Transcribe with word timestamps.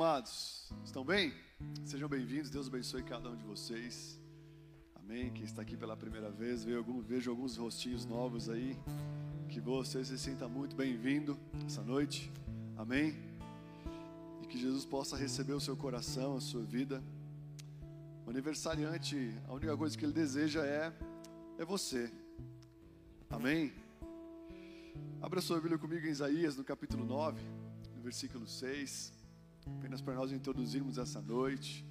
amados? 0.00 0.72
Estão 0.82 1.04
bem? 1.04 1.30
Sejam 1.84 2.08
bem-vindos, 2.08 2.48
Deus 2.48 2.68
abençoe 2.68 3.02
cada 3.02 3.28
um 3.28 3.36
de 3.36 3.44
vocês. 3.44 4.18
Amém. 4.94 5.30
Quem 5.30 5.44
está 5.44 5.60
aqui 5.60 5.76
pela 5.76 5.94
primeira 5.94 6.30
vez, 6.30 6.64
vejo, 6.64 7.30
alguns 7.30 7.58
rostinhos 7.58 8.06
novos 8.06 8.48
aí. 8.48 8.78
Que 9.50 9.60
você 9.60 10.02
se 10.02 10.18
sinta 10.18 10.48
muito 10.48 10.74
bem-vindo 10.74 11.38
essa 11.66 11.82
noite. 11.82 12.32
Amém. 12.78 13.14
E 14.42 14.46
que 14.46 14.58
Jesus 14.58 14.86
possa 14.86 15.18
receber 15.18 15.52
o 15.52 15.60
seu 15.60 15.76
coração, 15.76 16.34
a 16.34 16.40
sua 16.40 16.62
vida. 16.62 17.04
O 18.26 18.30
aniversariante, 18.30 19.34
a 19.46 19.52
única 19.52 19.76
coisa 19.76 19.98
que 19.98 20.04
ele 20.06 20.14
deseja 20.14 20.64
é 20.64 20.90
é 21.58 21.64
você. 21.66 22.10
Amém. 23.28 23.70
Abra 25.20 25.42
sua 25.42 25.60
Bíblia 25.60 25.76
comigo 25.76 26.06
em 26.06 26.10
Isaías, 26.10 26.56
no 26.56 26.64
capítulo 26.64 27.04
9, 27.04 27.38
no 27.94 28.00
versículo 28.00 28.48
6. 28.48 29.19
Apenas 29.66 30.00
para 30.00 30.14
nós 30.14 30.32
introduzirmos 30.32 30.98
essa 30.98 31.20
noite. 31.20 31.86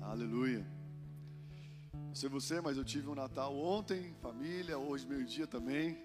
Aleluia. 0.00 0.66
Não 1.92 2.14
sei 2.14 2.28
você, 2.28 2.60
mas 2.60 2.76
eu 2.76 2.84
tive 2.84 3.08
um 3.08 3.14
Natal 3.14 3.56
ontem, 3.56 4.14
família, 4.22 4.78
hoje 4.78 5.06
meio-dia 5.06 5.46
também. 5.46 5.98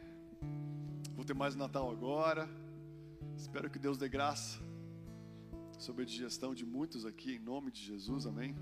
Vou 1.16 1.24
ter 1.24 1.36
mais 1.36 1.56
um 1.56 1.60
Natal 1.60 1.92
agora. 1.92 2.50
Espero 3.38 3.70
que 3.70 3.78
Deus 3.78 3.98
dê 3.98 4.10
graça 4.10 4.60
sobre 5.78 6.04
a 6.04 6.06
digestão 6.06 6.56
de 6.56 6.66
muitos 6.66 7.06
aqui, 7.06 7.36
em 7.36 7.40
nome 7.40 7.72
de 7.72 7.82
Jesus, 7.82 8.26
amém. 8.26 8.56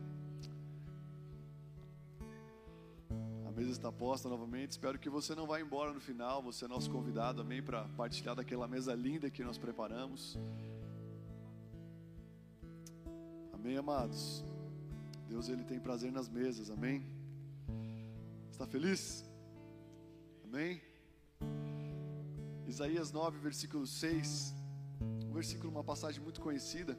Mesa 3.57 3.71
está 3.71 3.91
posta 3.91 4.29
novamente. 4.29 4.69
Espero 4.69 4.99
que 4.99 5.09
você 5.09 5.33
não 5.33 5.47
vá 5.47 5.59
embora 5.59 5.91
no 5.91 5.99
final. 5.99 6.43
Você 6.43 6.65
é 6.65 6.67
nosso 6.67 6.91
convidado, 6.91 7.41
amém, 7.41 7.59
para 7.59 7.85
partilhar 7.97 8.35
daquela 8.35 8.67
mesa 8.67 8.93
linda 8.93 9.31
que 9.31 9.43
nós 9.43 9.57
preparamos. 9.57 10.37
Amém, 13.51 13.75
amados. 13.75 14.45
Deus 15.27 15.49
ele 15.49 15.63
tem 15.63 15.79
prazer 15.79 16.11
nas 16.11 16.29
mesas, 16.29 16.69
amém? 16.69 17.03
Está 18.51 18.67
feliz? 18.67 19.25
Amém? 20.43 20.79
Isaías 22.67 23.11
9, 23.11 23.39
versículo 23.39 23.87
6. 23.87 24.53
Um 25.25 25.33
versículo, 25.33 25.71
uma 25.71 25.83
passagem 25.83 26.21
muito 26.21 26.41
conhecida. 26.41 26.95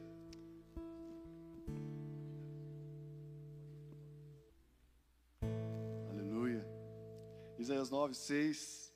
Isaías 7.69 7.89
9, 7.91 8.15
6. 8.15 8.93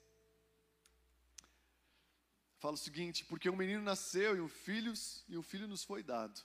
Fala 2.57 2.73
o 2.73 2.77
seguinte: 2.77 3.23
Porque 3.25 3.49
um 3.49 3.55
menino 3.55 3.83
nasceu 3.83 4.35
e 4.35 4.41
um 4.41 4.47
filho, 4.47 4.93
e 5.29 5.37
um 5.37 5.43
filho 5.43 5.67
nos 5.67 5.83
foi 5.83 6.01
dado 6.01 6.41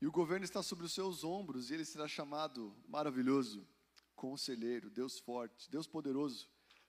e 0.00 0.06
o 0.06 0.12
governo 0.12 0.44
está 0.44 0.62
sobre 0.62 0.84
os 0.84 0.92
seus 0.92 1.24
ombros, 1.24 1.70
e 1.70 1.74
ele 1.74 1.84
será 1.84 2.06
chamado 2.06 2.76
maravilhoso, 2.86 3.66
conselheiro, 4.14 4.90
Deus 4.90 5.18
forte, 5.18 5.70
Deus 5.70 5.86
poderoso, 5.86 6.48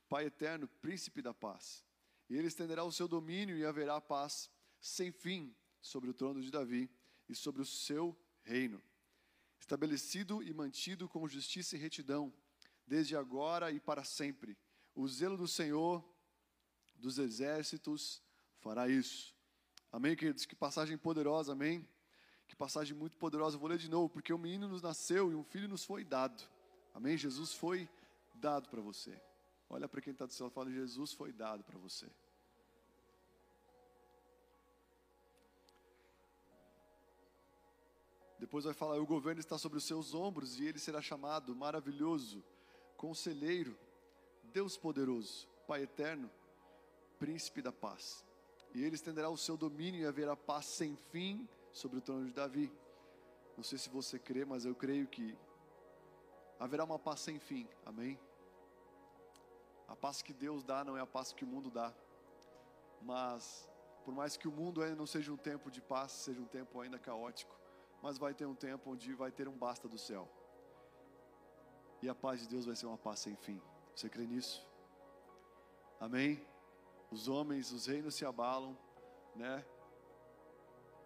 Pai 0.10 0.26
eterno, 0.26 0.68
príncipe 0.68 1.22
da 1.22 1.34
paz. 1.34 1.84
E 2.30 2.36
ele 2.36 2.48
estenderá 2.48 2.84
o 2.84 2.92
seu 2.92 3.08
domínio 3.08 3.58
e 3.58 3.66
haverá 3.66 4.00
paz 4.00 4.50
sem 4.80 5.12
fim 5.12 5.56
sobre 5.82 6.10
o 6.10 6.14
trono 6.14 6.42
de 6.42 6.52
Davi 6.52 6.90
e 7.28 7.36
sobre 7.36 7.62
o 7.62 7.66
seu 7.66 8.18
reino, 8.44 8.82
estabelecido 9.60 10.44
e 10.44 10.54
mantido 10.54 11.10
com 11.10 11.28
justiça 11.28 11.76
e 11.76 11.80
retidão, 11.80 12.34
desde 12.88 13.16
agora 13.16 13.72
e 13.72 13.80
para 13.80 14.04
sempre. 14.04 14.58
O 14.96 15.08
zelo 15.08 15.38
do 15.38 15.48
Senhor 15.48 16.04
dos 16.96 17.20
exércitos 17.20 18.22
fará 18.60 18.88
isso. 18.88 19.36
Amém, 19.92 20.16
queridos? 20.16 20.46
Que 20.46 20.56
passagem 20.56 20.98
poderosa, 20.98 21.52
amém? 21.52 21.88
Que 22.48 22.56
passagem 22.56 22.96
muito 22.96 23.18
poderosa. 23.18 23.56
Eu 23.56 23.60
vou 23.60 23.70
ler 23.70 23.78
de 23.78 23.90
novo, 23.90 24.10
porque 24.10 24.34
um 24.34 24.38
menino 24.38 24.68
nos 24.68 24.82
nasceu 24.82 25.32
e 25.32 25.36
um 25.36 25.44
filho 25.44 25.68
nos 25.68 25.84
foi 25.84 26.04
dado. 26.04 26.42
Amém? 26.94 27.18
Jesus 27.18 27.54
foi 27.54 27.90
dado 28.34 28.70
para 28.70 28.82
você. 28.82 29.22
Olha 29.70 29.88
para 29.88 30.02
quem 30.02 30.14
está 30.14 30.26
do 30.26 30.34
céu 30.34 30.48
e 30.48 30.52
fala: 30.52 30.72
Jesus 30.72 31.14
foi 31.14 31.32
dado 31.32 31.64
para 31.64 31.78
você. 31.78 32.10
Depois 38.40 38.66
vai 38.66 38.74
falar: 38.74 38.98
o 38.98 39.06
governo 39.06 39.40
está 39.40 39.58
sobre 39.58 39.78
os 39.78 39.84
seus 39.84 40.14
ombros 40.14 40.60
e 40.60 40.66
ele 40.66 40.80
será 40.80 41.02
chamado 41.02 41.56
maravilhoso, 41.56 42.44
conselheiro, 42.98 43.78
Deus 44.52 44.76
poderoso, 44.76 45.48
Pai 45.68 45.84
eterno, 45.84 46.30
príncipe 47.20 47.62
da 47.62 47.72
paz. 47.72 48.26
E 48.74 48.84
ele 48.84 48.96
estenderá 48.96 49.30
o 49.30 49.38
seu 49.38 49.58
domínio 49.58 50.02
e 50.02 50.06
haverá 50.06 50.36
paz 50.36 50.66
sem 50.66 50.96
fim 51.12 51.48
sobre 51.72 51.98
o 51.98 52.02
trono 52.02 52.26
de 52.26 52.34
Davi. 52.34 52.72
Não 53.56 53.64
sei 53.64 53.78
se 53.78 53.90
você 53.90 54.18
crê, 54.18 54.46
mas 54.46 54.66
eu 54.66 54.76
creio 54.76 55.08
que 55.08 55.38
haverá 56.60 56.84
uma 56.84 57.00
paz 57.00 57.20
sem 57.22 57.40
fim. 57.40 57.68
Amém? 57.86 58.20
A 59.88 59.96
paz 59.96 60.22
que 60.22 60.34
Deus 60.34 60.64
dá 60.64 60.84
não 60.84 60.98
é 60.98 61.02
a 61.02 61.06
paz 61.06 61.34
que 61.34 61.44
o 61.44 61.48
mundo 61.48 61.70
dá. 61.70 61.94
Mas 63.02 63.68
por 64.06 64.14
mais 64.14 64.38
que 64.38 64.48
o 64.48 64.52
mundo 64.52 64.82
ainda 64.82 64.96
não 64.96 65.06
seja 65.06 65.32
um 65.32 65.38
tempo 65.38 65.70
de 65.70 65.82
paz, 65.82 66.12
seja 66.14 66.40
um 66.40 66.46
tempo 66.46 66.80
ainda 66.80 66.98
caótico, 66.98 67.54
mas 68.02 68.18
vai 68.18 68.34
ter 68.34 68.46
um 68.46 68.56
tempo 68.56 68.92
onde 68.92 69.14
vai 69.14 69.32
ter 69.32 69.48
um 69.48 69.58
basta 69.58 69.88
do 69.88 69.98
céu. 69.98 70.30
E 72.08 72.10
a 72.10 72.16
paz 72.16 72.40
de 72.40 72.48
Deus 72.48 72.66
vai 72.66 72.74
ser 72.74 72.86
uma 72.86 72.98
paz 72.98 73.20
sem 73.20 73.36
fim. 73.36 73.62
Você 73.94 74.08
crê 74.08 74.26
nisso? 74.26 74.66
Amém? 76.00 76.42
Os 77.12 77.28
homens, 77.28 77.74
os 77.74 77.86
reinos 77.86 78.16
se 78.16 78.26
abalam, 78.26 78.78
né? 79.36 79.66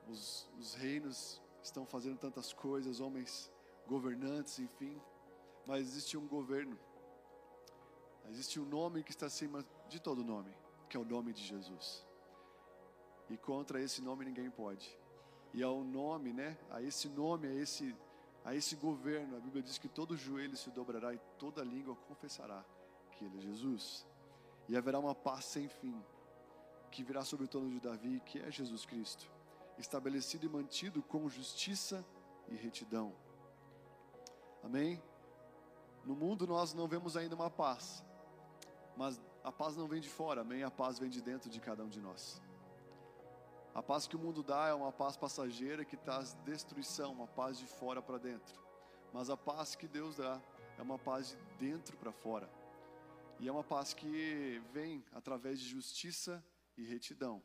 os, 0.07 0.47
os 0.59 0.75
reinos 0.75 1.41
estão 1.63 1.88
fazendo 1.88 2.19
tantas 2.19 2.53
coisas, 2.53 3.00
homens 3.00 3.51
governantes, 3.88 4.59
enfim, 4.59 5.01
mas 5.66 5.88
existe 5.88 6.17
um 6.17 6.28
governo, 6.28 6.78
existe 8.29 8.59
um 8.59 8.66
nome 8.66 9.03
que 9.03 9.09
está 9.09 9.25
acima 9.25 9.66
de 9.89 10.00
todo 10.00 10.23
nome, 10.23 10.56
que 10.88 10.95
é 10.95 11.00
o 11.00 11.03
nome 11.03 11.33
de 11.33 11.44
Jesus. 11.44 12.06
E 13.28 13.38
contra 13.38 13.81
esse 13.81 14.03
nome 14.03 14.23
ninguém 14.23 14.51
pode. 14.51 14.95
E 15.51 15.63
ao 15.63 15.83
nome, 15.83 16.31
né? 16.31 16.59
A 16.69 16.79
esse 16.79 17.09
nome, 17.09 17.47
a 17.47 17.53
esse, 17.56 17.95
a 18.44 18.56
esse 18.56 18.75
governo, 18.75 19.38
a 19.38 19.40
Bíblia 19.40 19.62
diz 19.62 19.78
que 19.78 19.88
todo 19.88 20.18
joelho 20.18 20.57
se 20.57 20.69
dobrará 20.72 21.13
e 21.13 21.19
toda 21.38 21.63
língua 21.63 21.96
confessará 22.07 22.66
que 23.12 23.25
Ele 23.25 23.38
é 23.38 23.41
Jesus. 23.41 24.06
E 24.68 24.75
haverá 24.75 25.00
uma 25.00 25.13
paz 25.13 25.46
sem 25.46 25.68
fim 25.68 26.03
que 26.90 27.03
virá 27.03 27.24
sobre 27.24 27.46
o 27.46 27.47
trono 27.47 27.69
de 27.69 27.80
Davi, 27.80 28.19
que 28.25 28.40
é 28.40 28.51
Jesus 28.51 28.85
Cristo 28.85 29.31
estabelecido 29.78 30.46
e 30.46 30.50
mantido 30.50 31.01
com 31.01 31.28
justiça 31.30 32.06
e 32.47 32.56
retidão. 32.56 33.13
Amém? 34.63 35.01
No 36.06 36.16
mundo 36.16 36.46
nós 36.47 36.74
não 36.74 36.88
vemos 36.88 37.18
ainda 37.18 37.35
uma 37.35 37.50
paz, 37.50 38.03
mas 38.96 39.19
a 39.44 39.51
paz 39.51 39.75
não 39.75 39.88
vem 39.88 40.01
de 40.01 40.09
fora, 40.09 40.41
amém? 40.41 40.63
A 40.63 40.72
paz 40.72 41.00
vem 41.00 41.09
de 41.09 41.22
dentro 41.22 41.50
de 41.50 41.59
cada 41.59 41.84
um 41.84 41.90
de 41.90 42.00
nós. 42.00 42.41
A 43.74 43.82
paz 43.82 44.06
que 44.06 44.18
o 44.18 44.20
mundo 44.20 44.44
dá 44.44 44.68
é 44.68 44.74
uma 44.74 44.92
paz 44.92 45.16
passageira 45.16 45.86
que 45.86 45.96
traz 45.96 46.34
destruição, 46.44 47.14
uma 47.14 47.28
paz 47.28 47.58
de 47.58 47.66
fora 47.66 48.02
para 48.02 48.18
dentro. 48.18 48.59
Mas 49.14 49.30
a 49.30 49.38
paz 49.38 49.76
que 49.76 49.88
Deus 49.88 50.18
dá 50.18 50.42
é 50.78 50.82
uma 50.82 51.00
paz 51.00 51.30
de 51.30 51.38
dentro 51.58 51.96
para 51.96 52.12
fora. 52.12 52.50
E 53.40 53.48
é 53.48 53.52
uma 53.52 53.64
paz 53.64 53.94
que 53.94 54.62
vem 54.74 55.04
através 55.14 55.58
de 55.58 55.70
justiça 55.70 56.44
e 56.78 56.84
retidão. 56.84 57.42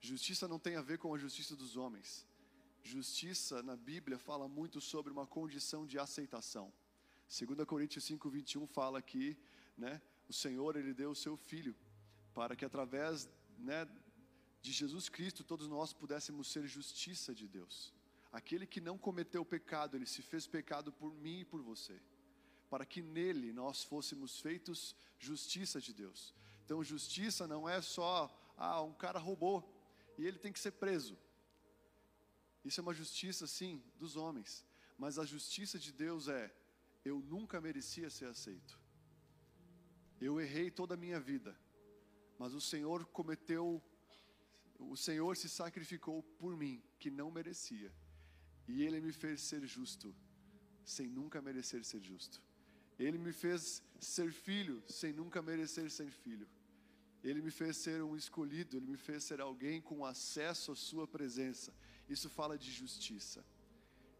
Justiça 0.00 0.48
não 0.48 0.58
tem 0.58 0.76
a 0.76 0.82
ver 0.82 0.96
com 0.96 1.14
a 1.14 1.18
justiça 1.18 1.54
dos 1.54 1.76
homens. 1.76 2.26
Justiça 2.82 3.62
na 3.62 3.76
Bíblia 3.76 4.18
fala 4.18 4.48
muito 4.48 4.80
sobre 4.80 5.12
uma 5.12 5.26
condição 5.26 5.86
de 5.86 5.98
aceitação. 5.98 6.72
2 7.28 7.64
Coríntios 7.66 8.04
5, 8.04 8.30
21 8.30 8.66
fala 8.66 9.02
que 9.02 9.36
né, 9.76 10.00
o 10.26 10.32
Senhor 10.32 10.74
ele 10.76 10.94
deu 10.94 11.10
o 11.10 11.14
seu 11.14 11.36
Filho 11.36 11.76
para 12.32 12.56
que 12.56 12.64
através 12.64 13.28
né, 13.58 13.86
de 14.60 14.72
Jesus 14.72 15.08
Cristo 15.08 15.42
todos 15.42 15.66
nós 15.66 15.92
pudéssemos 15.92 16.48
ser 16.48 16.66
justiça 16.66 17.34
de 17.34 17.48
Deus. 17.48 17.92
Aquele 18.32 18.66
que 18.66 18.80
não 18.80 18.96
cometeu 18.96 19.44
pecado, 19.44 19.96
ele 19.96 20.06
se 20.06 20.22
fez 20.22 20.46
pecado 20.46 20.92
por 20.92 21.12
mim 21.14 21.40
e 21.40 21.44
por 21.44 21.62
você, 21.62 22.00
para 22.68 22.86
que 22.86 23.02
nele 23.02 23.52
nós 23.52 23.82
fôssemos 23.82 24.40
feitos 24.40 24.94
justiça 25.18 25.80
de 25.80 25.92
Deus. 25.92 26.34
Então, 26.64 26.84
justiça 26.84 27.48
não 27.48 27.68
é 27.68 27.82
só, 27.82 28.30
ah, 28.56 28.82
um 28.82 28.92
cara 28.94 29.18
roubou, 29.18 29.68
e 30.16 30.24
ele 30.24 30.38
tem 30.38 30.52
que 30.52 30.60
ser 30.60 30.72
preso. 30.72 31.18
Isso 32.64 32.80
é 32.80 32.82
uma 32.82 32.94
justiça, 32.94 33.46
sim, 33.46 33.82
dos 33.98 34.16
homens. 34.16 34.64
Mas 34.96 35.18
a 35.18 35.24
justiça 35.24 35.78
de 35.78 35.92
Deus 35.92 36.28
é: 36.28 36.54
eu 37.04 37.20
nunca 37.20 37.60
merecia 37.60 38.10
ser 38.10 38.26
aceito. 38.26 38.78
Eu 40.20 40.40
errei 40.40 40.70
toda 40.70 40.94
a 40.94 40.96
minha 40.96 41.18
vida, 41.18 41.58
mas 42.38 42.52
o 42.52 42.60
Senhor 42.60 43.06
cometeu, 43.06 43.82
o 44.88 44.96
Senhor 44.96 45.36
se 45.36 45.48
sacrificou 45.48 46.22
por 46.38 46.56
mim, 46.56 46.82
que 46.98 47.10
não 47.10 47.30
merecia, 47.30 47.92
e 48.66 48.82
Ele 48.82 49.00
me 49.00 49.12
fez 49.12 49.40
ser 49.40 49.66
justo, 49.66 50.14
sem 50.84 51.08
nunca 51.08 51.42
merecer 51.42 51.84
ser 51.84 52.00
justo. 52.00 52.42
Ele 52.98 53.16
me 53.16 53.32
fez 53.32 53.82
ser 53.98 54.30
filho 54.30 54.82
sem 54.86 55.12
nunca 55.12 55.40
merecer 55.40 55.90
ser 55.90 56.10
filho. 56.10 56.46
Ele 57.24 57.40
me 57.40 57.50
fez 57.50 57.76
ser 57.78 58.02
um 58.02 58.14
escolhido, 58.14 58.76
ele 58.76 58.86
me 58.86 58.96
fez 58.96 59.24
ser 59.24 59.40
alguém 59.40 59.80
com 59.80 60.04
acesso 60.04 60.72
à 60.72 60.76
sua 60.76 61.06
presença. 61.06 61.74
Isso 62.08 62.28
fala 62.28 62.58
de 62.58 62.70
justiça. 62.70 63.44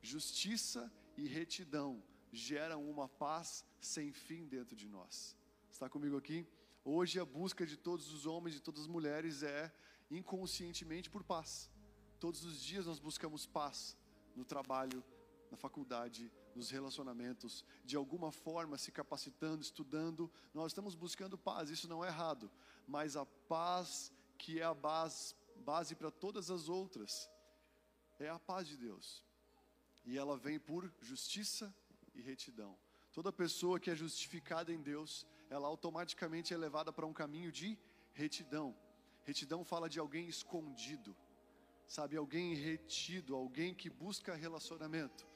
Justiça 0.00 0.92
e 1.16 1.26
retidão 1.26 2.02
geram 2.32 2.88
uma 2.88 3.08
paz 3.08 3.64
sem 3.80 4.12
fim 4.12 4.46
dentro 4.46 4.74
de 4.74 4.88
nós. 4.88 5.36
Está 5.70 5.88
comigo 5.88 6.16
aqui? 6.16 6.46
Hoje 6.84 7.18
a 7.20 7.24
busca 7.24 7.66
de 7.66 7.76
todos 7.76 8.12
os 8.12 8.24
homens 8.26 8.56
e 8.56 8.60
todas 8.60 8.82
as 8.82 8.86
mulheres 8.86 9.42
é 9.42 9.72
inconscientemente 10.10 11.08
por 11.08 11.22
paz. 11.22 11.70
Todos 12.18 12.44
os 12.44 12.60
dias 12.60 12.86
nós 12.86 12.98
buscamos 12.98 13.46
paz 13.46 13.96
no 14.34 14.44
trabalho, 14.44 15.02
na 15.50 15.56
faculdade, 15.56 16.30
nos 16.54 16.70
relacionamentos, 16.70 17.64
de 17.84 17.96
alguma 17.96 18.30
forma 18.30 18.76
se 18.76 18.92
capacitando, 18.92 19.62
estudando, 19.62 20.30
nós 20.52 20.72
estamos 20.72 20.94
buscando 20.94 21.38
paz, 21.38 21.70
isso 21.70 21.88
não 21.88 22.04
é 22.04 22.08
errado, 22.08 22.50
mas 22.86 23.16
a 23.16 23.24
paz 23.24 24.12
que 24.36 24.60
é 24.60 24.64
a 24.64 24.74
base, 24.74 25.34
base 25.64 25.94
para 25.94 26.10
todas 26.10 26.50
as 26.50 26.68
outras 26.68 27.30
é 28.18 28.28
a 28.28 28.38
paz 28.38 28.68
de 28.68 28.76
Deus. 28.76 29.24
E 30.04 30.18
ela 30.18 30.36
vem 30.36 30.58
por 30.58 30.92
justiça 31.00 31.74
e 32.14 32.20
retidão. 32.20 32.78
Toda 33.12 33.32
pessoa 33.32 33.80
que 33.80 33.90
é 33.90 33.94
justificada 33.94 34.72
em 34.72 34.80
Deus, 34.80 35.26
ela 35.48 35.66
automaticamente 35.66 36.54
é 36.54 36.56
levada 36.56 36.92
para 36.92 37.06
um 37.06 37.12
caminho 37.12 37.50
de 37.50 37.78
retidão. 38.12 38.76
Retidão 39.24 39.64
fala 39.64 39.88
de 39.88 39.98
alguém 39.98 40.28
escondido, 40.28 41.16
sabe, 41.86 42.16
alguém 42.16 42.54
retido, 42.54 43.34
alguém 43.34 43.74
que 43.74 43.90
busca 43.90 44.34
relacionamento. 44.34 45.26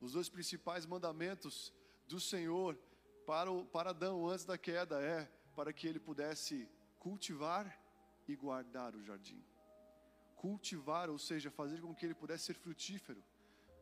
Os 0.00 0.12
dois 0.12 0.28
principais 0.28 0.86
mandamentos 0.86 1.72
do 2.06 2.20
Senhor 2.20 2.78
para, 3.26 3.50
o, 3.50 3.64
para 3.66 3.90
Adão 3.90 4.26
antes 4.26 4.44
da 4.44 4.56
queda 4.56 5.00
é 5.02 5.30
para 5.54 5.72
que 5.72 5.86
ele 5.86 6.00
pudesse 6.00 6.68
cultivar 6.98 7.66
e 8.26 8.36
guardar 8.36 8.94
o 8.94 9.02
jardim. 9.02 9.44
Cultivar, 10.36 11.10
ou 11.10 11.18
seja, 11.18 11.50
fazer 11.50 11.80
com 11.80 11.94
que 11.94 12.06
ele 12.06 12.14
pudesse 12.14 12.44
ser 12.44 12.54
frutífero, 12.54 13.22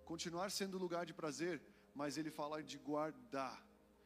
continuar 0.04 0.50
sendo 0.50 0.78
lugar 0.78 1.04
de 1.04 1.12
prazer, 1.12 1.62
mas 1.94 2.16
ele 2.16 2.30
fala 2.30 2.62
de 2.62 2.78
guardar. 2.78 3.64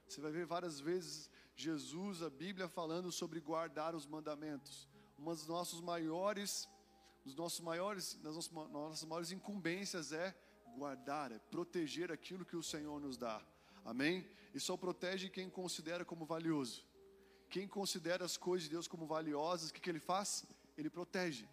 Você 0.09 0.21
vai 0.21 0.33
ver 0.33 0.47
várias 0.47 0.81
vezes 0.81 1.31
Jesus, 1.55 2.23
a 2.23 2.31
Bíblia 2.31 2.69
falando 2.69 3.13
sobre 3.13 3.41
guardar 3.41 3.95
os 3.95 4.07
mandamentos. 4.07 4.89
Uma 5.21 5.35
das 5.35 5.47
nossos 5.47 5.83
maiores, 5.83 6.67
os 7.27 7.35
nossos 7.35 7.61
maiores, 7.61 8.15
das 8.23 8.35
nossas, 8.35 8.51
nossas 8.51 9.05
maiores 9.05 9.31
incumbências 9.31 10.13
é 10.13 10.35
guardar, 10.75 11.31
é 11.31 11.39
proteger 11.39 12.11
aquilo 12.11 12.43
que 12.43 12.57
o 12.57 12.63
Senhor 12.63 12.99
nos 12.99 13.19
dá. 13.19 13.39
Amém? 13.85 14.27
E 14.55 14.59
só 14.59 14.79
protege 14.79 15.29
quem 15.29 15.51
considera 15.51 16.07
como 16.07 16.25
valioso. 16.25 16.83
Quem 17.51 17.69
considera 17.69 18.25
as 18.25 18.39
coisas 18.39 18.65
de 18.65 18.71
Deus 18.71 18.89
como 18.89 19.07
valiosas, 19.07 19.69
o 19.69 19.75
que, 19.75 19.81
que 19.81 19.91
ele 19.91 20.01
faz? 20.01 20.47
Ele 20.75 20.89
protege. 20.89 21.47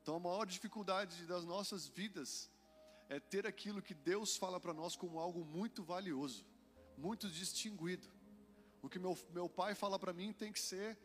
Então 0.00 0.16
a 0.16 0.20
maior 0.20 0.46
dificuldade 0.46 1.26
das 1.26 1.44
nossas 1.44 1.88
vidas 1.88 2.50
é 3.10 3.20
ter 3.20 3.46
aquilo 3.46 3.82
que 3.82 3.92
Deus 3.92 4.38
fala 4.38 4.58
para 4.58 4.72
nós 4.72 4.96
como 4.96 5.18
algo 5.18 5.44
muito 5.44 5.82
valioso, 5.82 6.46
muito 6.96 7.28
distinguido. 7.28 8.08
O 8.80 8.88
que 8.88 8.98
meu, 8.98 9.18
meu 9.30 9.46
pai 9.46 9.74
fala 9.74 9.98
para 9.98 10.14
mim 10.14 10.32
tem 10.32 10.50
que 10.50 10.58
ser 10.58 10.98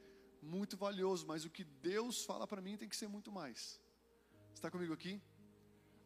muito 0.45 0.77
valioso, 0.77 1.25
mas 1.25 1.43
o 1.43 1.49
que 1.49 1.63
Deus 1.63 2.23
fala 2.23 2.45
para 2.47 2.61
mim 2.61 2.77
tem 2.77 2.87
que 2.87 2.95
ser 2.95 3.07
muito 3.07 3.31
mais. 3.31 3.79
Está 4.53 4.69
comigo 4.69 4.93
aqui? 4.93 5.21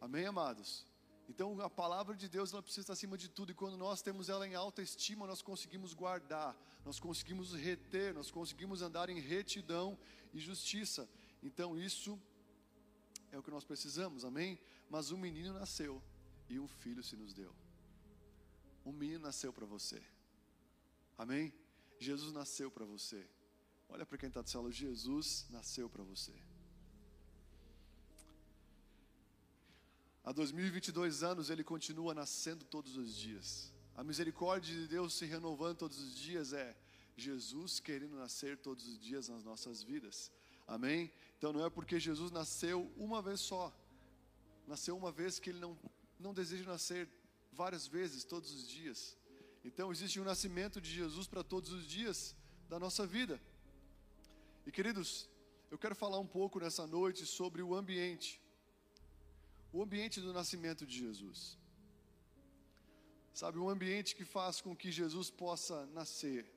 Amém, 0.00 0.26
amados? 0.26 0.86
Então 1.28 1.60
a 1.60 1.70
palavra 1.70 2.16
de 2.16 2.28
Deus 2.28 2.52
ela 2.52 2.62
precisa 2.62 2.84
estar 2.84 2.94
acima 2.94 3.16
de 3.16 3.28
tudo, 3.28 3.52
e 3.52 3.54
quando 3.54 3.76
nós 3.76 4.02
temos 4.02 4.28
ela 4.28 4.46
em 4.48 4.54
alta 4.54 4.82
estima, 4.82 5.26
nós 5.26 5.42
conseguimos 5.42 5.92
guardar, 5.94 6.56
nós 6.84 6.98
conseguimos 6.98 7.54
reter, 7.54 8.12
nós 8.12 8.30
conseguimos 8.30 8.82
andar 8.82 9.08
em 9.10 9.20
retidão 9.20 9.96
e 10.32 10.40
justiça. 10.40 11.08
Então 11.42 11.78
isso 11.78 12.20
é 13.30 13.38
o 13.38 13.42
que 13.42 13.50
nós 13.50 13.64
precisamos, 13.64 14.24
amém? 14.24 14.58
Mas 14.88 15.12
um 15.12 15.18
menino 15.18 15.52
nasceu 15.52 16.02
e 16.48 16.58
um 16.58 16.66
filho 16.66 17.02
se 17.02 17.14
nos 17.14 17.32
deu. 17.32 17.54
Um 18.84 18.92
menino 18.92 19.20
nasceu 19.20 19.52
para 19.52 19.66
você, 19.66 20.02
amém? 21.16 21.54
Jesus 21.98 22.32
nasceu 22.32 22.70
para 22.70 22.84
você. 22.84 23.28
Olha 23.90 24.06
para 24.06 24.16
quem 24.16 24.28
está 24.28 24.40
do 24.40 24.48
céu, 24.48 24.70
Jesus 24.70 25.46
nasceu 25.50 25.88
para 25.88 26.02
você. 26.02 26.32
Há 30.24 30.32
2022 30.32 31.22
anos 31.22 31.50
ele 31.50 31.64
continua 31.64 32.14
nascendo 32.14 32.64
todos 32.64 32.96
os 32.96 33.14
dias. 33.14 33.72
A 33.96 34.04
misericórdia 34.04 34.74
de 34.74 34.86
Deus 34.86 35.14
se 35.14 35.26
renovando 35.26 35.78
todos 35.78 35.98
os 35.98 36.14
dias 36.14 36.52
é 36.52 36.76
Jesus 37.16 37.80
querendo 37.80 38.16
nascer 38.16 38.56
todos 38.56 38.86
os 38.86 38.98
dias 38.98 39.28
nas 39.28 39.44
nossas 39.44 39.82
vidas. 39.82 40.30
Amém? 40.66 41.12
Então 41.36 41.52
não 41.52 41.64
é 41.64 41.68
porque 41.68 41.98
Jesus 41.98 42.30
nasceu 42.30 42.90
uma 42.96 43.20
vez 43.20 43.40
só. 43.40 43.74
Nasceu 44.66 44.96
uma 44.96 45.10
vez 45.10 45.38
que 45.38 45.50
ele 45.50 45.58
não 45.58 45.76
não 46.20 46.34
deseja 46.34 46.64
nascer 46.64 47.08
várias 47.52 47.86
vezes 47.86 48.24
todos 48.24 48.52
os 48.52 48.68
dias. 48.68 49.16
Então 49.64 49.90
existe 49.90 50.20
um 50.20 50.24
nascimento 50.24 50.80
de 50.80 50.90
Jesus 50.90 51.26
para 51.26 51.42
todos 51.42 51.72
os 51.72 51.86
dias 51.86 52.36
da 52.68 52.78
nossa 52.78 53.06
vida. 53.06 53.40
E 54.66 54.72
queridos, 54.72 55.28
eu 55.70 55.78
quero 55.78 55.94
falar 55.94 56.18
um 56.18 56.26
pouco 56.26 56.60
nessa 56.60 56.86
noite 56.86 57.24
sobre 57.26 57.62
o 57.62 57.74
ambiente 57.74 58.40
o 59.72 59.82
ambiente 59.82 60.20
do 60.20 60.32
nascimento 60.32 60.86
de 60.86 60.98
Jesus. 60.98 61.58
Sabe, 63.32 63.58
um 63.58 63.68
ambiente 63.68 64.16
que 64.16 64.24
faz 64.24 64.60
com 64.60 64.74
que 64.74 64.90
Jesus 64.90 65.30
possa 65.30 65.86
nascer. 65.86 66.50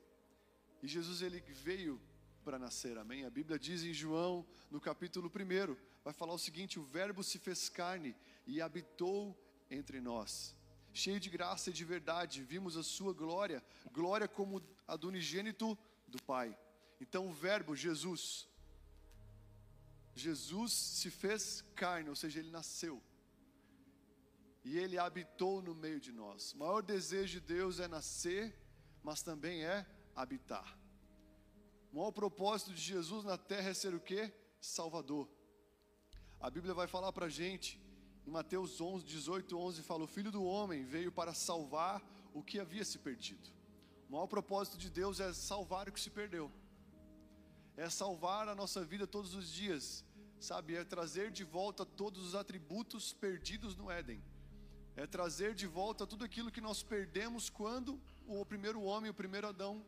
E 0.82 0.88
Jesus 0.88 1.22
ele 1.22 1.40
veio 1.40 2.00
para 2.44 2.58
nascer, 2.58 2.98
amém? 2.98 3.24
A 3.24 3.30
Bíblia 3.30 3.58
diz 3.58 3.84
em 3.84 3.92
João, 3.92 4.44
no 4.70 4.80
capítulo 4.80 5.30
1, 5.30 5.76
vai 6.02 6.12
falar 6.12 6.34
o 6.34 6.38
seguinte: 6.38 6.78
o 6.78 6.82
Verbo 6.82 7.22
se 7.22 7.38
fez 7.38 7.68
carne 7.68 8.14
e 8.46 8.60
habitou 8.60 9.38
entre 9.70 10.00
nós. 10.00 10.54
Cheio 10.92 11.18
de 11.18 11.30
graça 11.30 11.70
e 11.70 11.72
de 11.72 11.84
verdade, 11.84 12.42
vimos 12.42 12.76
a 12.76 12.82
sua 12.82 13.12
glória, 13.12 13.64
glória 13.92 14.28
como 14.28 14.62
a 14.86 14.96
do 14.96 15.08
unigênito 15.08 15.78
do 16.06 16.22
Pai. 16.22 16.56
Então 17.00 17.26
o 17.28 17.32
Verbo, 17.32 17.74
Jesus, 17.74 18.48
Jesus 20.14 20.72
se 20.72 21.10
fez 21.10 21.62
carne, 21.74 22.08
ou 22.08 22.16
seja, 22.16 22.38
ele 22.38 22.50
nasceu. 22.50 23.02
E 24.64 24.78
ele 24.78 24.98
habitou 24.98 25.60
no 25.60 25.74
meio 25.74 26.00
de 26.00 26.12
nós. 26.12 26.52
O 26.52 26.58
maior 26.58 26.82
desejo 26.82 27.40
de 27.40 27.46
Deus 27.54 27.80
é 27.80 27.88
nascer, 27.88 28.56
mas 29.02 29.22
também 29.22 29.64
é 29.64 29.86
habitar. 30.14 30.78
O 31.92 31.96
maior 31.96 32.12
propósito 32.12 32.72
de 32.72 32.80
Jesus 32.80 33.24
na 33.24 33.36
terra 33.36 33.70
é 33.70 33.74
ser 33.74 33.94
o 33.94 34.00
que? 34.00 34.32
Salvador. 34.60 35.28
A 36.40 36.48
Bíblia 36.48 36.72
vai 36.72 36.86
falar 36.86 37.12
para 37.12 37.26
a 37.26 37.28
gente, 37.28 37.80
em 38.26 38.30
Mateus 38.30 38.80
11, 38.80 39.04
18, 39.04 39.56
11, 39.56 39.82
fala: 39.82 40.04
O 40.04 40.08
filho 40.08 40.32
do 40.32 40.42
homem 40.44 40.84
veio 40.84 41.12
para 41.12 41.34
salvar 41.34 42.02
o 42.32 42.42
que 42.42 42.58
havia 42.58 42.84
se 42.84 42.98
perdido. 42.98 43.50
O 44.08 44.12
maior 44.12 44.26
propósito 44.26 44.78
de 44.78 44.88
Deus 44.90 45.20
é 45.20 45.32
salvar 45.32 45.88
o 45.88 45.92
que 45.92 46.00
se 46.00 46.10
perdeu 46.10 46.50
é 47.76 47.88
salvar 47.90 48.48
a 48.48 48.54
nossa 48.54 48.84
vida 48.84 49.06
todos 49.06 49.34
os 49.34 49.50
dias, 49.50 50.04
sabe? 50.38 50.74
É 50.76 50.84
trazer 50.84 51.30
de 51.30 51.44
volta 51.44 51.84
todos 51.84 52.24
os 52.24 52.34
atributos 52.34 53.12
perdidos 53.12 53.76
no 53.76 53.90
Éden, 53.90 54.22
é 54.96 55.06
trazer 55.06 55.54
de 55.54 55.66
volta 55.66 56.06
tudo 56.06 56.24
aquilo 56.24 56.52
que 56.52 56.60
nós 56.60 56.82
perdemos 56.82 57.50
quando 57.50 58.00
o 58.26 58.44
primeiro 58.46 58.80
homem, 58.82 59.10
o 59.10 59.14
primeiro 59.14 59.48
Adão, 59.48 59.84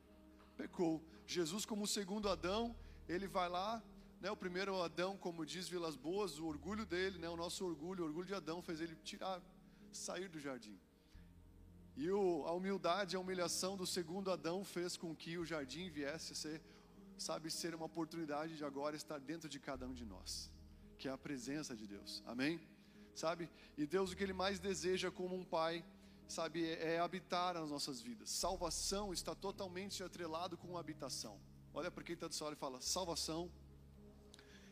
pecou. 0.56 1.02
Jesus, 1.26 1.64
como 1.64 1.84
o 1.84 1.86
segundo 1.86 2.28
Adão, 2.28 2.74
ele 3.08 3.28
vai 3.28 3.48
lá, 3.48 3.82
né? 4.20 4.30
O 4.30 4.36
primeiro 4.36 4.80
Adão, 4.82 5.16
como 5.16 5.46
diz 5.46 5.68
Vilas 5.68 5.96
Boas, 5.96 6.38
o 6.38 6.46
orgulho 6.46 6.84
dele, 6.84 7.18
né? 7.18 7.28
O 7.28 7.36
nosso 7.36 7.64
orgulho, 7.64 8.02
o 8.02 8.06
orgulho 8.06 8.26
de 8.26 8.34
Adão 8.34 8.60
fez 8.62 8.80
ele 8.80 8.96
tirar, 8.96 9.40
sair 9.92 10.28
do 10.28 10.40
jardim. 10.40 10.78
E 11.96 12.10
o, 12.10 12.44
a 12.46 12.52
humildade, 12.52 13.16
a 13.16 13.20
humilhação 13.20 13.76
do 13.76 13.86
segundo 13.86 14.30
Adão 14.30 14.64
fez 14.64 14.96
com 14.96 15.14
que 15.14 15.38
o 15.38 15.44
jardim 15.44 15.88
viesse 15.88 16.32
a 16.32 16.36
ser 16.36 16.60
sabe, 17.18 17.50
ser 17.50 17.74
uma 17.74 17.86
oportunidade 17.86 18.56
de 18.56 18.64
agora 18.64 18.96
estar 18.96 19.18
dentro 19.18 19.48
de 19.48 19.58
cada 19.58 19.86
um 19.86 19.94
de 19.94 20.04
nós, 20.04 20.50
que 20.98 21.08
é 21.08 21.10
a 21.10 21.18
presença 21.18 21.74
de 21.74 21.86
Deus, 21.86 22.22
amém? 22.26 22.60
Sabe, 23.14 23.48
e 23.78 23.86
Deus 23.86 24.12
o 24.12 24.16
que 24.16 24.22
Ele 24.22 24.32
mais 24.32 24.58
deseja 24.58 25.10
como 25.10 25.34
um 25.34 25.44
Pai, 25.44 25.84
sabe, 26.28 26.66
é, 26.66 26.94
é 26.94 26.98
habitar 27.00 27.54
nas 27.54 27.70
nossas 27.70 28.00
vidas. 28.00 28.28
Salvação 28.28 29.12
está 29.12 29.34
totalmente 29.34 30.02
atrelado 30.02 30.56
com 30.56 30.76
habitação. 30.76 31.40
Olha 31.72 31.90
para 31.90 32.04
quem 32.04 32.14
está 32.14 32.28
do 32.28 32.34
céu 32.34 32.52
e 32.52 32.56
fala: 32.56 32.80
salvação 32.80 33.50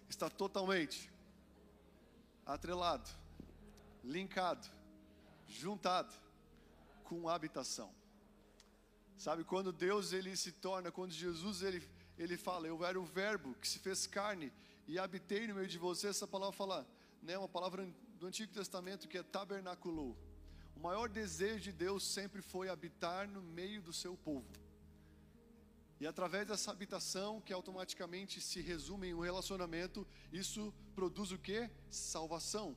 está 0.08 0.28
totalmente 0.28 1.10
atrelado, 2.44 3.10
linkado, 4.02 4.68
juntado 5.46 6.14
com 7.04 7.28
habitação. 7.28 7.94
Sabe, 9.16 9.44
quando 9.44 9.72
Deus 9.72 10.12
ele 10.12 10.36
se 10.36 10.52
torna, 10.52 10.90
quando 10.90 11.12
Jesus 11.12 11.62
ele 11.62 11.80
ele 12.18 12.36
fala: 12.36 12.66
Eu 12.66 12.84
era 12.84 13.00
o 13.00 13.04
Verbo 13.04 13.54
que 13.54 13.68
se 13.68 13.78
fez 13.78 14.06
carne 14.06 14.52
e 14.86 14.98
habitei 14.98 15.46
no 15.46 15.54
meio 15.54 15.68
de 15.68 15.78
você. 15.78 16.08
Essa 16.08 16.26
palavra 16.26 16.56
fala, 16.56 16.86
né, 17.22 17.36
uma 17.36 17.48
palavra 17.48 17.88
do 18.18 18.26
Antigo 18.26 18.52
Testamento 18.52 19.08
que 19.08 19.18
é 19.18 19.22
tabernaculou. 19.22 20.16
o 20.76 20.80
maior 20.80 21.08
desejo 21.08 21.60
de 21.60 21.72
Deus 21.72 22.04
sempre 22.04 22.42
foi 22.42 22.68
habitar 22.68 23.28
no 23.28 23.42
meio 23.42 23.80
do 23.80 23.92
seu 23.92 24.16
povo. 24.16 24.46
E 26.00 26.06
através 26.06 26.46
dessa 26.46 26.70
habitação, 26.70 27.40
que 27.40 27.52
automaticamente 27.52 28.40
se 28.40 28.60
resume 28.60 29.08
em 29.08 29.14
um 29.14 29.20
relacionamento, 29.20 30.06
isso 30.32 30.74
produz 30.94 31.30
o 31.30 31.38
que? 31.38 31.70
Salvação. 31.88 32.76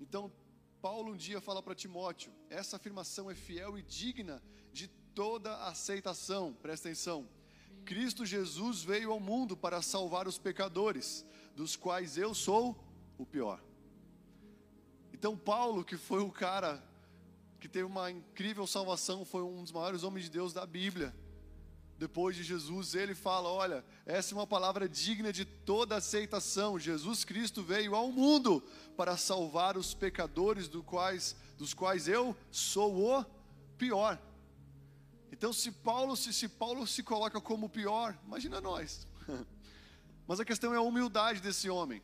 Então, 0.00 0.32
Paulo 0.80 1.12
um 1.12 1.16
dia 1.16 1.40
fala 1.40 1.62
para 1.62 1.74
Timóteo: 1.74 2.32
essa 2.48 2.76
afirmação 2.76 3.30
é 3.30 3.34
fiel 3.34 3.78
e 3.78 3.82
digna 3.82 4.42
de 4.72 4.88
toda 5.14 5.64
aceitação. 5.64 6.54
Presta 6.54 6.88
atenção. 6.88 7.28
Cristo 7.80 8.24
Jesus 8.24 8.82
veio 8.82 9.12
ao 9.12 9.20
mundo 9.20 9.56
para 9.56 9.82
salvar 9.82 10.28
os 10.28 10.38
pecadores, 10.38 11.24
dos 11.54 11.76
quais 11.76 12.16
eu 12.16 12.34
sou 12.34 12.76
o 13.18 13.26
pior. 13.26 13.62
Então, 15.12 15.36
Paulo, 15.36 15.84
que 15.84 15.96
foi 15.96 16.22
o 16.22 16.30
cara 16.30 16.82
que 17.60 17.68
teve 17.68 17.84
uma 17.84 18.10
incrível 18.10 18.66
salvação, 18.66 19.24
foi 19.24 19.42
um 19.42 19.62
dos 19.62 19.72
maiores 19.72 20.02
homens 20.02 20.24
de 20.24 20.30
Deus 20.30 20.52
da 20.52 20.64
Bíblia. 20.64 21.14
Depois 21.98 22.34
de 22.34 22.42
Jesus, 22.42 22.94
ele 22.94 23.14
fala: 23.14 23.50
Olha, 23.50 23.84
essa 24.06 24.32
é 24.32 24.38
uma 24.38 24.46
palavra 24.46 24.88
digna 24.88 25.30
de 25.30 25.44
toda 25.44 25.96
aceitação. 25.96 26.78
Jesus 26.78 27.24
Cristo 27.24 27.62
veio 27.62 27.94
ao 27.94 28.10
mundo 28.10 28.62
para 28.96 29.18
salvar 29.18 29.76
os 29.76 29.92
pecadores, 29.92 30.66
do 30.66 30.82
quais, 30.82 31.36
dos 31.58 31.74
quais 31.74 32.08
eu 32.08 32.34
sou 32.50 33.18
o 33.18 33.24
pior. 33.76 34.18
Então, 35.40 35.54
se 35.54 35.72
Paulo 35.72 36.14
se, 36.18 36.34
se 36.34 36.46
Paulo 36.46 36.86
se 36.86 37.02
coloca 37.02 37.40
como 37.40 37.64
o 37.64 37.68
pior, 37.70 38.14
imagina 38.26 38.60
nós. 38.60 39.08
Mas 40.28 40.38
a 40.38 40.44
questão 40.44 40.74
é 40.74 40.76
a 40.76 40.82
humildade 40.82 41.40
desse 41.40 41.70
homem. 41.70 42.02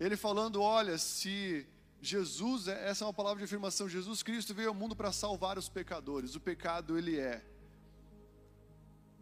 Ele 0.00 0.16
falando: 0.16 0.60
Olha, 0.60 0.98
se 0.98 1.64
Jesus, 2.02 2.66
é, 2.66 2.88
essa 2.88 3.04
é 3.04 3.06
uma 3.06 3.14
palavra 3.14 3.38
de 3.38 3.44
afirmação. 3.44 3.88
Jesus 3.88 4.24
Cristo 4.24 4.52
veio 4.52 4.70
ao 4.70 4.74
mundo 4.74 4.96
para 4.96 5.12
salvar 5.12 5.56
os 5.56 5.68
pecadores. 5.68 6.34
O 6.34 6.40
pecado 6.40 6.98
ele 6.98 7.16
é 7.16 7.44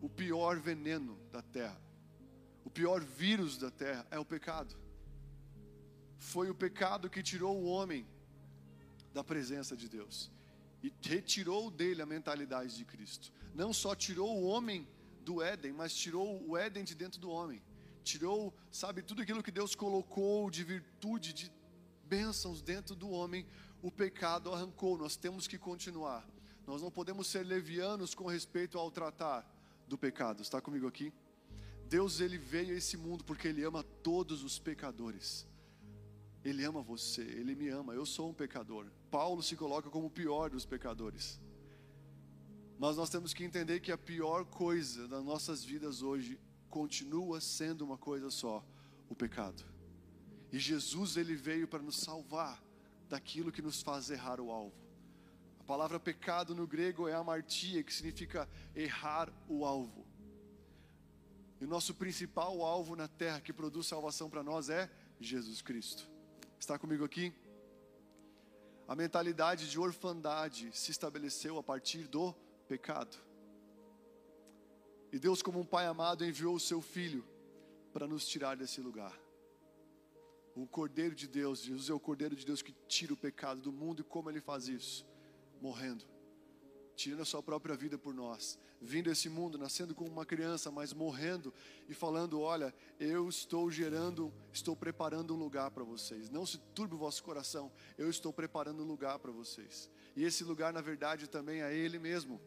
o 0.00 0.08
pior 0.08 0.58
veneno 0.58 1.18
da 1.30 1.42
terra. 1.42 1.78
O 2.64 2.70
pior 2.70 3.02
vírus 3.02 3.58
da 3.58 3.70
terra 3.70 4.06
é 4.10 4.18
o 4.18 4.24
pecado. 4.24 4.74
Foi 6.16 6.48
o 6.48 6.54
pecado 6.54 7.10
que 7.10 7.22
tirou 7.22 7.54
o 7.54 7.66
homem 7.66 8.06
da 9.12 9.22
presença 9.22 9.76
de 9.76 9.90
Deus 9.90 10.32
e 10.84 10.92
retirou 11.00 11.70
dele 11.70 12.02
a 12.02 12.06
mentalidade 12.06 12.76
de 12.76 12.84
Cristo. 12.84 13.32
Não 13.54 13.72
só 13.72 13.94
tirou 13.94 14.38
o 14.38 14.44
homem 14.44 14.86
do 15.22 15.40
Éden, 15.40 15.72
mas 15.72 15.94
tirou 15.94 16.46
o 16.46 16.58
Éden 16.58 16.84
de 16.84 16.94
dentro 16.94 17.18
do 17.18 17.30
homem. 17.30 17.62
Tirou, 18.02 18.52
sabe, 18.70 19.00
tudo 19.00 19.22
aquilo 19.22 19.42
que 19.42 19.50
Deus 19.50 19.74
colocou 19.74 20.50
de 20.50 20.62
virtude, 20.62 21.32
de 21.32 21.50
bênçãos 22.04 22.60
dentro 22.60 22.94
do 22.94 23.08
homem, 23.08 23.46
o 23.80 23.90
pecado 23.90 24.52
arrancou. 24.52 24.98
Nós 24.98 25.16
temos 25.16 25.46
que 25.46 25.56
continuar. 25.56 26.22
Nós 26.66 26.82
não 26.82 26.90
podemos 26.90 27.28
ser 27.28 27.46
levianos 27.46 28.14
com 28.14 28.26
respeito 28.26 28.78
ao 28.78 28.90
tratar 28.90 29.50
do 29.88 29.96
pecado. 29.96 30.42
Está 30.42 30.60
comigo 30.60 30.86
aqui? 30.86 31.10
Deus 31.88 32.20
ele 32.20 32.36
veio 32.36 32.74
a 32.74 32.76
esse 32.76 32.98
mundo 32.98 33.24
porque 33.24 33.48
ele 33.48 33.64
ama 33.64 33.82
todos 34.02 34.44
os 34.44 34.58
pecadores. 34.58 35.46
Ele 36.44 36.62
ama 36.62 36.82
você, 36.82 37.22
ele 37.22 37.54
me 37.54 37.68
ama. 37.68 37.94
Eu 37.94 38.04
sou 38.04 38.28
um 38.28 38.34
pecador. 38.34 38.86
Paulo 39.10 39.42
se 39.42 39.56
coloca 39.56 39.88
como 39.88 40.06
o 40.06 40.10
pior 40.10 40.50
dos 40.50 40.66
pecadores. 40.66 41.40
Mas 42.78 42.96
nós 42.96 43.08
temos 43.08 43.32
que 43.32 43.44
entender 43.44 43.80
que 43.80 43.90
a 43.90 43.96
pior 43.96 44.44
coisa 44.44 45.08
das 45.08 45.24
nossas 45.24 45.64
vidas 45.64 46.02
hoje 46.02 46.38
continua 46.68 47.40
sendo 47.40 47.82
uma 47.82 47.96
coisa 47.96 48.30
só: 48.30 48.62
o 49.08 49.14
pecado. 49.14 49.64
E 50.52 50.58
Jesus 50.58 51.16
ele 51.16 51.34
veio 51.34 51.66
para 51.66 51.82
nos 51.82 51.96
salvar 51.96 52.62
daquilo 53.08 53.50
que 53.50 53.62
nos 53.62 53.80
faz 53.80 54.10
errar 54.10 54.38
o 54.38 54.50
alvo. 54.50 54.84
A 55.60 55.64
palavra 55.64 55.98
pecado 55.98 56.54
no 56.54 56.66
grego 56.66 57.08
é 57.08 57.14
amartia, 57.14 57.82
que 57.82 57.94
significa 57.94 58.46
errar 58.74 59.32
o 59.48 59.64
alvo. 59.64 60.06
E 61.58 61.64
o 61.64 61.68
nosso 61.68 61.94
principal 61.94 62.62
alvo 62.62 62.94
na 62.94 63.08
terra 63.08 63.40
que 63.40 63.52
produz 63.52 63.86
salvação 63.86 64.28
para 64.28 64.42
nós 64.42 64.68
é 64.68 64.90
Jesus 65.18 65.62
Cristo. 65.62 66.13
Está 66.64 66.78
comigo 66.78 67.04
aqui? 67.04 67.30
A 68.88 68.96
mentalidade 68.96 69.68
de 69.68 69.78
orfandade 69.78 70.70
se 70.72 70.90
estabeleceu 70.90 71.58
a 71.58 71.62
partir 71.62 72.08
do 72.08 72.34
pecado. 72.66 73.18
E 75.12 75.18
Deus, 75.18 75.42
como 75.42 75.60
um 75.60 75.66
Pai 75.66 75.84
amado, 75.84 76.24
enviou 76.24 76.54
o 76.54 76.60
seu 76.60 76.80
Filho 76.80 77.22
para 77.92 78.06
nos 78.06 78.26
tirar 78.26 78.56
desse 78.56 78.80
lugar 78.80 79.14
o 80.56 80.66
Cordeiro 80.66 81.14
de 81.14 81.26
Deus, 81.26 81.62
Jesus 81.62 81.90
é 81.90 81.92
o 81.92 82.00
Cordeiro 82.00 82.34
de 82.34 82.46
Deus 82.46 82.62
que 82.62 82.72
tira 82.86 83.12
o 83.12 83.16
pecado 83.16 83.60
do 83.60 83.70
mundo 83.70 84.00
e 84.00 84.04
como 84.04 84.30
ele 84.30 84.40
faz 84.40 84.66
isso? 84.66 85.04
Morrendo, 85.60 86.04
tirando 86.96 87.22
a 87.22 87.24
sua 87.24 87.42
própria 87.42 87.76
vida 87.76 87.98
por 87.98 88.14
nós, 88.14 88.58
vindo 88.80 89.08
a 89.08 89.12
esse 89.12 89.28
mundo, 89.28 89.58
nascendo 89.58 89.94
como 89.94 90.10
uma 90.10 90.24
criança, 90.24 90.70
mas 90.70 90.92
morrendo 90.92 91.52
e 91.88 91.94
falando: 91.94 92.40
Olha, 92.40 92.74
eu 92.98 93.28
estou 93.28 93.70
gerando, 93.70 94.32
estou 94.52 94.76
preparando 94.76 95.34
um 95.34 95.38
lugar 95.38 95.70
para 95.70 95.84
vocês. 95.84 96.30
Não 96.30 96.46
se 96.46 96.58
turbe 96.74 96.94
o 96.94 96.98
vosso 96.98 97.22
coração, 97.22 97.70
eu 97.98 98.08
estou 98.08 98.32
preparando 98.32 98.82
um 98.82 98.86
lugar 98.86 99.18
para 99.18 99.32
vocês. 99.32 99.90
E 100.16 100.24
esse 100.24 100.44
lugar, 100.44 100.72
na 100.72 100.80
verdade, 100.80 101.28
também 101.28 101.62
é 101.62 101.74
Ele 101.74 101.98
mesmo. 101.98 102.40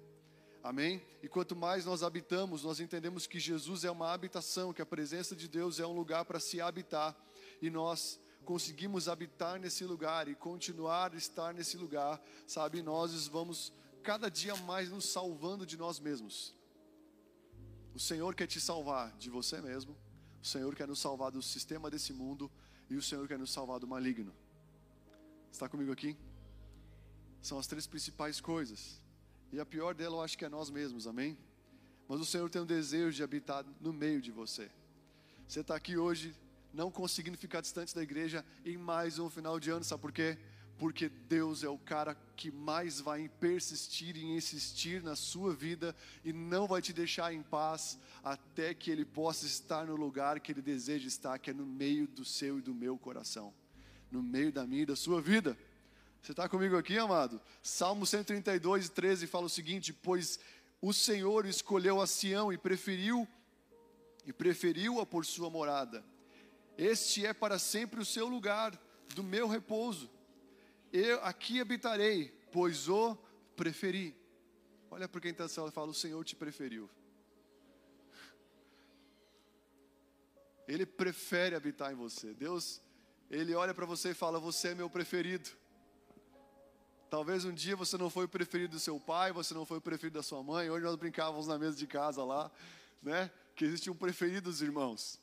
Amém? 0.64 1.02
E 1.24 1.28
quanto 1.28 1.56
mais 1.56 1.86
nós 1.86 2.04
habitamos, 2.04 2.64
nós 2.64 2.80
entendemos 2.80 3.26
que 3.26 3.40
Jesus 3.40 3.86
é 3.86 3.92
uma 3.92 4.12
habitação, 4.12 4.74
que 4.74 4.82
a 4.82 4.86
presença 4.86 5.36
de 5.36 5.48
Deus 5.48 5.80
é 5.80 5.88
um 5.88 5.94
lugar 5.94 6.26
para 6.26 6.40
se 6.40 6.60
habitar 6.60 7.16
e 7.62 7.70
nós 7.70 8.20
conseguimos 8.44 9.08
habitar 9.08 9.60
nesse 9.60 9.84
lugar 9.84 10.28
e 10.28 10.36
continuar 10.36 11.14
a 11.14 11.18
estar 11.18 11.54
nesse 11.54 11.78
lugar, 11.78 12.22
sabe? 12.46 12.82
Nós 12.82 13.28
vamos 13.28 13.74
cada 14.08 14.32
dia 14.32 14.56
mais 14.56 14.90
nos 14.90 15.04
salvando 15.04 15.66
de 15.66 15.76
nós 15.76 16.00
mesmos. 16.00 16.56
O 17.94 18.00
Senhor 18.00 18.34
quer 18.34 18.48
te 18.48 18.62
salvar 18.62 19.14
de 19.18 19.30
você 19.30 19.60
mesmo, 19.60 19.98
o 20.42 20.46
Senhor 20.46 20.74
quer 20.74 20.88
nos 20.88 21.00
salvar 21.00 21.30
do 21.30 21.42
sistema 21.42 21.92
desse 21.92 22.14
mundo 22.14 22.50
e 22.90 22.96
o 22.96 23.02
Senhor 23.02 23.28
quer 23.28 23.38
nos 23.38 23.52
salvar 23.52 23.82
do 23.82 23.88
maligno. 23.88 24.34
Está 25.52 25.68
comigo 25.68 25.92
aqui? 25.92 26.16
São 27.42 27.60
as 27.60 27.68
três 27.68 27.86
principais 27.86 28.40
coisas. 28.40 29.04
E 29.52 29.60
a 29.60 29.66
pior 29.66 29.94
dela 29.94 30.16
eu 30.16 30.22
acho 30.22 30.38
que 30.38 30.46
é 30.46 30.50
nós 30.50 30.70
mesmos, 30.70 31.06
amém? 31.06 31.38
Mas 32.08 32.22
o 32.22 32.26
Senhor 32.26 32.50
tem 32.50 32.62
um 32.62 32.66
desejo 32.66 33.14
de 33.14 33.24
habitar 33.24 33.66
no 33.82 33.92
meio 33.92 34.22
de 34.22 34.32
você. 34.32 34.72
Você 35.46 35.60
está 35.60 35.76
aqui 35.76 35.98
hoje 35.98 36.34
não 36.74 36.90
conseguindo 36.90 37.38
ficar 37.38 37.60
distante 37.60 37.94
da 37.94 38.02
igreja 38.02 38.46
em 38.64 38.78
mais 38.78 39.20
um 39.20 39.30
final 39.30 39.60
de 39.60 39.70
ano, 39.70 39.84
sabe 39.84 40.02
por 40.02 40.14
quê? 40.14 40.38
Porque 40.78 41.10
Deus 41.10 41.64
é 41.64 41.70
o 41.70 41.78
cara 41.78 42.16
que 42.36 42.52
mais 42.52 43.02
vai 43.02 43.28
persistir 43.40 44.16
e 44.16 44.24
insistir 44.24 45.02
na 45.02 45.16
sua 45.16 45.54
vida 45.54 45.96
e 46.24 46.32
não 46.32 46.68
vai 46.68 46.82
te 46.82 46.94
deixar 46.94 47.34
em 47.34 47.42
paz 47.42 48.00
até 48.24 48.74
que 48.74 48.92
Ele 48.92 49.04
possa 49.04 49.46
estar 49.46 49.88
no 49.88 49.96
lugar 49.96 50.40
que 50.40 50.52
Ele 50.52 50.62
deseja 50.62 51.08
estar, 51.08 51.40
que 51.40 51.50
é 51.50 51.54
no 51.54 51.66
meio 51.66 52.08
do 52.08 52.24
seu 52.24 52.60
e 52.60 52.62
do 52.62 52.74
meu 52.74 52.98
coração, 52.98 53.54
no 54.12 54.22
meio 54.22 54.52
da 54.52 54.68
minha 54.68 54.84
e 54.84 54.86
da 54.86 54.96
sua 54.96 55.22
vida. 55.22 55.58
Você 56.22 56.32
está 56.32 56.48
comigo 56.48 56.78
aqui, 56.78 56.98
amado? 56.98 57.42
Salmo 57.64 58.06
132, 58.06 58.90
13 58.90 59.28
fala 59.28 59.46
o 59.46 59.50
seguinte: 59.50 59.92
Pois 59.92 60.40
o 60.82 60.94
Senhor 60.94 61.46
escolheu 61.46 62.00
a 62.00 62.08
Sião 62.08 62.54
e 62.54 62.58
preferiu 62.58 63.28
e 64.26 64.34
preferiu-a 64.34 65.06
por 65.06 65.26
sua 65.26 65.50
morada 65.50 66.04
este 66.78 67.26
é 67.26 67.34
para 67.34 67.58
sempre 67.58 68.00
o 68.00 68.06
seu 68.06 68.28
lugar 68.28 68.80
do 69.16 69.24
meu 69.24 69.48
repouso. 69.48 70.10
Eu 70.92 71.24
aqui 71.24 71.60
habitarei, 71.60 72.30
pois 72.52 72.88
o 72.88 73.16
preferi. 73.56 74.16
Olha 74.90 75.08
por 75.08 75.22
quem 75.22 75.32
está 75.32 75.46
e 75.46 75.72
fala: 75.72 75.90
O 75.90 75.94
Senhor 75.94 76.24
te 76.24 76.36
preferiu. 76.36 76.90
Ele 80.68 80.86
prefere 80.86 81.56
habitar 81.56 81.92
em 81.92 81.96
você. 81.96 82.34
Deus, 82.34 82.82
Ele 83.30 83.54
olha 83.54 83.74
para 83.74 83.86
você 83.86 84.12
e 84.12 84.14
fala: 84.14 84.40
Você 84.40 84.70
é 84.70 84.76
meu 84.76 84.90
preferido. 84.90 85.50
Talvez 87.10 87.46
um 87.46 87.54
dia 87.54 87.76
você 87.76 87.98
não 87.98 88.10
foi 88.10 88.26
o 88.26 88.30
preferido 88.30 88.74
do 88.74 88.80
seu 88.80 89.00
pai, 89.00 89.32
você 89.32 89.54
não 89.54 89.66
foi 89.66 89.78
o 89.78 89.82
preferido 89.82 90.16
da 90.16 90.24
sua 90.24 90.44
mãe. 90.44 90.70
Hoje 90.70 90.84
nós 90.84 90.96
brincávamos 90.98 91.48
na 91.48 91.58
mesa 91.58 91.78
de 91.78 91.88
casa 91.88 92.24
lá, 92.24 92.52
né? 93.02 93.32
Que 93.56 93.64
existe 93.64 93.90
um 93.90 93.96
preferido 93.96 94.50
dos 94.50 94.62
irmãos 94.62 95.20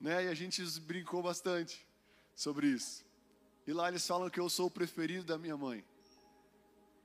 né? 0.00 0.24
E 0.24 0.28
a 0.28 0.34
gente 0.34 0.62
brincou 0.80 1.22
bastante 1.22 1.86
sobre 2.34 2.68
isso. 2.68 3.04
E 3.68 3.72
lá 3.74 3.86
eles 3.86 4.06
falam 4.06 4.30
que 4.30 4.40
eu 4.40 4.48
sou 4.48 4.68
o 4.68 4.70
preferido 4.70 5.26
da 5.26 5.36
minha 5.36 5.54
mãe. 5.54 5.84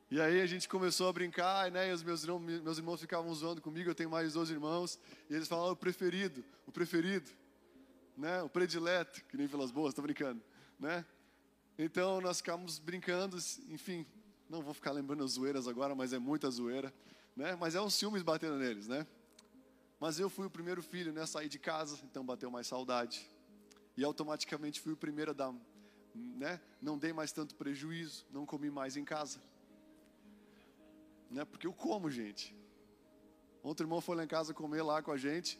E 0.09 0.21
aí 0.21 0.39
a 0.39 0.45
gente 0.45 0.69
começou 0.69 1.09
a 1.09 1.11
brincar, 1.11 1.69
né? 1.69 1.89
E 1.89 1.91
os 1.91 2.01
meus 2.01 2.23
irmãos, 2.23 2.39
meus 2.39 2.77
irmãos 2.77 3.01
ficavam 3.01 3.35
zoando 3.35 3.61
comigo. 3.61 3.89
Eu 3.89 3.93
tenho 3.93 4.09
mais 4.09 4.31
dois 4.31 4.49
irmãos 4.49 4.97
e 5.29 5.35
eles 5.35 5.49
falavam 5.49 5.73
o 5.73 5.75
preferido, 5.75 6.41
o 6.65 6.71
preferido, 6.71 7.29
né? 8.15 8.41
O 8.43 8.47
predileto, 8.47 9.25
que 9.25 9.35
nem 9.35 9.45
pelas 9.45 9.71
boas, 9.71 9.89
estou 9.89 10.03
brincando, 10.03 10.41
né? 10.79 11.05
Então 11.77 12.21
nós 12.21 12.37
ficamos 12.37 12.79
brincando, 12.79 13.35
enfim, 13.67 14.05
não 14.49 14.61
vou 14.61 14.73
ficar 14.73 14.93
lembrando 14.93 15.25
as 15.25 15.31
zoeiras 15.31 15.67
agora, 15.67 15.93
mas 15.93 16.13
é 16.13 16.17
muita 16.17 16.49
zoeira, 16.49 16.93
né? 17.35 17.57
Mas 17.59 17.75
é 17.75 17.81
um 17.81 17.89
ciúmes 17.89 18.23
batendo 18.23 18.55
neles, 18.55 18.87
né? 18.87 19.05
Mas 19.99 20.17
eu 20.17 20.29
fui 20.29 20.47
o 20.47 20.49
primeiro 20.49 20.81
filho, 20.81 21.11
né? 21.11 21.25
Saí 21.25 21.49
de 21.49 21.59
casa, 21.59 21.99
então 22.05 22.25
bateu 22.25 22.49
mais 22.49 22.67
saudade. 22.67 23.29
E 23.97 24.03
automaticamente 24.05 24.79
fui 24.79 24.93
o 24.93 24.97
primeiro 24.97 25.31
a 25.31 25.33
dar 25.33 25.53
né, 26.13 26.59
não 26.81 26.97
dei 26.97 27.13
mais 27.13 27.31
tanto 27.31 27.55
prejuízo, 27.55 28.25
não 28.31 28.45
comi 28.45 28.69
mais 28.69 28.95
em 28.95 29.03
casa. 29.03 29.39
Né, 31.29 31.43
porque 31.45 31.65
eu 31.65 31.73
como, 31.73 32.09
gente. 32.09 32.55
Ontem 33.63 33.83
o 33.83 33.85
irmão 33.85 34.01
foi 34.01 34.15
lá 34.15 34.23
em 34.23 34.27
casa 34.27 34.53
comer 34.53 34.81
lá 34.81 35.01
com 35.01 35.11
a 35.11 35.17
gente, 35.17 35.59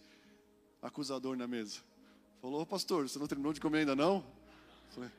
acusador 0.82 1.36
na 1.36 1.48
mesa. 1.48 1.80
Falou, 2.42 2.66
pastor, 2.66 3.08
você 3.08 3.18
não 3.18 3.28
terminou 3.28 3.54
de 3.54 3.62
comer 3.62 3.80
ainda 3.80 3.96
não? 3.96 4.26
Falei, 4.90 5.10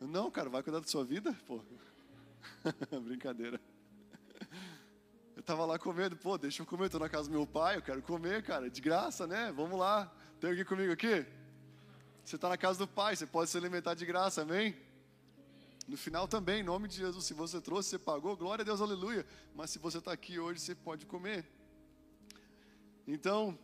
não, 0.00 0.30
cara, 0.30 0.48
vai 0.48 0.62
cuidar 0.62 0.80
da 0.80 0.86
sua 0.86 1.04
vida? 1.04 1.36
Pô, 1.46 1.60
brincadeira. 3.02 3.60
Eu 5.36 5.42
tava 5.42 5.64
lá 5.66 5.78
comendo, 5.78 6.16
pô, 6.16 6.38
deixa 6.38 6.62
eu 6.62 6.66
comer, 6.66 6.88
tô 6.88 6.98
na 6.98 7.08
casa 7.08 7.28
do 7.28 7.32
meu 7.32 7.46
pai, 7.46 7.76
eu 7.76 7.82
quero 7.82 8.00
comer, 8.02 8.42
cara, 8.42 8.70
de 8.70 8.80
graça, 8.80 9.26
né? 9.26 9.52
Vamos 9.52 9.78
lá. 9.78 10.12
Tem 10.40 10.50
alguém 10.50 10.64
comigo 10.64 10.92
aqui? 10.92 11.26
Você 12.28 12.36
está 12.36 12.50
na 12.50 12.58
casa 12.58 12.80
do 12.80 12.86
pai, 12.86 13.16
você 13.16 13.26
pode 13.26 13.48
se 13.48 13.56
alimentar 13.56 13.94
de 13.94 14.04
graça, 14.04 14.42
amém? 14.42 14.76
No 15.86 15.96
final 15.96 16.28
também, 16.28 16.60
em 16.60 16.62
nome 16.62 16.86
de 16.86 16.96
Jesus, 16.96 17.24
se 17.24 17.32
você 17.32 17.58
trouxe, 17.58 17.88
você 17.88 17.98
pagou, 17.98 18.36
glória 18.36 18.60
a 18.60 18.66
Deus, 18.66 18.82
aleluia. 18.82 19.24
Mas 19.54 19.70
se 19.70 19.78
você 19.78 19.96
está 19.96 20.12
aqui 20.12 20.38
hoje, 20.38 20.60
você 20.60 20.74
pode 20.74 21.06
comer. 21.06 21.50
Então, 23.06 23.58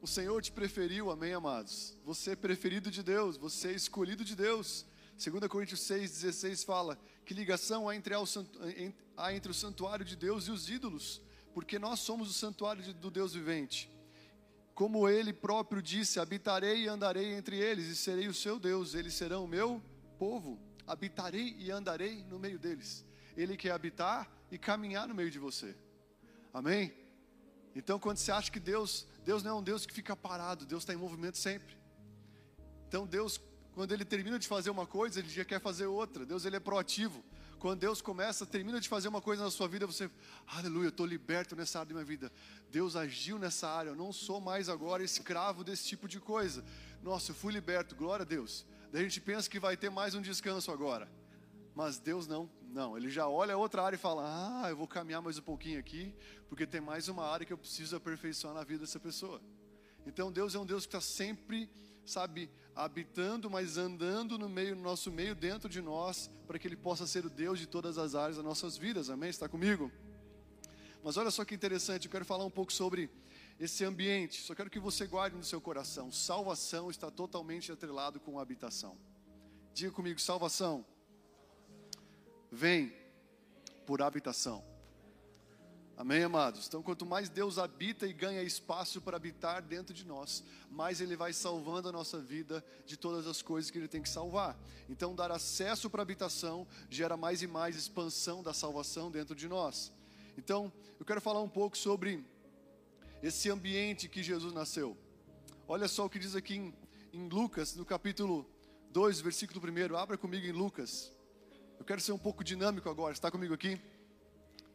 o 0.00 0.06
Senhor 0.06 0.40
te 0.40 0.52
preferiu, 0.52 1.10
amém, 1.10 1.32
amados? 1.32 1.98
Você 2.04 2.30
é 2.30 2.36
preferido 2.36 2.88
de 2.88 3.02
Deus, 3.02 3.36
você 3.36 3.70
é 3.70 3.72
escolhido 3.72 4.24
de 4.24 4.36
Deus. 4.36 4.86
2 5.18 5.48
Coríntios 5.48 5.80
6,16 5.80 6.64
fala: 6.64 6.96
Que 7.26 7.34
ligação 7.34 7.88
há 7.88 7.96
entre, 7.96 8.14
há 9.16 9.34
entre 9.34 9.50
o 9.50 9.54
santuário 9.54 10.04
de 10.04 10.14
Deus 10.14 10.46
e 10.46 10.52
os 10.52 10.70
ídolos? 10.70 11.20
Porque 11.52 11.80
nós 11.80 11.98
somos 11.98 12.30
o 12.30 12.32
santuário 12.32 12.94
do 12.94 13.10
Deus 13.10 13.32
vivente. 13.34 13.90
Como 14.78 15.08
ele 15.08 15.32
próprio 15.32 15.82
disse: 15.82 16.20
Habitarei 16.20 16.84
e 16.84 16.88
andarei 16.88 17.34
entre 17.34 17.56
eles, 17.56 17.88
e 17.88 17.96
serei 17.96 18.28
o 18.28 18.32
seu 18.32 18.60
Deus, 18.60 18.94
eles 18.94 19.12
serão 19.12 19.44
o 19.44 19.48
meu 19.48 19.82
povo. 20.20 20.56
Habitarei 20.86 21.56
e 21.58 21.68
andarei 21.68 22.22
no 22.30 22.38
meio 22.38 22.60
deles. 22.60 23.04
Ele 23.36 23.56
quer 23.56 23.72
habitar 23.72 24.30
e 24.52 24.56
caminhar 24.56 25.08
no 25.08 25.16
meio 25.16 25.32
de 25.32 25.38
você. 25.40 25.74
Amém? 26.54 26.94
Então, 27.74 27.98
quando 27.98 28.18
você 28.18 28.30
acha 28.30 28.52
que 28.52 28.60
Deus, 28.60 29.04
Deus 29.24 29.42
não 29.42 29.50
é 29.50 29.54
um 29.54 29.62
Deus 29.64 29.84
que 29.84 29.92
fica 29.92 30.14
parado, 30.14 30.64
Deus 30.64 30.84
está 30.84 30.94
em 30.94 30.96
movimento 30.96 31.38
sempre. 31.38 31.76
Então, 32.86 33.04
Deus, 33.04 33.40
quando 33.72 33.90
Ele 33.90 34.04
termina 34.04 34.38
de 34.38 34.46
fazer 34.46 34.70
uma 34.70 34.86
coisa, 34.86 35.18
Ele 35.18 35.28
já 35.28 35.44
quer 35.44 35.60
fazer 35.60 35.86
outra. 35.86 36.24
Deus, 36.24 36.44
Ele 36.44 36.54
é 36.54 36.60
proativo. 36.60 37.24
Quando 37.58 37.80
Deus 37.80 38.00
começa, 38.00 38.46
termina 38.46 38.80
de 38.80 38.88
fazer 38.88 39.08
uma 39.08 39.20
coisa 39.20 39.42
na 39.42 39.50
sua 39.50 39.66
vida, 39.66 39.84
você, 39.84 40.08
aleluia, 40.46 40.86
eu 40.86 40.90
estou 40.90 41.04
liberto 41.04 41.56
nessa 41.56 41.80
área 41.80 41.88
da 41.88 41.94
minha 41.94 42.04
vida. 42.04 42.30
Deus 42.70 42.94
agiu 42.94 43.36
nessa 43.36 43.68
área, 43.68 43.90
eu 43.90 43.96
não 43.96 44.12
sou 44.12 44.40
mais 44.40 44.68
agora 44.68 45.02
escravo 45.02 45.64
desse 45.64 45.84
tipo 45.84 46.06
de 46.06 46.20
coisa. 46.20 46.64
Nossa, 47.02 47.32
eu 47.32 47.34
fui 47.34 47.52
liberto, 47.52 47.96
glória 47.96 48.22
a 48.22 48.26
Deus. 48.26 48.64
Daí 48.92 49.00
a 49.00 49.04
gente 49.04 49.20
pensa 49.20 49.50
que 49.50 49.58
vai 49.58 49.76
ter 49.76 49.90
mais 49.90 50.14
um 50.14 50.22
descanso 50.22 50.70
agora. 50.70 51.10
Mas 51.74 51.98
Deus 51.98 52.28
não, 52.28 52.48
não, 52.70 52.96
Ele 52.96 53.10
já 53.10 53.28
olha 53.28 53.56
outra 53.56 53.82
área 53.82 53.96
e 53.96 53.98
fala: 53.98 54.22
Ah, 54.24 54.70
eu 54.70 54.76
vou 54.76 54.86
caminhar 54.86 55.20
mais 55.20 55.38
um 55.38 55.42
pouquinho 55.42 55.80
aqui, 55.80 56.14
porque 56.48 56.66
tem 56.66 56.80
mais 56.80 57.08
uma 57.08 57.24
área 57.24 57.44
que 57.44 57.52
eu 57.52 57.58
preciso 57.58 57.96
aperfeiçoar 57.96 58.54
na 58.54 58.62
vida 58.62 58.80
dessa 58.80 59.00
pessoa. 59.00 59.40
Então 60.06 60.30
Deus 60.30 60.54
é 60.54 60.58
um 60.58 60.66
Deus 60.66 60.86
que 60.86 60.96
está 60.96 61.00
sempre, 61.00 61.68
sabe, 62.06 62.50
habitando, 62.78 63.50
mas 63.50 63.76
andando 63.76 64.38
no 64.38 64.48
meio, 64.48 64.76
no 64.76 64.82
nosso 64.82 65.10
meio, 65.10 65.34
dentro 65.34 65.68
de 65.68 65.82
nós, 65.82 66.30
para 66.46 66.58
que 66.60 66.68
Ele 66.68 66.76
possa 66.76 67.08
ser 67.08 67.26
o 67.26 67.30
Deus 67.30 67.58
de 67.58 67.66
todas 67.66 67.98
as 67.98 68.14
áreas 68.14 68.36
das 68.36 68.44
nossas 68.44 68.76
vidas, 68.76 69.10
amém? 69.10 69.28
Está 69.28 69.48
comigo? 69.48 69.90
Mas 71.02 71.16
olha 71.16 71.30
só 71.30 71.44
que 71.44 71.56
interessante, 71.56 72.06
eu 72.06 72.10
quero 72.10 72.24
falar 72.24 72.44
um 72.44 72.50
pouco 72.50 72.72
sobre 72.72 73.10
esse 73.58 73.84
ambiente, 73.84 74.40
só 74.40 74.54
quero 74.54 74.70
que 74.70 74.78
você 74.78 75.08
guarde 75.08 75.36
no 75.36 75.42
seu 75.42 75.60
coração: 75.60 76.12
salvação 76.12 76.88
está 76.88 77.10
totalmente 77.10 77.72
atrelado 77.72 78.20
com 78.20 78.38
habitação. 78.38 78.96
Diga 79.74 79.90
comigo: 79.90 80.20
salvação 80.20 80.86
vem 82.50 82.92
por 83.84 84.02
habitação. 84.02 84.64
Amém, 86.00 86.22
amados? 86.22 86.68
Então, 86.68 86.80
quanto 86.80 87.04
mais 87.04 87.28
Deus 87.28 87.58
habita 87.58 88.06
e 88.06 88.12
ganha 88.12 88.40
espaço 88.40 89.00
para 89.00 89.16
habitar 89.16 89.60
dentro 89.60 89.92
de 89.92 90.06
nós, 90.06 90.44
mais 90.70 91.00
Ele 91.00 91.16
vai 91.16 91.32
salvando 91.32 91.88
a 91.88 91.92
nossa 91.92 92.20
vida 92.20 92.64
de 92.86 92.96
todas 92.96 93.26
as 93.26 93.42
coisas 93.42 93.68
que 93.68 93.78
Ele 93.78 93.88
tem 93.88 94.00
que 94.00 94.08
salvar. 94.08 94.56
Então, 94.88 95.12
dar 95.12 95.32
acesso 95.32 95.90
para 95.90 96.00
a 96.00 96.04
habitação 96.04 96.68
gera 96.88 97.16
mais 97.16 97.42
e 97.42 97.48
mais 97.48 97.74
expansão 97.74 98.44
da 98.44 98.54
salvação 98.54 99.10
dentro 99.10 99.34
de 99.34 99.48
nós. 99.48 99.92
Então, 100.36 100.72
eu 101.00 101.04
quero 101.04 101.20
falar 101.20 101.42
um 101.42 101.48
pouco 101.48 101.76
sobre 101.76 102.24
esse 103.20 103.50
ambiente 103.50 104.08
que 104.08 104.22
Jesus 104.22 104.54
nasceu. 104.54 104.96
Olha 105.66 105.88
só 105.88 106.06
o 106.06 106.08
que 106.08 106.20
diz 106.20 106.36
aqui 106.36 106.54
em, 106.54 106.74
em 107.12 107.28
Lucas, 107.28 107.74
no 107.74 107.84
capítulo 107.84 108.48
2, 108.92 109.20
versículo 109.20 109.60
1. 109.60 109.96
Abra 109.96 110.16
comigo 110.16 110.46
em 110.46 110.52
Lucas. 110.52 111.10
Eu 111.76 111.84
quero 111.84 112.00
ser 112.00 112.12
um 112.12 112.18
pouco 112.18 112.44
dinâmico 112.44 112.88
agora. 112.88 113.12
Está 113.12 113.32
comigo 113.32 113.52
aqui? 113.52 113.80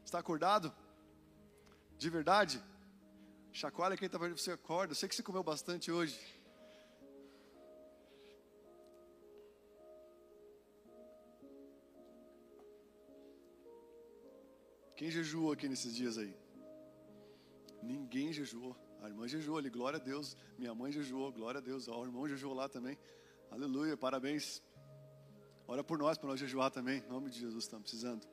Está 0.04 0.20
acordado? 0.20 0.83
De 2.04 2.10
verdade? 2.10 2.62
Chacoalha 3.60 3.96
quem 3.96 4.08
está 4.08 4.18
vendo 4.18 4.38
você 4.38 4.52
acorda. 4.52 4.92
Eu 4.92 4.96
sei 4.96 5.08
que 5.08 5.16
você 5.16 5.24
comeu 5.24 5.42
bastante 5.42 5.90
hoje. 5.90 6.20
Quem 14.98 15.10
jejuou 15.10 15.54
aqui 15.54 15.70
nesses 15.70 15.96
dias 15.96 16.18
aí? 16.18 16.36
Ninguém 17.82 18.34
jejuou. 18.34 18.76
A 19.02 19.08
irmã 19.08 19.26
jejuou 19.26 19.58
ali, 19.60 19.70
glória 19.70 19.98
a 19.98 20.04
Deus. 20.12 20.36
Minha 20.58 20.76
mãe 20.76 20.92
jejuou, 20.92 21.32
glória 21.32 21.60
a 21.60 21.62
Deus. 21.62 21.88
O 21.88 22.04
irmão 22.04 22.28
jejuou 22.28 22.54
lá 22.54 22.68
também. 22.68 22.98
Aleluia, 23.50 23.96
parabéns. 23.96 24.62
Ora 25.66 25.86
por 25.86 25.98
nós, 25.98 26.18
para 26.18 26.28
nós 26.28 26.38
jejuar 26.38 26.70
também. 26.70 27.00
Em 27.00 27.08
nome 27.08 27.30
de 27.30 27.40
Jesus, 27.40 27.64
estamos 27.64 27.84
precisando. 27.84 28.28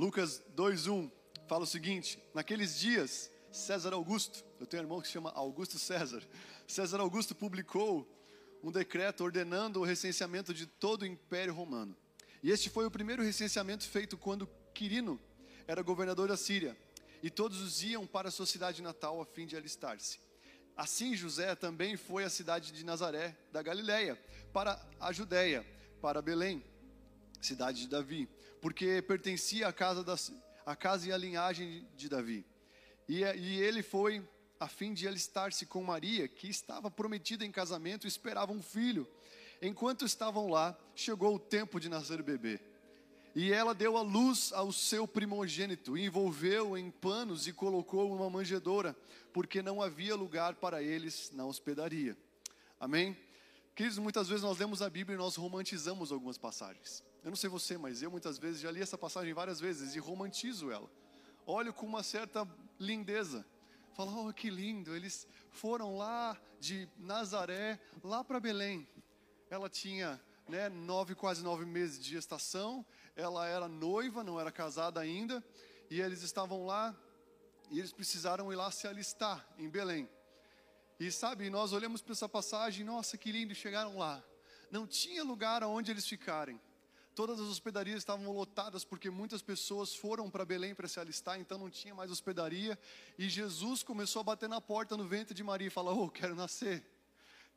Lucas 0.00 0.42
2:1 0.56 1.12
fala 1.46 1.64
o 1.64 1.66
seguinte: 1.66 2.18
Naqueles 2.32 2.78
dias, 2.80 3.30
César 3.52 3.92
Augusto, 3.92 4.42
eu 4.58 4.66
tenho 4.66 4.82
um 4.82 4.86
irmão 4.86 4.98
que 4.98 5.06
se 5.06 5.12
chama 5.12 5.30
Augusto 5.32 5.78
César. 5.78 6.26
César 6.66 7.00
Augusto 7.00 7.34
publicou 7.34 8.08
um 8.62 8.72
decreto 8.72 9.22
ordenando 9.22 9.78
o 9.78 9.84
recenseamento 9.84 10.54
de 10.54 10.64
todo 10.66 11.02
o 11.02 11.06
Império 11.06 11.52
Romano. 11.52 11.94
E 12.42 12.50
este 12.50 12.70
foi 12.70 12.86
o 12.86 12.90
primeiro 12.90 13.22
recenseamento 13.22 13.86
feito 13.86 14.16
quando 14.16 14.48
Quirino 14.72 15.20
era 15.66 15.82
governador 15.82 16.28
da 16.28 16.36
Síria, 16.36 16.74
e 17.22 17.28
todos 17.28 17.82
iam 17.82 18.06
para 18.06 18.30
sua 18.30 18.46
cidade 18.46 18.80
natal 18.80 19.20
a 19.20 19.26
fim 19.26 19.44
de 19.44 19.54
alistar-se. 19.54 20.18
Assim 20.74 21.14
José 21.14 21.54
também 21.54 21.98
foi 21.98 22.24
à 22.24 22.30
cidade 22.30 22.72
de 22.72 22.86
Nazaré, 22.86 23.36
da 23.52 23.60
Galiléia, 23.60 24.18
para 24.50 24.80
a 24.98 25.12
Judéia, 25.12 25.62
para 26.00 26.22
Belém, 26.22 26.64
cidade 27.38 27.82
de 27.82 27.88
Davi, 27.88 28.30
porque 28.60 29.02
pertencia 29.02 29.68
à 29.68 29.72
casa, 29.72 30.04
da, 30.04 30.16
à 30.64 30.76
casa 30.76 31.08
e 31.08 31.12
à 31.12 31.16
linhagem 31.16 31.86
de 31.96 32.08
Davi. 32.08 32.44
E, 33.08 33.22
e 33.22 33.60
ele 33.60 33.82
foi 33.82 34.22
a 34.58 34.68
fim 34.68 34.92
de 34.92 35.08
alistar-se 35.08 35.64
com 35.64 35.82
Maria, 35.82 36.28
que 36.28 36.48
estava 36.48 36.90
prometida 36.90 37.44
em 37.44 37.50
casamento 37.50 38.06
e 38.06 38.08
esperava 38.08 38.52
um 38.52 38.62
filho. 38.62 39.08
Enquanto 39.62 40.04
estavam 40.04 40.48
lá, 40.48 40.78
chegou 40.94 41.34
o 41.34 41.38
tempo 41.38 41.80
de 41.80 41.88
nascer 41.88 42.20
o 42.20 42.24
bebê. 42.24 42.60
E 43.34 43.52
ela 43.52 43.74
deu 43.74 43.96
a 43.96 44.02
luz 44.02 44.52
ao 44.52 44.72
seu 44.72 45.06
primogênito, 45.06 45.96
envolveu 45.96 46.76
em 46.76 46.90
panos 46.90 47.46
e 47.46 47.52
colocou 47.52 48.12
uma 48.14 48.28
manjedoura, 48.28 48.96
porque 49.32 49.62
não 49.62 49.80
havia 49.80 50.16
lugar 50.16 50.56
para 50.56 50.82
eles 50.82 51.30
na 51.32 51.46
hospedaria. 51.46 52.16
Amém? 52.78 53.16
Queridos, 53.74 53.98
muitas 53.98 54.28
vezes 54.28 54.42
nós 54.42 54.58
lemos 54.58 54.82
a 54.82 54.90
Bíblia 54.90 55.14
e 55.14 55.18
nós 55.18 55.36
romantizamos 55.36 56.12
algumas 56.12 56.36
passagens. 56.36 57.02
Eu 57.22 57.30
não 57.30 57.36
sei 57.36 57.50
você, 57.50 57.76
mas 57.76 58.02
eu 58.02 58.10
muitas 58.10 58.38
vezes 58.38 58.60
já 58.60 58.70
li 58.70 58.80
essa 58.80 58.96
passagem 58.96 59.34
várias 59.34 59.60
vezes 59.60 59.94
e 59.94 59.98
romantizo 59.98 60.70
ela. 60.70 60.90
Olho 61.46 61.72
com 61.72 61.86
uma 61.86 62.02
certa 62.02 62.48
lindeza. 62.78 63.44
Falo, 63.92 64.28
oh, 64.28 64.32
que 64.32 64.48
lindo, 64.48 64.96
eles 64.96 65.26
foram 65.50 65.96
lá 65.96 66.40
de 66.58 66.88
Nazaré, 66.96 67.78
lá 68.02 68.24
para 68.24 68.40
Belém. 68.40 68.88
Ela 69.50 69.68
tinha 69.68 70.20
né, 70.48 70.68
nove, 70.68 71.14
quase 71.14 71.42
nove 71.42 71.66
meses 71.66 72.02
de 72.02 72.10
gestação, 72.10 72.86
ela 73.14 73.46
era 73.46 73.68
noiva, 73.68 74.24
não 74.24 74.40
era 74.40 74.50
casada 74.50 75.00
ainda, 75.00 75.44
e 75.90 76.00
eles 76.00 76.22
estavam 76.22 76.64
lá, 76.64 76.96
e 77.70 77.78
eles 77.78 77.92
precisaram 77.92 78.52
ir 78.52 78.56
lá 78.56 78.70
se 78.70 78.86
alistar 78.86 79.46
em 79.58 79.68
Belém. 79.68 80.08
E 80.98 81.10
sabe, 81.10 81.50
nós 81.50 81.72
olhamos 81.72 82.00
para 82.02 82.12
essa 82.12 82.28
passagem, 82.28 82.84
nossa, 82.84 83.16
que 83.18 83.32
lindo, 83.32 83.54
chegaram 83.54 83.98
lá. 83.98 84.22
Não 84.70 84.86
tinha 84.86 85.24
lugar 85.24 85.62
aonde 85.62 85.90
eles 85.90 86.06
ficarem. 86.06 86.60
Todas 87.20 87.38
as 87.38 87.48
hospedarias 87.48 87.98
estavam 87.98 88.32
lotadas 88.32 88.82
porque 88.82 89.10
muitas 89.10 89.42
pessoas 89.42 89.94
foram 89.94 90.30
para 90.30 90.42
Belém 90.42 90.74
para 90.74 90.88
se 90.88 90.98
alistar, 90.98 91.38
então 91.38 91.58
não 91.58 91.68
tinha 91.68 91.94
mais 91.94 92.10
hospedaria. 92.10 92.78
E 93.18 93.28
Jesus 93.28 93.82
começou 93.82 94.20
a 94.20 94.22
bater 94.22 94.48
na 94.48 94.58
porta 94.58 94.96
no 94.96 95.06
ventre 95.06 95.34
de 95.34 95.44
Maria 95.44 95.66
e 95.66 95.70
falar: 95.70 95.92
Oh, 95.92 96.08
quero 96.08 96.34
nascer, 96.34 96.82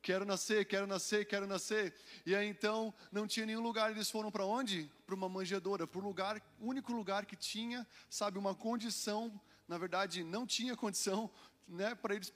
quero 0.02 0.26
nascer, 0.26 0.65
quero 0.65 0.86
nascer, 0.86 1.26
quero 1.26 1.47
nascer. 1.47 1.95
E 2.26 2.36
aí 2.36 2.45
então 2.45 2.93
não 3.10 3.26
tinha 3.26 3.45
nenhum 3.45 3.62
lugar, 3.62 3.89
eles 3.89 4.12
foram 4.12 4.30
para 4.30 4.45
onde? 4.45 4.91
Para 5.06 5.15
uma 5.15 5.30
manjedoura, 5.30 5.88
para 5.88 6.02
o 6.02 6.04
lugar, 6.04 6.41
único 6.60 6.91
lugar 6.91 7.26
que 7.26 7.38
tinha, 7.38 7.88
sabe, 8.10 8.38
uma 8.38 8.54
condição, 8.54 9.39
na 9.65 9.78
verdade 9.78 10.26
não 10.26 10.45
tinha 10.45 10.76
condição, 10.76 11.32
né, 11.65 11.95
para 11.95 12.15
eles 12.15 12.34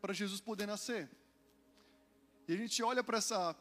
para 0.00 0.12
Jesus 0.12 0.40
poder 0.40 0.66
nascer. 0.66 1.08
E 2.46 2.52
a 2.52 2.56
gente 2.56 2.82
olha 2.82 3.02
para 3.02 3.18
essa, 3.18 3.56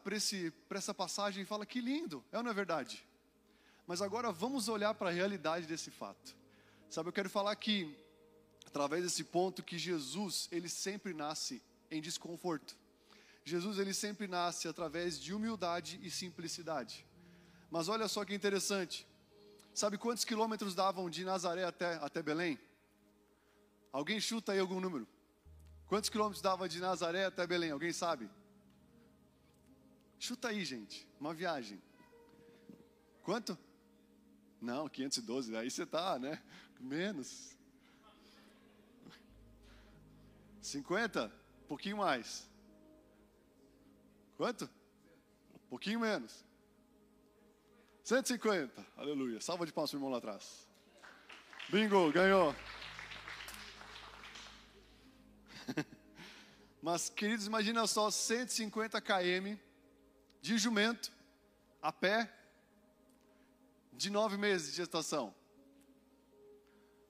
essa 0.70 0.94
passagem 0.94 1.44
e 1.44 1.46
fala: 1.46 1.66
que 1.66 1.80
lindo, 1.80 2.24
é 2.32 2.38
ou 2.38 2.44
não 2.44 2.52
é 2.52 2.54
verdade? 2.54 3.06
Mas 3.88 4.02
agora 4.02 4.32
vamos 4.32 4.68
olhar 4.68 4.94
para 4.94 5.10
a 5.10 5.14
realidade 5.14 5.66
desse 5.66 5.92
fato. 5.92 6.36
Sabe, 6.90 7.10
eu 7.10 7.14
quero 7.14 7.30
falar 7.30 7.56
que, 7.56 7.98
através 8.66 9.04
desse 9.04 9.24
ponto, 9.24 9.64
que 9.64 9.78
Jesus, 9.78 10.48
ele 10.52 10.70
sempre 10.70 11.14
nasce 11.14 11.62
em 11.90 12.02
desconforto. 12.02 12.78
Jesus, 13.46 13.78
ele 13.78 13.94
sempre 13.94 14.28
nasce 14.28 14.68
através 14.68 15.20
de 15.20 15.34
humildade 15.34 16.00
e 16.02 16.10
simplicidade. 16.10 17.06
Mas 17.70 17.90
olha 17.90 18.08
só 18.08 18.24
que 18.24 18.34
interessante. 18.34 19.08
Sabe 19.74 19.98
quantos 19.98 20.24
quilômetros 20.24 20.76
davam 20.76 21.10
de 21.10 21.26
Nazaré 21.26 21.64
até, 21.64 21.96
até 21.96 22.22
Belém? 22.22 22.60
Alguém 23.92 24.20
chuta 24.20 24.52
aí 24.52 24.60
algum 24.60 24.80
número? 24.80 25.08
Quantos 25.88 26.10
quilômetros 26.10 26.42
dava 26.42 26.70
de 26.70 26.80
Nazaré 26.80 27.26
até 27.26 27.46
Belém? 27.46 27.72
Alguém 27.72 27.92
sabe? 27.92 28.30
Chuta 30.24 30.48
aí, 30.48 30.64
gente. 30.64 31.06
Uma 31.20 31.34
viagem. 31.34 31.84
Quanto? 33.24 33.58
Não, 34.62 34.88
512. 34.88 35.54
Aí 35.58 35.70
você 35.70 35.86
tá, 35.86 36.18
né? 36.18 36.42
Menos. 36.80 37.58
50? 40.62 41.26
Um 41.26 41.68
pouquinho 41.68 41.98
mais. 41.98 42.50
Quanto? 44.38 44.70
Um 45.56 45.68
pouquinho 45.68 46.00
menos. 46.00 46.46
150. 48.06 48.82
Aleluia. 48.96 49.42
Salva 49.42 49.66
de 49.66 49.74
palmas 49.74 49.92
para 49.92 49.98
o 49.98 50.00
irmão 50.00 50.10
lá 50.10 50.20
atrás. 50.20 50.70
Bingo, 51.70 52.10
ganhou. 52.14 52.56
Mas, 56.82 57.10
queridos, 57.10 57.46
imagina 57.46 57.86
só 57.86 58.10
150 58.10 59.02
km 59.02 59.73
de 60.44 60.58
jumento, 60.58 61.10
a 61.82 61.90
pé, 61.90 62.30
de 63.94 64.10
nove 64.10 64.36
meses 64.36 64.72
de 64.72 64.76
gestação. 64.76 65.34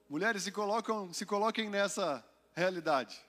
Mulheres 0.08 0.44
se 0.44 0.52
colocam, 0.52 1.12
se 1.12 1.26
coloquem 1.26 1.68
nessa 1.68 2.24
realidade. 2.54 3.20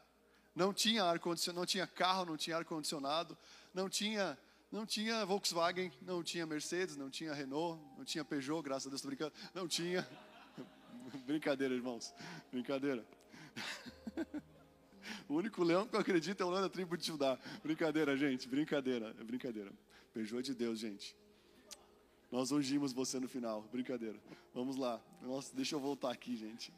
Não 0.56 0.72
tinha 0.72 1.04
ar 1.04 1.18
condicionado, 1.18 1.60
não 1.60 1.66
tinha 1.66 1.88
carro, 1.88 2.24
não 2.24 2.38
tinha 2.38 2.56
ar 2.56 2.64
condicionado, 2.64 3.36
não 3.74 3.90
tinha, 3.90 4.38
não 4.72 4.86
tinha 4.86 5.26
Volkswagen, 5.26 5.92
não 6.04 6.22
tinha 6.22 6.46
Mercedes, 6.46 6.96
não 6.96 7.10
tinha 7.10 7.34
Renault, 7.34 7.82
não 7.98 8.06
tinha 8.06 8.24
Peugeot, 8.24 8.62
graças 8.62 8.86
a 8.86 8.90
Deus, 8.92 9.00
estou 9.00 9.10
brincando. 9.10 9.34
Não 9.56 9.68
tinha. 9.68 10.08
Brincadeira, 11.26 11.74
irmãos. 11.74 12.14
Brincadeira. 12.52 13.04
O 15.28 15.36
único 15.36 15.64
leão 15.64 15.88
que 15.88 15.96
eu 15.96 16.00
acredito 16.00 16.42
é 16.42 16.46
o 16.46 16.50
leão 16.50 16.62
da 16.62 16.70
tribo 16.70 16.98
de 16.98 17.06
Judá. 17.06 17.38
Brincadeira, 17.64 18.16
gente. 18.18 18.48
Brincadeira. 18.48 19.16
É 19.20 19.24
brincadeira. 19.24 19.72
Peugeot 20.14 20.44
de 20.44 20.54
Deus, 20.54 20.80
gente. 20.80 21.16
Nós 22.32 22.52
ungimos 22.52 22.94
você 22.94 23.20
no 23.20 23.28
final. 23.28 23.62
Brincadeira. 23.72 24.20
Vamos 24.54 24.76
lá. 24.76 25.02
Nossa, 25.22 25.56
deixa 25.56 25.76
eu 25.76 25.80
voltar 25.80 26.12
aqui, 26.12 26.36
gente. 26.36 26.74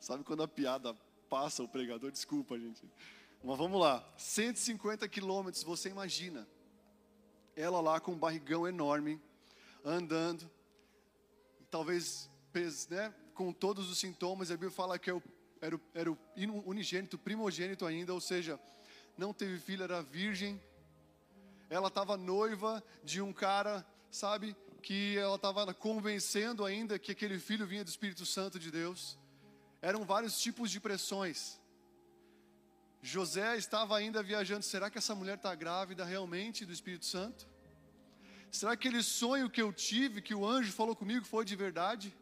Sabe 0.00 0.24
quando 0.24 0.42
a 0.42 0.48
piada 0.48 0.94
passa 1.28 1.62
o 1.62 1.68
pregador? 1.68 2.10
Desculpa, 2.10 2.58
gente. 2.58 2.82
Mas 3.42 3.58
vamos 3.58 3.80
lá. 3.80 4.06
150 4.16 5.08
quilômetros, 5.08 5.62
você 5.62 5.88
imagina. 5.88 6.46
Ela 7.54 7.80
lá 7.80 8.00
com 8.00 8.12
um 8.12 8.18
barrigão 8.18 8.66
enorme, 8.66 9.20
andando. 9.84 10.50
Talvez 11.70 12.30
né, 12.88 13.14
com 13.34 13.52
todos 13.52 13.90
os 13.90 13.98
sintomas. 13.98 14.50
A 14.50 14.54
Bíblia 14.54 14.70
fala 14.70 14.98
que 14.98 15.10
é 15.10 15.14
o 15.14 15.22
era 15.60 15.76
o, 15.76 15.80
era 15.94 16.10
o 16.10 16.18
unigênito, 16.64 17.18
primogênito 17.18 17.86
ainda, 17.86 18.12
ou 18.12 18.20
seja, 18.20 18.60
não 19.16 19.32
teve 19.32 19.58
filho, 19.58 19.82
era 19.82 20.02
virgem. 20.02 20.60
Ela 21.68 21.88
estava 21.88 22.16
noiva 22.16 22.82
de 23.02 23.20
um 23.20 23.32
cara, 23.32 23.84
sabe, 24.10 24.56
que 24.82 25.16
ela 25.18 25.36
estava 25.36 25.74
convencendo 25.74 26.64
ainda 26.64 26.98
que 26.98 27.10
aquele 27.10 27.38
filho 27.38 27.66
vinha 27.66 27.82
do 27.82 27.88
Espírito 27.88 28.24
Santo 28.24 28.58
de 28.58 28.70
Deus. 28.70 29.18
Eram 29.82 30.04
vários 30.04 30.38
tipos 30.38 30.70
de 30.70 30.78
pressões. 30.78 31.60
José 33.02 33.56
estava 33.56 33.96
ainda 33.96 34.22
viajando. 34.22 34.62
Será 34.62 34.90
que 34.90 34.98
essa 34.98 35.14
mulher 35.14 35.36
está 35.36 35.54
grávida 35.54 36.04
realmente 36.04 36.64
do 36.64 36.72
Espírito 36.72 37.06
Santo? 37.06 37.48
Será 38.50 38.76
que 38.76 38.88
aquele 38.88 39.02
sonho 39.02 39.50
que 39.50 39.60
eu 39.60 39.72
tive, 39.72 40.22
que 40.22 40.34
o 40.34 40.46
anjo 40.46 40.72
falou 40.72 40.94
comigo, 40.94 41.24
foi 41.24 41.44
de 41.44 41.56
verdade? 41.56 42.14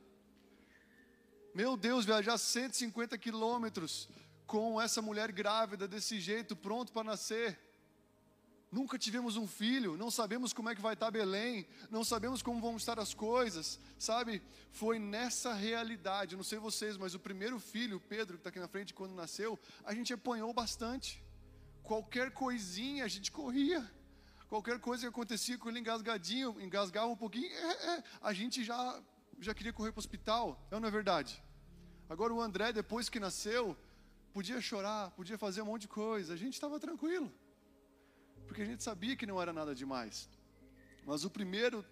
Meu 1.54 1.76
Deus, 1.76 2.04
viajar 2.04 2.36
150 2.36 3.16
quilômetros 3.16 4.08
com 4.44 4.80
essa 4.80 5.00
mulher 5.00 5.30
grávida 5.30 5.86
desse 5.86 6.18
jeito, 6.18 6.56
pronto 6.56 6.90
para 6.90 7.04
nascer. 7.04 7.56
Nunca 8.72 8.98
tivemos 8.98 9.36
um 9.36 9.46
filho, 9.46 9.96
não 9.96 10.10
sabemos 10.10 10.52
como 10.52 10.68
é 10.68 10.74
que 10.74 10.80
vai 10.80 10.94
estar 10.94 11.12
Belém, 11.12 11.64
não 11.92 12.02
sabemos 12.02 12.42
como 12.42 12.60
vão 12.60 12.76
estar 12.76 12.98
as 12.98 13.14
coisas, 13.14 13.78
sabe? 13.96 14.42
Foi 14.72 14.98
nessa 14.98 15.54
realidade, 15.54 16.34
não 16.34 16.42
sei 16.42 16.58
vocês, 16.58 16.96
mas 16.96 17.14
o 17.14 17.20
primeiro 17.20 17.60
filho, 17.60 18.00
Pedro, 18.00 18.34
que 18.34 18.40
está 18.40 18.50
aqui 18.50 18.58
na 18.58 18.66
frente, 18.66 18.92
quando 18.92 19.14
nasceu, 19.14 19.56
a 19.84 19.94
gente 19.94 20.12
apanhou 20.12 20.52
bastante. 20.52 21.22
Qualquer 21.84 22.32
coisinha 22.32 23.04
a 23.04 23.08
gente 23.08 23.30
corria, 23.30 23.88
qualquer 24.48 24.80
coisa 24.80 25.02
que 25.02 25.08
acontecia 25.08 25.56
com 25.56 25.68
ele 25.68 25.78
engasgadinho, 25.78 26.60
engasgava 26.60 27.06
um 27.06 27.16
pouquinho, 27.16 27.46
é, 27.46 27.98
é, 27.98 28.04
a 28.20 28.32
gente 28.32 28.64
já, 28.64 29.00
já 29.38 29.54
queria 29.54 29.72
correr 29.72 29.92
para 29.92 30.00
o 30.00 30.04
hospital, 30.04 30.60
é 30.68 30.74
ou 30.74 30.80
não 30.80 30.88
é 30.88 30.90
verdade? 30.90 31.43
Agora 32.08 32.32
o 32.32 32.40
André, 32.40 32.72
depois 32.72 33.08
que 33.08 33.18
nasceu, 33.18 33.76
podia 34.32 34.60
chorar, 34.60 35.10
podia 35.12 35.38
fazer 35.38 35.62
um 35.62 35.66
monte 35.66 35.82
de 35.82 35.88
coisa. 35.88 36.34
A 36.34 36.36
gente 36.36 36.54
estava 36.54 36.78
tranquilo. 36.78 37.32
Porque 38.46 38.62
a 38.62 38.64
gente 38.64 38.82
sabia 38.82 39.16
que 39.16 39.26
não 39.26 39.40
era 39.40 39.52
nada 39.52 39.74
demais. 39.74 40.28
Mas 41.04 41.24
o 41.24 41.30
primeiro, 41.30 41.84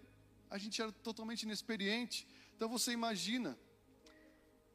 a 0.49 0.57
gente 0.57 0.81
era 0.81 0.91
totalmente 0.91 1.43
inexperiente. 1.43 2.27
Então 2.55 2.69
você 2.69 2.91
imagina 2.91 3.57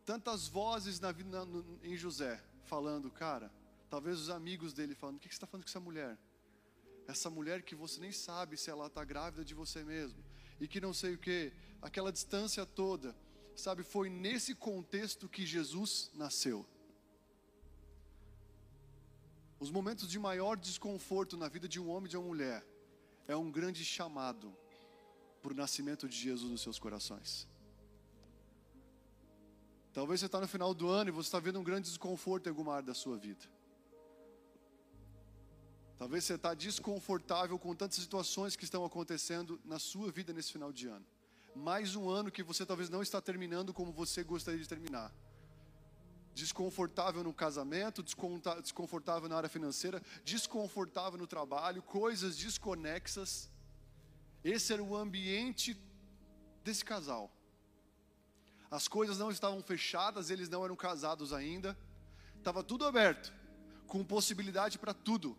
tantas 0.05 0.49
vozes 0.49 0.99
na, 0.99 1.13
na, 1.13 1.45
no, 1.45 1.79
em 1.83 1.97
José 1.97 2.43
falando, 2.65 3.11
cara, 3.11 3.53
talvez 3.89 4.19
os 4.19 4.31
amigos 4.31 4.73
dele 4.73 4.95
falando, 4.95 5.17
o 5.17 5.21
que, 5.21 5.29
que 5.29 5.35
você 5.35 5.39
está 5.39 5.47
falando 5.47 5.65
com 5.65 5.71
essa 5.71 5.81
mulher? 5.81 6.19
Essa 7.07 7.31
mulher 7.31 7.63
que 7.63 7.75
você 7.75 8.01
nem 8.01 8.13
sabe 8.13 8.57
se 8.57 8.71
ela 8.71 8.87
está 8.87 9.05
grávida 9.05 9.45
de 9.45 9.55
você 9.55 9.85
mesmo. 9.85 10.23
E 10.61 10.67
que 10.67 10.81
não 10.81 10.93
sei 10.93 11.15
o 11.15 11.19
que, 11.19 11.53
aquela 11.81 12.13
distância 12.13 12.67
toda. 12.67 13.15
Sabe, 13.59 13.83
foi 13.83 14.09
nesse 14.09 14.55
contexto 14.55 15.29
que 15.29 15.45
Jesus 15.45 16.13
nasceu. 16.15 16.65
Os 19.59 19.69
momentos 19.69 20.09
de 20.09 20.17
maior 20.17 20.57
desconforto 20.57 21.37
na 21.37 21.49
vida 21.49 21.67
de 21.67 21.81
um 21.81 21.91
homem 21.91 22.07
e 22.07 22.11
de 22.11 22.17
uma 22.17 22.25
mulher 22.25 22.65
é 23.27 23.35
um 23.35 23.51
grande 23.51 23.85
chamado 23.85 24.57
para 25.43 25.53
o 25.53 25.57
nascimento 25.57 26.09
de 26.09 26.17
Jesus 26.17 26.53
nos 26.53 26.61
seus 26.61 26.79
corações. 26.79 27.49
Talvez 29.93 30.21
você 30.21 30.27
está 30.27 30.41
no 30.41 30.47
final 30.47 30.73
do 30.73 30.89
ano 30.89 31.11
e 31.11 31.13
você 31.13 31.27
está 31.27 31.41
vendo 31.41 31.59
um 31.59 31.65
grande 31.65 31.89
desconforto 31.89 32.47
em 32.47 32.51
alguma 32.51 32.75
área 32.75 32.87
da 32.87 32.95
sua 32.95 33.17
vida. 33.19 33.45
Talvez 35.99 36.23
você 36.23 36.35
está 36.35 36.55
desconfortável 36.55 37.59
com 37.59 37.75
tantas 37.75 37.99
situações 37.99 38.55
que 38.55 38.63
estão 38.63 38.85
acontecendo 38.85 39.61
na 39.65 39.81
sua 39.81 40.13
vida 40.13 40.33
nesse 40.33 40.53
final 40.53 40.73
de 40.73 40.87
ano 40.87 41.18
mais 41.59 41.97
um 41.97 42.09
ano 42.09 42.31
que 42.31 42.43
você 42.43 42.65
talvez 42.65 42.89
não 42.89 43.03
está 43.03 43.21
terminando 43.21 43.75
como 43.75 43.93
você 43.93 44.23
gostaria 44.23 44.61
de 44.61 44.69
terminar. 44.69 45.13
Desconfortável 46.33 47.25
no 47.25 47.35
casamento, 47.35 48.03
desconfortável 48.63 49.29
na 49.29 49.37
área 49.37 49.49
financeira, 49.49 50.01
desconfortável 50.25 51.19
no 51.19 51.27
trabalho, 51.27 51.83
coisas 51.83 52.37
desconexas. 52.37 53.51
Esse 54.45 54.73
era 54.73 54.83
o 54.83 54.97
ambiente 54.97 55.77
desse 56.63 56.85
casal. 56.85 57.31
As 58.71 58.87
coisas 58.87 59.19
não 59.19 59.31
estavam 59.31 59.61
fechadas, 59.63 60.31
eles 60.31 60.49
não 60.49 60.65
eram 60.65 60.77
casados 60.77 61.33
ainda. 61.33 61.77
Estava 62.37 62.63
tudo 62.63 62.87
aberto, 62.87 63.33
com 63.87 64.05
possibilidade 64.05 64.79
para 64.79 64.95
tudo. 64.95 65.37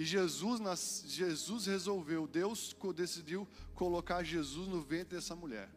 E 0.00 0.04
Jesus, 0.06 0.60
nas, 0.60 1.04
Jesus 1.06 1.66
resolveu, 1.66 2.26
Deus 2.26 2.74
decidiu 2.96 3.46
colocar 3.74 4.22
Jesus 4.22 4.66
no 4.66 4.80
ventre 4.80 5.14
dessa 5.16 5.36
mulher. 5.36 5.68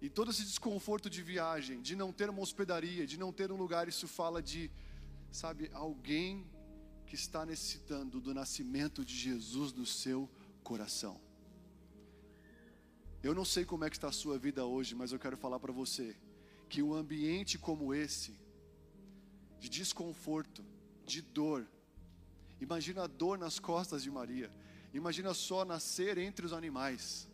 E 0.00 0.08
todo 0.08 0.30
esse 0.30 0.44
desconforto 0.44 1.10
de 1.10 1.20
viagem, 1.22 1.82
de 1.82 1.96
não 1.96 2.12
ter 2.12 2.30
uma 2.30 2.40
hospedaria, 2.40 3.04
de 3.04 3.18
não 3.18 3.32
ter 3.32 3.50
um 3.50 3.56
lugar, 3.56 3.88
isso 3.88 4.06
fala 4.06 4.40
de, 4.40 4.70
sabe, 5.32 5.68
alguém 5.72 6.46
que 7.04 7.16
está 7.16 7.44
necessitando 7.44 8.20
do 8.20 8.32
nascimento 8.32 9.04
de 9.04 9.16
Jesus 9.16 9.72
no 9.72 9.84
seu 9.84 10.30
coração. 10.62 11.20
Eu 13.24 13.34
não 13.34 13.44
sei 13.44 13.64
como 13.64 13.84
é 13.84 13.90
que 13.90 13.96
está 13.96 14.10
a 14.10 14.12
sua 14.12 14.38
vida 14.38 14.64
hoje, 14.64 14.94
mas 14.94 15.10
eu 15.10 15.18
quero 15.18 15.36
falar 15.36 15.58
para 15.58 15.72
você 15.72 16.16
que 16.68 16.80
um 16.80 16.94
ambiente 16.94 17.58
como 17.58 17.92
esse, 17.92 18.38
de 19.58 19.68
desconforto, 19.68 20.64
de 21.04 21.20
dor, 21.20 21.66
Imagina 22.60 23.04
a 23.04 23.06
dor 23.06 23.38
nas 23.38 23.58
costas 23.58 24.02
de 24.02 24.10
Maria. 24.10 24.50
Imagina 24.92 25.34
só 25.34 25.64
nascer 25.64 26.18
entre 26.18 26.46
os 26.46 26.52
animais. 26.52 27.28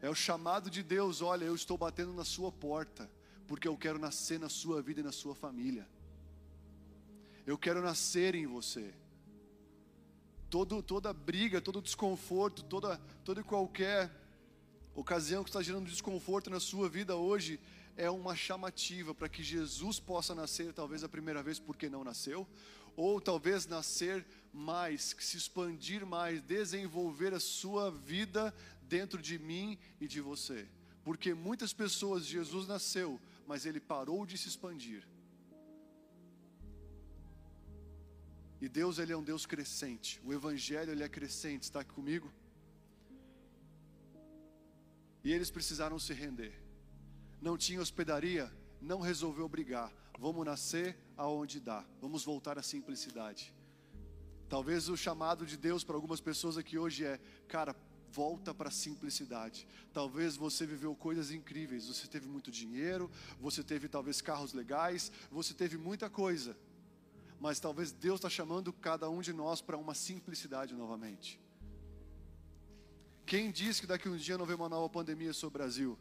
É 0.00 0.08
o 0.08 0.14
chamado 0.14 0.70
de 0.70 0.82
Deus: 0.82 1.22
olha, 1.22 1.44
eu 1.44 1.54
estou 1.54 1.76
batendo 1.76 2.12
na 2.12 2.24
sua 2.24 2.52
porta, 2.52 3.10
porque 3.46 3.66
eu 3.66 3.76
quero 3.76 3.98
nascer 3.98 4.38
na 4.38 4.48
sua 4.48 4.80
vida 4.80 5.00
e 5.00 5.04
na 5.04 5.12
sua 5.12 5.34
família. 5.34 5.88
Eu 7.46 7.56
quero 7.56 7.80
nascer 7.80 8.34
em 8.34 8.46
você. 8.46 8.94
Todo, 10.48 10.82
toda 10.82 11.12
briga, 11.12 11.60
todo 11.60 11.82
desconforto, 11.82 12.62
toda, 12.62 12.98
toda 13.24 13.42
qualquer 13.42 14.10
ocasião 14.94 15.42
que 15.42 15.50
está 15.50 15.60
gerando 15.60 15.88
desconforto 15.88 16.48
na 16.50 16.60
sua 16.60 16.88
vida 16.88 17.16
hoje 17.16 17.60
é 17.96 18.10
uma 18.10 18.36
chamativa 18.36 19.14
para 19.14 19.28
que 19.28 19.42
Jesus 19.42 19.98
possa 19.98 20.34
nascer, 20.34 20.72
talvez 20.72 21.02
a 21.02 21.08
primeira 21.08 21.42
vez 21.42 21.58
porque 21.58 21.88
não 21.88 22.04
nasceu, 22.04 22.46
ou 22.96 23.20
talvez 23.20 23.66
nascer 23.66 24.24
mais, 24.52 25.14
se 25.18 25.36
expandir 25.36 26.06
mais, 26.06 26.40
desenvolver 26.40 27.34
a 27.34 27.40
sua 27.40 27.90
vida 27.90 28.54
dentro 28.82 29.20
de 29.20 29.38
mim 29.38 29.78
e 30.00 30.08
de 30.08 30.20
você. 30.20 30.66
Porque 31.04 31.34
muitas 31.34 31.72
pessoas, 31.72 32.24
Jesus 32.24 32.66
nasceu, 32.66 33.20
mas 33.46 33.66
ele 33.66 33.78
parou 33.78 34.24
de 34.24 34.38
se 34.38 34.48
expandir. 34.48 35.06
E 38.60 38.68
Deus, 38.68 38.98
ele 38.98 39.12
é 39.12 39.16
um 39.16 39.22
Deus 39.22 39.44
crescente. 39.44 40.20
O 40.24 40.32
evangelho 40.32 40.90
ele 40.90 41.04
é 41.04 41.08
crescente, 41.08 41.64
está 41.64 41.80
aqui 41.80 41.92
comigo? 41.92 42.32
E 45.22 45.32
eles 45.32 45.50
precisaram 45.50 45.98
se 45.98 46.14
render. 46.14 46.54
Não 47.40 47.58
tinha 47.58 47.80
hospedaria, 47.80 48.50
não 48.80 49.00
resolveu 49.00 49.48
brigar. 49.48 49.92
Vamos 50.18 50.44
nascer 50.44 50.96
aonde 51.16 51.60
dá. 51.60 51.84
Vamos 52.00 52.24
voltar 52.24 52.58
à 52.58 52.62
simplicidade. 52.62 53.54
Talvez 54.48 54.88
o 54.88 54.96
chamado 54.96 55.44
de 55.44 55.56
Deus 55.56 55.82
para 55.84 55.96
algumas 55.96 56.20
pessoas 56.20 56.56
aqui 56.56 56.78
hoje 56.78 57.04
é, 57.04 57.20
cara, 57.48 57.74
volta 58.10 58.54
para 58.54 58.68
a 58.68 58.72
simplicidade. 58.72 59.66
Talvez 59.92 60.36
você 60.36 60.64
viveu 60.64 60.94
coisas 60.94 61.30
incríveis, 61.30 61.88
você 61.88 62.06
teve 62.06 62.28
muito 62.28 62.50
dinheiro, 62.50 63.10
você 63.40 63.62
teve 63.62 63.88
talvez 63.88 64.20
carros 64.20 64.52
legais, 64.52 65.10
você 65.30 65.52
teve 65.52 65.76
muita 65.76 66.08
coisa 66.08 66.56
mas 67.38 67.60
talvez 67.60 67.92
Deus 67.92 68.18
está 68.18 68.30
chamando 68.30 68.72
cada 68.72 69.08
um 69.08 69.20
de 69.20 69.32
nós 69.32 69.60
para 69.60 69.76
uma 69.76 69.94
simplicidade 69.94 70.74
novamente. 70.74 71.40
Quem 73.24 73.50
diz 73.50 73.80
que 73.80 73.86
daqui 73.86 74.08
a 74.08 74.10
um 74.10 74.16
dia 74.16 74.38
não 74.38 74.46
vem 74.46 74.56
uma 74.56 74.68
nova 74.68 74.88
pandemia 74.88 75.32
sobre 75.32 75.56
o 75.56 75.58
Brasil? 75.58 75.98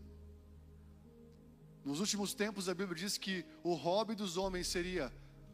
Nos 1.86 2.00
últimos 2.00 2.34
tempos 2.34 2.67
a 2.67 2.74
Bíblia 2.74 2.98
diz 2.98 3.15
que 3.15 3.45
o 3.63 3.76
hobby 3.76 4.15
dos 4.15 4.38
homens 4.38 4.65
seria 4.65 5.13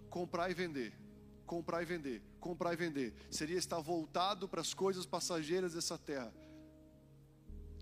comprar 0.10 0.50
e 0.50 0.54
vender, 0.54 0.94
comprar 1.46 1.82
e 1.82 1.86
vender, 1.86 2.22
comprar 2.40 2.72
e 2.72 2.78
vender. 2.78 3.14
Seria 3.30 3.58
estar 3.58 3.82
voltado 3.82 4.48
para 4.48 4.62
as 4.62 4.74
coisas 4.74 5.06
passageiras 5.06 5.74
dessa 5.74 5.98
terra. 5.98 6.34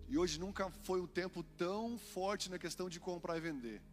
E 0.08 0.18
hoje 0.18 0.40
nunca 0.40 0.72
foi 0.82 1.00
um 1.00 1.06
tempo 1.06 1.44
tão 1.44 2.00
forte 2.00 2.50
na 2.50 2.58
questão 2.58 2.90
de 2.90 3.00
comprar 3.00 3.38
e 3.38 3.40
vender. 3.40 3.84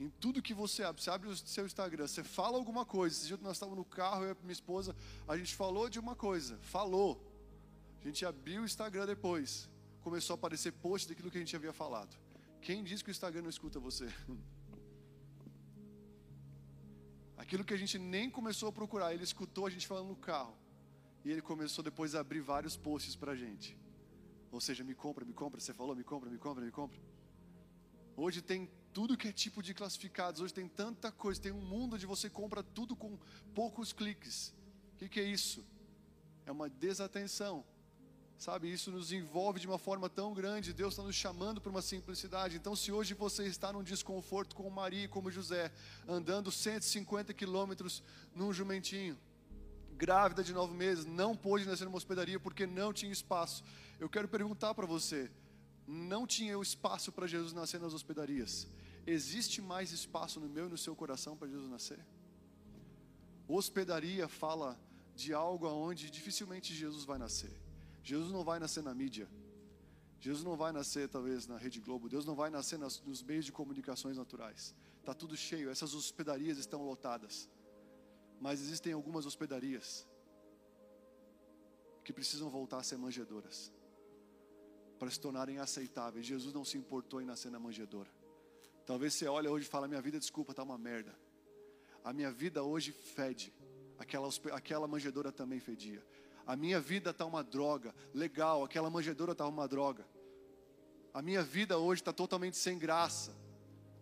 Em 0.00 0.10
tudo 0.10 0.42
que 0.42 0.52
você 0.52 0.82
abre, 0.82 1.00
você 1.00 1.08
abre 1.08 1.28
o 1.28 1.36
seu 1.36 1.64
Instagram, 1.64 2.08
você 2.08 2.24
fala 2.24 2.58
alguma 2.58 2.84
coisa. 2.84 3.16
Esse 3.16 3.28
dia 3.28 3.38
nós 3.40 3.52
estávamos 3.52 3.78
no 3.78 3.84
carro, 3.84 4.24
eu 4.24 4.32
e 4.32 4.36
minha 4.42 4.52
esposa, 4.52 4.96
a 5.28 5.36
gente 5.36 5.54
falou 5.54 5.88
de 5.88 6.00
uma 6.00 6.16
coisa, 6.16 6.58
falou. 6.60 7.24
A 8.00 8.08
gente 8.08 8.26
abriu 8.26 8.62
o 8.62 8.64
Instagram 8.64 9.06
depois, 9.06 9.70
começou 10.00 10.34
a 10.34 10.36
aparecer 10.36 10.72
post 10.72 11.08
daquilo 11.08 11.30
que 11.30 11.36
a 11.36 11.40
gente 11.40 11.54
havia 11.54 11.72
falado. 11.72 12.16
Quem 12.62 12.84
diz 12.84 13.02
que 13.02 13.10
o 13.10 13.14
Instagram 13.16 13.42
não 13.42 13.50
escuta 13.50 13.80
você? 13.80 14.06
Aquilo 17.36 17.64
que 17.64 17.74
a 17.74 17.76
gente 17.76 17.98
nem 17.98 18.30
começou 18.30 18.68
a 18.68 18.72
procurar, 18.72 19.12
ele 19.12 19.24
escutou 19.24 19.66
a 19.66 19.70
gente 19.70 19.86
falando 19.86 20.08
no 20.08 20.16
carro. 20.16 20.56
E 21.24 21.30
ele 21.30 21.42
começou 21.42 21.82
depois 21.82 22.14
a 22.14 22.20
abrir 22.20 22.40
vários 22.40 22.76
posts 22.76 23.16
para 23.16 23.32
a 23.32 23.36
gente. 23.36 23.76
Ou 24.52 24.60
seja, 24.60 24.84
me 24.84 24.94
compra, 24.94 25.24
me 25.24 25.32
compra, 25.32 25.60
você 25.60 25.74
falou, 25.74 25.96
me 25.96 26.04
compra, 26.04 26.30
me 26.30 26.38
compra, 26.38 26.64
me 26.64 26.70
compra. 26.70 26.98
Hoje 28.16 28.40
tem 28.40 28.70
tudo 28.92 29.16
que 29.16 29.26
é 29.26 29.32
tipo 29.32 29.60
de 29.60 29.74
classificados. 29.74 30.40
Hoje 30.40 30.54
tem 30.54 30.68
tanta 30.68 31.10
coisa, 31.10 31.40
tem 31.40 31.50
um 31.50 31.60
mundo 31.60 31.96
onde 31.96 32.06
você 32.06 32.30
compra 32.30 32.62
tudo 32.62 32.94
com 32.94 33.18
poucos 33.52 33.92
cliques. 33.92 34.54
O 34.94 34.98
que, 34.98 35.08
que 35.08 35.18
é 35.18 35.24
isso? 35.24 35.66
É 36.46 36.52
uma 36.52 36.68
desatenção. 36.68 37.64
Sabe, 38.38 38.72
isso 38.72 38.90
nos 38.90 39.12
envolve 39.12 39.60
de 39.60 39.66
uma 39.66 39.78
forma 39.78 40.08
tão 40.08 40.34
grande. 40.34 40.72
Deus 40.72 40.94
está 40.94 41.02
nos 41.02 41.14
chamando 41.14 41.60
para 41.60 41.70
uma 41.70 41.82
simplicidade. 41.82 42.56
Então, 42.56 42.74
se 42.74 42.90
hoje 42.90 43.14
você 43.14 43.44
está 43.44 43.72
num 43.72 43.84
desconforto 43.84 44.56
como 44.56 44.70
Maria 44.70 45.04
e 45.04 45.08
como 45.08 45.30
José, 45.30 45.70
andando 46.08 46.50
150 46.50 47.32
quilômetros 47.34 48.02
num 48.34 48.52
jumentinho, 48.52 49.16
grávida 49.96 50.42
de 50.42 50.52
nove 50.52 50.74
meses, 50.74 51.04
não 51.04 51.36
pôde 51.36 51.64
nascer 51.64 51.84
numa 51.84 51.96
hospedaria 51.96 52.40
porque 52.40 52.66
não 52.66 52.92
tinha 52.92 53.12
espaço. 53.12 53.62
Eu 54.00 54.08
quero 54.08 54.26
perguntar 54.26 54.74
para 54.74 54.86
você: 54.86 55.30
não 55.86 56.26
tinha 56.26 56.60
espaço 56.60 57.12
para 57.12 57.26
Jesus 57.26 57.52
nascer 57.52 57.80
nas 57.80 57.94
hospedarias? 57.94 58.66
Existe 59.06 59.60
mais 59.60 59.92
espaço 59.92 60.40
no 60.40 60.48
meu 60.48 60.66
e 60.66 60.68
no 60.68 60.78
seu 60.78 60.94
coração 60.94 61.36
para 61.36 61.48
Jesus 61.48 61.68
nascer? 61.68 62.00
Hospedaria 63.48 64.28
fala 64.28 64.78
de 65.14 65.32
algo 65.32 65.66
aonde 65.66 66.10
dificilmente 66.10 66.74
Jesus 66.74 67.04
vai 67.04 67.18
nascer. 67.18 67.52
Jesus 68.02 68.30
não 68.32 68.44
vai 68.44 68.58
nascer 68.58 68.82
na 68.82 68.94
mídia. 68.94 69.28
Jesus 70.20 70.44
não 70.44 70.56
vai 70.56 70.72
nascer 70.72 71.08
talvez 71.08 71.46
na 71.46 71.56
Rede 71.56 71.80
Globo. 71.80 72.08
Deus 72.08 72.24
não 72.24 72.34
vai 72.34 72.50
nascer 72.50 72.78
nas, 72.78 73.00
nos 73.02 73.22
meios 73.22 73.44
de 73.44 73.52
comunicações 73.52 74.16
naturais. 74.16 74.74
Está 75.00 75.14
tudo 75.14 75.36
cheio. 75.36 75.70
Essas 75.70 75.94
hospedarias 75.94 76.58
estão 76.58 76.84
lotadas. 76.84 77.48
Mas 78.40 78.60
existem 78.60 78.92
algumas 78.92 79.26
hospedarias 79.26 80.06
que 82.04 82.12
precisam 82.12 82.48
voltar 82.50 82.78
a 82.78 82.82
ser 82.82 82.96
manjedoras 82.96 83.72
para 84.98 85.10
se 85.10 85.18
tornarem 85.18 85.58
aceitáveis. 85.58 86.26
Jesus 86.26 86.54
não 86.54 86.64
se 86.64 86.78
importou 86.78 87.20
em 87.20 87.24
nascer 87.24 87.50
na 87.50 87.58
manjedoura. 87.58 88.10
Talvez 88.86 89.14
você 89.14 89.26
olhe 89.26 89.48
hoje 89.48 89.66
e 89.66 89.68
fale: 89.68 89.88
minha 89.88 90.00
vida, 90.00 90.18
desculpa, 90.18 90.52
está 90.52 90.62
uma 90.62 90.78
merda. 90.78 91.16
A 92.04 92.12
minha 92.12 92.30
vida 92.30 92.62
hoje 92.62 92.92
fede. 92.92 93.52
Aquela, 93.98 94.28
aquela 94.52 94.88
manjedoura 94.88 95.30
também 95.30 95.60
fedia. 95.60 96.04
A 96.46 96.56
minha 96.56 96.80
vida 96.80 97.10
está 97.10 97.24
uma 97.24 97.42
droga. 97.42 97.94
Legal, 98.12 98.64
aquela 98.64 98.90
manjedoura 98.90 99.32
está 99.32 99.46
uma 99.46 99.68
droga. 99.68 100.06
A 101.14 101.20
minha 101.20 101.42
vida 101.42 101.78
hoje 101.78 102.00
está 102.00 102.12
totalmente 102.12 102.56
sem 102.56 102.78
graça. 102.78 103.34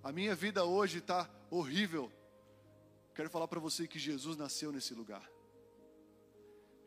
A 0.03 0.13
minha 0.13 0.35
vida 0.35 0.65
hoje 0.65 0.99
está 0.99 1.29
horrível. 1.51 2.11
Quero 3.15 3.29
falar 3.29 3.49
para 3.49 3.61
você 3.61 3.87
que 3.87 3.99
Jesus 3.99 4.37
nasceu 4.37 4.73
nesse 4.73 4.95
lugar. 4.95 5.29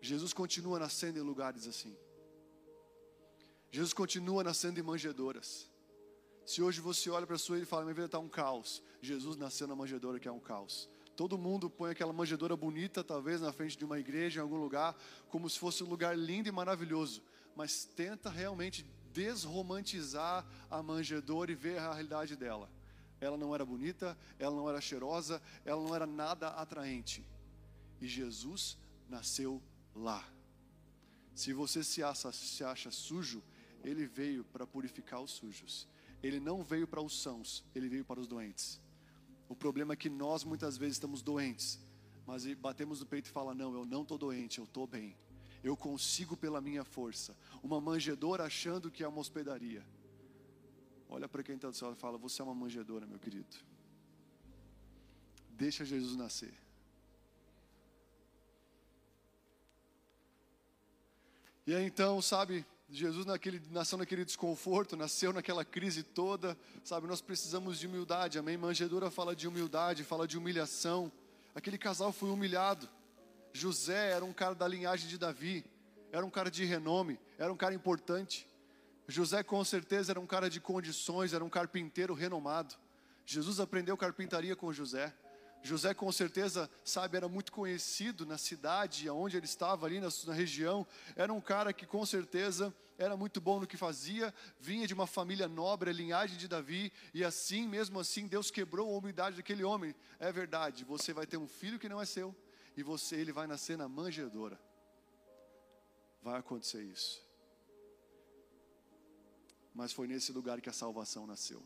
Jesus 0.02 0.34
continua 0.34 0.80
nascendo 0.80 1.20
em 1.20 1.22
lugares 1.22 1.68
assim. 1.68 1.96
Jesus 3.72 3.94
continua 3.94 4.44
nascendo 4.44 4.80
em 4.80 4.84
manjedoras. 4.84 5.70
Se 6.46 6.62
hoje 6.62 6.82
você 6.82 7.10
olha 7.10 7.26
para 7.26 7.36
a 7.36 7.40
sua 7.40 7.56
vida 7.56 7.66
e 7.66 7.70
fala, 7.70 7.84
minha 7.84 7.94
vida 7.94 8.06
está 8.08 8.20
um 8.20 8.28
caos, 8.28 8.84
Jesus 9.02 9.38
nasceu 9.38 9.68
na 9.68 9.76
manjedoura 9.76 10.20
que 10.20 10.28
é 10.28 10.32
um 10.32 10.40
caos. 10.40 10.90
Todo 11.16 11.38
mundo 11.38 11.70
põe 11.70 11.92
aquela 11.92 12.12
manjedoura 12.12 12.56
bonita, 12.56 13.04
talvez 13.04 13.40
na 13.40 13.54
frente 13.54 13.78
de 13.78 13.86
uma 13.86 14.00
igreja, 14.00 14.40
em 14.40 14.44
algum 14.44 14.58
lugar, 14.58 14.96
como 15.30 15.50
se 15.50 15.60
fosse 15.60 15.84
um 15.84 15.88
lugar 15.88 16.18
lindo 16.18 16.50
e 16.50 16.52
maravilhoso, 16.52 17.22
mas 17.56 17.86
tenta 17.86 18.30
realmente 18.30 18.86
desromantizar 19.14 20.46
a 20.70 20.82
manjedoura 20.82 21.52
e 21.52 21.56
ver 21.56 21.78
a 21.78 21.94
realidade 21.94 22.36
dela. 22.36 22.70
Ela 23.22 23.38
não 23.38 23.54
era 23.54 23.64
bonita, 23.64 24.18
ela 24.40 24.56
não 24.56 24.68
era 24.68 24.82
cheirosa, 24.82 25.42
ela 25.64 25.82
não 25.82 25.96
era 25.96 26.08
nada 26.08 26.50
atraente. 26.50 27.24
E 28.02 28.08
Jesus 28.08 28.78
nasceu 29.08 29.62
lá. 29.96 30.28
Se 31.36 31.54
você 31.54 31.84
se 31.84 32.04
acha, 32.04 32.32
se 32.32 32.64
acha 32.64 32.92
sujo, 32.92 33.44
ele 33.84 34.06
veio 34.06 34.44
para 34.46 34.66
purificar 34.66 35.22
os 35.22 35.32
sujos. 35.32 35.88
Ele 36.22 36.40
não 36.40 36.64
veio 36.64 36.88
para 36.88 37.02
os 37.02 37.22
sãos, 37.22 37.64
ele 37.76 37.88
veio 37.88 38.04
para 38.04 38.20
os 38.20 38.28
doentes. 38.28 38.82
O 39.48 39.56
problema 39.56 39.94
é 39.94 39.96
que 39.96 40.10
nós 40.10 40.44
muitas 40.44 40.78
vezes 40.78 40.96
estamos 40.96 41.22
doentes, 41.22 41.80
mas 42.26 42.46
batemos 42.56 43.00
no 43.00 43.06
peito 43.06 43.28
e 43.28 43.32
fala: 43.32 43.54
"Não, 43.54 43.74
eu 43.74 43.86
não 43.86 44.02
estou 44.02 44.18
doente, 44.18 44.60
eu 44.60 44.66
estou 44.66 44.88
bem. 44.88 45.16
Eu 45.64 45.78
consigo 45.78 46.36
pela 46.36 46.62
minha 46.62 46.84
força." 46.84 47.38
Uma 47.62 47.80
manjedora 47.80 48.44
achando 48.46 48.92
que 48.92 49.04
é 49.04 49.08
uma 49.08 49.20
hospedaria. 49.20 49.86
Olha 51.10 51.28
para 51.28 51.44
quem 51.44 51.56
está 51.56 51.70
do 51.70 51.76
céu 51.76 51.92
e 51.92 51.96
fala: 51.96 52.18
"Você 52.18 52.42
é 52.42 52.46
uma 52.46 52.56
manjedora, 52.56 53.06
meu 53.06 53.20
querido." 53.20 53.56
Deixa 55.50 55.86
Jesus 55.86 56.16
nascer. 56.16 56.54
E 61.66 61.74
aí 61.74 61.86
então, 61.86 62.22
sabe, 62.22 62.66
Jesus 62.94 63.26
naquele, 63.26 63.60
nasceu 63.72 63.98
naquele 63.98 64.24
desconforto, 64.24 64.96
nasceu 64.96 65.34
naquela 65.34 65.66
crise 65.66 66.04
toda, 66.04 66.56
sabe? 66.84 67.08
Nós 67.08 67.22
precisamos 67.22 67.80
de 67.80 67.88
humildade, 67.88 68.38
amém? 68.38 68.56
Manjedora 68.56 69.10
fala 69.10 69.36
de 69.36 69.48
humildade, 69.48 70.04
fala 70.04 70.28
de 70.28 70.38
humilhação. 70.38 71.12
Aquele 71.56 71.78
casal 71.78 72.12
foi 72.14 72.30
humilhado. 72.30 72.88
José 73.52 74.12
era 74.12 74.24
um 74.24 74.32
cara 74.32 74.54
da 74.54 74.68
linhagem 74.68 75.08
de 75.10 75.18
Davi, 75.18 75.66
era 76.12 76.24
um 76.24 76.30
cara 76.30 76.52
de 76.52 76.66
renome, 76.66 77.20
era 77.40 77.52
um 77.52 77.58
cara 77.58 77.74
importante. 77.74 78.48
José 79.08 79.42
com 79.42 79.64
certeza 79.66 80.12
era 80.12 80.20
um 80.20 80.28
cara 80.28 80.48
de 80.48 80.62
condições, 80.62 81.34
era 81.34 81.44
um 81.44 81.50
carpinteiro 81.50 82.14
renomado. 82.14 82.76
Jesus 83.26 83.60
aprendeu 83.60 83.98
carpintaria 83.98 84.56
com 84.56 84.72
José. 84.72 85.12
José 85.64 85.94
com 85.94 86.12
certeza, 86.12 86.70
sabe, 86.84 87.16
era 87.16 87.30
muito 87.30 87.52
conhecido 87.52 88.26
na 88.26 88.38
cidade, 88.38 89.10
onde 89.10 89.38
ele 89.38 89.46
estava 89.46 89.86
ali 89.86 90.02
na, 90.02 90.10
na, 90.26 90.34
região. 90.34 90.86
Era 91.16 91.32
um 91.32 91.40
cara 91.40 91.72
que 91.72 91.86
com 91.86 92.06
certeza 92.06 92.74
era 92.98 93.16
muito 93.16 93.40
bom 93.40 93.62
no 93.62 93.66
que 93.66 93.78
fazia, 93.78 94.34
vinha 94.60 94.86
de 94.86 94.94
uma 94.94 95.08
família 95.08 95.48
nobre, 95.48 95.90
a 95.90 95.94
linhagem 95.94 96.38
de 96.38 96.50
Davi, 96.50 96.92
e 97.14 97.24
assim, 97.24 97.66
mesmo 97.66 97.98
assim, 97.98 98.28
Deus 98.28 98.52
quebrou 98.52 98.94
a 98.94 98.98
humildade 98.98 99.38
daquele 99.38 99.64
homem. 99.64 99.96
É 100.20 100.32
verdade, 100.34 100.84
você 100.84 101.14
vai 101.14 101.26
ter 101.26 101.38
um 101.38 101.48
filho 101.48 101.80
que 101.80 101.88
não 101.88 102.02
é 102.02 102.06
seu, 102.06 102.36
e 102.76 102.84
você, 102.84 103.16
ele 103.16 103.32
vai 103.32 103.48
nascer 103.48 103.78
na 103.78 103.88
manjedoura. 103.88 104.60
Vai 106.22 106.40
acontecer 106.40 106.84
isso. 106.84 107.24
Mas 109.74 109.94
foi 109.94 110.08
nesse 110.08 110.34
lugar 110.34 110.60
que 110.60 110.70
a 110.70 110.74
salvação 110.74 111.26
nasceu. 111.26 111.64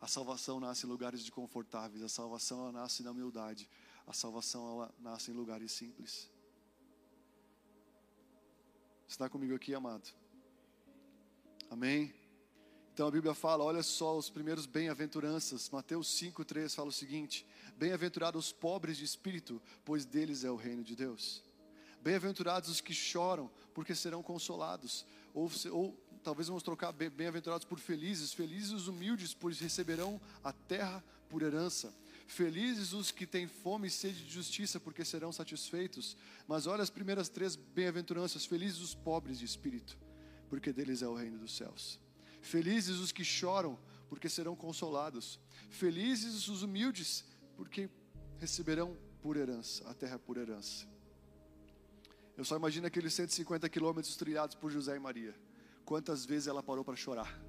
A 0.00 0.06
salvação 0.06 0.60
nasce 0.60 0.86
em 0.86 0.88
lugares 0.88 1.24
de 1.24 1.32
confortáveis, 1.32 2.02
a 2.02 2.08
salvação 2.08 2.60
ela 2.60 2.72
nasce 2.72 3.02
na 3.02 3.10
humildade, 3.10 3.68
a 4.06 4.12
salvação 4.12 4.68
ela 4.70 4.94
nasce 5.00 5.30
em 5.30 5.34
lugares 5.34 5.72
simples. 5.72 6.30
Está 9.08 9.28
comigo 9.28 9.54
aqui, 9.54 9.74
amado? 9.74 10.08
Amém? 11.70 12.14
Então 12.92 13.06
a 13.06 13.10
Bíblia 13.10 13.32
fala, 13.34 13.62
olha 13.64 13.82
só 13.82 14.16
os 14.18 14.28
primeiros 14.28 14.66
bem-aventuranças. 14.66 15.70
Mateus 15.70 16.08
5:3 16.20 16.74
fala 16.74 16.88
o 16.88 16.92
seguinte: 16.92 17.46
Bem-aventurados 17.76 18.46
os 18.46 18.52
pobres 18.52 18.96
de 18.96 19.04
espírito, 19.04 19.62
pois 19.84 20.04
deles 20.04 20.42
é 20.42 20.50
o 20.50 20.56
reino 20.56 20.82
de 20.82 20.96
Deus. 20.96 21.42
Bem-aventurados 22.02 22.68
os 22.68 22.80
que 22.80 22.94
choram, 22.94 23.50
porque 23.72 23.94
serão 23.94 24.22
consolados. 24.22 25.06
Ou, 25.34 25.50
ou 25.70 26.07
talvez 26.28 26.48
vamos 26.48 26.62
trocar 26.62 26.92
bem-aventurados 26.92 27.64
por 27.64 27.78
felizes. 27.78 28.34
Felizes 28.34 28.72
os 28.72 28.86
humildes, 28.86 29.32
pois 29.32 29.58
receberão 29.58 30.20
a 30.44 30.52
terra 30.52 31.02
por 31.30 31.40
herança. 31.40 31.90
Felizes 32.26 32.92
os 32.92 33.10
que 33.10 33.26
têm 33.26 33.46
fome 33.46 33.88
e 33.88 33.90
sede 33.90 34.22
de 34.22 34.30
justiça, 34.30 34.78
porque 34.78 35.06
serão 35.06 35.32
satisfeitos. 35.32 36.18
Mas 36.46 36.66
olha 36.66 36.82
as 36.82 36.90
primeiras 36.90 37.30
três 37.30 37.56
bem-aventuranças: 37.56 38.44
felizes 38.44 38.80
os 38.80 38.94
pobres 38.94 39.38
de 39.38 39.46
espírito, 39.46 39.96
porque 40.50 40.70
deles 40.70 41.00
é 41.00 41.08
o 41.08 41.14
reino 41.14 41.38
dos 41.38 41.56
céus. 41.56 41.98
Felizes 42.42 42.98
os 42.98 43.10
que 43.10 43.24
choram, 43.24 43.78
porque 44.10 44.28
serão 44.28 44.54
consolados. 44.54 45.40
Felizes 45.70 46.46
os 46.46 46.62
humildes, 46.62 47.24
porque 47.56 47.88
receberão 48.38 48.94
por 49.22 49.38
herança, 49.38 49.88
a 49.88 49.94
terra 49.94 50.18
por 50.18 50.36
herança. 50.36 50.86
Eu 52.36 52.44
só 52.44 52.54
imagino 52.54 52.86
aqueles 52.86 53.14
150 53.14 53.66
quilômetros 53.70 54.14
trilhados 54.14 54.54
por 54.54 54.70
José 54.70 54.94
e 54.94 55.00
Maria. 55.00 55.47
Quantas 55.88 56.26
vezes 56.26 56.48
ela 56.48 56.62
parou 56.62 56.84
para 56.84 56.94
chorar? 56.94 57.42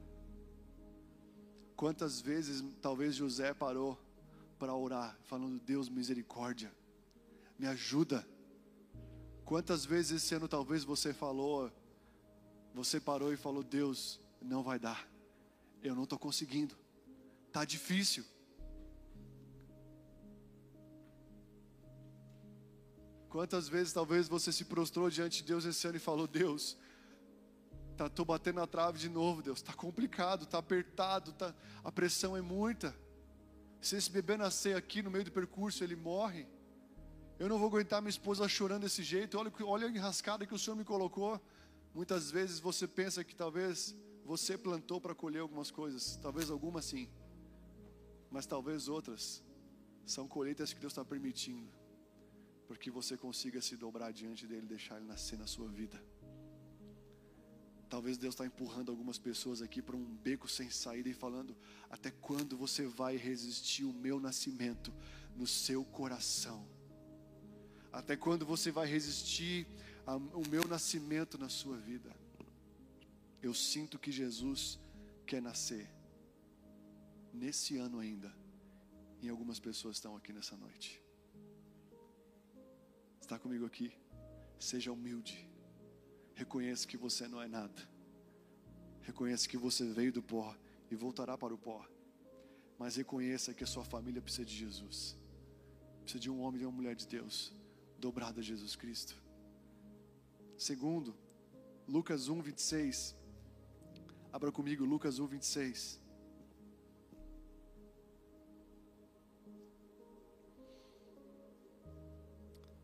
Quantas 1.76 2.22
vezes 2.22 2.64
talvez 2.82 3.14
José 3.14 3.54
parou 3.54 4.00
para 4.58 4.74
orar, 4.74 5.20
falando: 5.24 5.60
Deus, 5.60 5.90
misericórdia, 5.90 6.72
me 7.58 7.68
ajuda. 7.68 8.26
Quantas 9.44 9.84
vezes 9.84 10.24
esse 10.24 10.34
ano 10.36 10.48
talvez 10.48 10.86
você 10.86 11.14
falou, 11.14 11.70
você 12.74 12.98
parou 12.98 13.34
e 13.34 13.36
falou: 13.36 13.62
Deus, 13.62 14.22
não 14.42 14.64
vai 14.64 14.80
dar, 14.80 15.06
eu 15.84 15.94
não 15.94 16.04
estou 16.04 16.18
conseguindo, 16.18 16.78
está 17.48 17.66
difícil. 17.66 18.24
Quantas 23.28 23.68
vezes 23.68 23.92
talvez 23.92 24.30
você 24.30 24.54
se 24.54 24.64
prostrou 24.64 25.10
diante 25.10 25.42
de 25.42 25.50
Deus 25.50 25.66
esse 25.66 25.86
ano 25.86 25.98
e 25.98 26.00
falou: 26.00 26.26
Deus, 26.26 26.78
tá, 28.00 28.10
tô 28.10 28.24
batendo 28.24 28.56
na 28.56 28.68
trave 28.68 28.98
de 28.98 29.10
novo, 29.10 29.42
Deus, 29.42 29.60
está 29.60 29.74
complicado, 29.74 30.44
está 30.44 30.58
apertado, 30.58 31.34
tá, 31.34 31.54
a 31.84 31.92
pressão 31.92 32.38
é 32.38 32.42
muita. 32.42 32.96
Se 33.82 33.98
esse 33.98 34.10
bebê 34.10 34.38
nascer 34.38 34.76
aqui 34.76 35.02
no 35.02 35.12
meio 35.12 35.26
do 35.26 35.32
percurso, 35.32 35.84
ele 35.84 35.98
morre. 35.98 36.48
Eu 37.38 37.50
não 37.50 37.58
vou 37.58 37.68
aguentar 37.68 38.02
minha 38.02 38.10
esposa 38.10 38.48
chorando 38.48 38.84
desse 38.84 39.04
jeito. 39.04 39.38
Olha, 39.38 39.52
olha 39.64 39.88
a 39.88 39.90
enrascada 39.90 40.46
que 40.46 40.54
o 40.54 40.60
Senhor 40.60 40.78
me 40.78 40.86
colocou. 40.86 41.42
Muitas 41.94 42.32
vezes 42.32 42.60
você 42.60 42.88
pensa 42.88 43.24
que 43.24 43.36
talvez 43.36 43.96
você 44.24 44.58
plantou 44.58 45.02
para 45.02 45.14
colher 45.14 45.40
algumas 45.40 45.70
coisas, 45.70 46.18
talvez 46.22 46.50
algumas 46.50 46.86
sim, 46.86 47.10
mas 48.30 48.46
talvez 48.46 48.88
outras 48.88 49.44
são 50.06 50.28
colheitas 50.28 50.72
que 50.72 50.80
Deus 50.80 50.94
está 50.94 51.04
permitindo 51.04 51.70
para 52.68 52.78
que 52.78 52.92
você 52.92 53.18
consiga 53.18 53.60
se 53.60 53.76
dobrar 53.76 54.12
diante 54.14 54.46
dele, 54.46 54.68
deixar 54.68 54.98
ele 54.98 55.08
nascer 55.08 55.38
na 55.38 55.48
sua 55.48 55.68
vida. 55.68 56.00
Talvez 57.90 58.18
Deus 58.18 58.36
está 58.36 58.46
empurrando 58.46 58.92
algumas 58.92 59.18
pessoas 59.18 59.62
aqui 59.62 59.82
para 59.82 59.96
um 59.96 60.06
beco 60.18 60.48
sem 60.48 60.70
saída 60.70 61.10
e 61.10 61.14
falando: 61.14 61.56
até 61.90 62.12
quando 62.12 62.56
você 62.56 62.86
vai 62.86 63.18
resistir 63.18 63.84
o 63.84 63.94
meu 63.94 64.20
nascimento 64.20 64.94
no 65.36 65.48
seu 65.48 65.84
coração? 65.84 66.68
Até 67.92 68.16
quando 68.16 68.46
você 68.46 68.72
vai 68.72 68.88
resistir 68.88 69.68
o 70.34 70.48
meu 70.48 70.68
nascimento 70.68 71.38
na 71.38 71.50
sua 71.50 71.78
vida? 71.78 72.16
Eu 73.42 73.54
sinto 73.54 73.98
que 73.98 74.12
Jesus 74.12 74.80
quer 75.26 75.42
nascer 75.42 75.90
nesse 77.34 77.78
ano 77.78 78.00
ainda. 78.00 78.32
E 79.22 79.28
algumas 79.28 79.60
pessoas 79.60 79.98
estão 79.98 80.16
aqui 80.16 80.32
nessa 80.32 80.56
noite 80.56 81.02
está 83.30 83.38
comigo 83.38 83.64
aqui, 83.64 83.94
seja 84.60 84.92
humilde. 84.92 85.48
Reconheça 86.40 86.88
que 86.88 86.96
você 86.96 87.28
não 87.28 87.42
é 87.42 87.50
nada. 87.50 87.82
Reconheça 89.02 89.46
que 89.46 89.58
você 89.58 89.84
veio 89.98 90.14
do 90.14 90.24
pó 90.24 90.56
e 90.90 90.96
voltará 90.96 91.38
para 91.38 91.54
o 91.54 91.58
pó. 91.58 91.86
Mas 92.78 92.96
reconheça 92.96 93.54
que 93.54 93.66
a 93.66 93.68
sua 93.68 93.84
família 93.84 94.22
precisa 94.22 94.46
de 94.46 94.56
Jesus. 94.56 95.18
Precisa 96.02 96.22
de 96.22 96.30
um 96.30 96.40
homem 96.42 96.62
e 96.62 96.66
uma 96.66 96.72
mulher 96.72 96.96
de 96.96 97.06
Deus, 97.06 97.52
dobrada 97.98 98.40
a 98.40 98.44
Jesus 98.44 98.74
Cristo. 98.78 99.22
Segundo, 100.58 101.14
Lucas 101.86 102.30
1, 102.30 102.42
26. 102.42 103.18
Abra 104.32 104.50
comigo 104.50 104.86
Lucas 104.86 105.20
1, 105.20 105.28
26. 105.28 106.00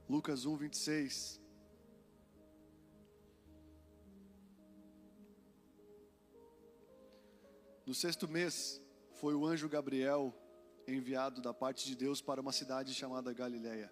Lucas 0.10 0.46
1, 0.46 0.58
26. 0.58 1.45
No 7.96 8.02
sexto 8.02 8.28
mês, 8.28 8.82
foi 9.22 9.34
o 9.34 9.46
anjo 9.46 9.70
Gabriel 9.70 10.36
enviado 10.86 11.40
da 11.40 11.54
parte 11.54 11.86
de 11.86 11.96
Deus 11.96 12.22
para 12.22 12.42
uma 12.42 12.52
cidade 12.52 12.94
chamada 12.94 13.32
Galiléia. 13.32 13.90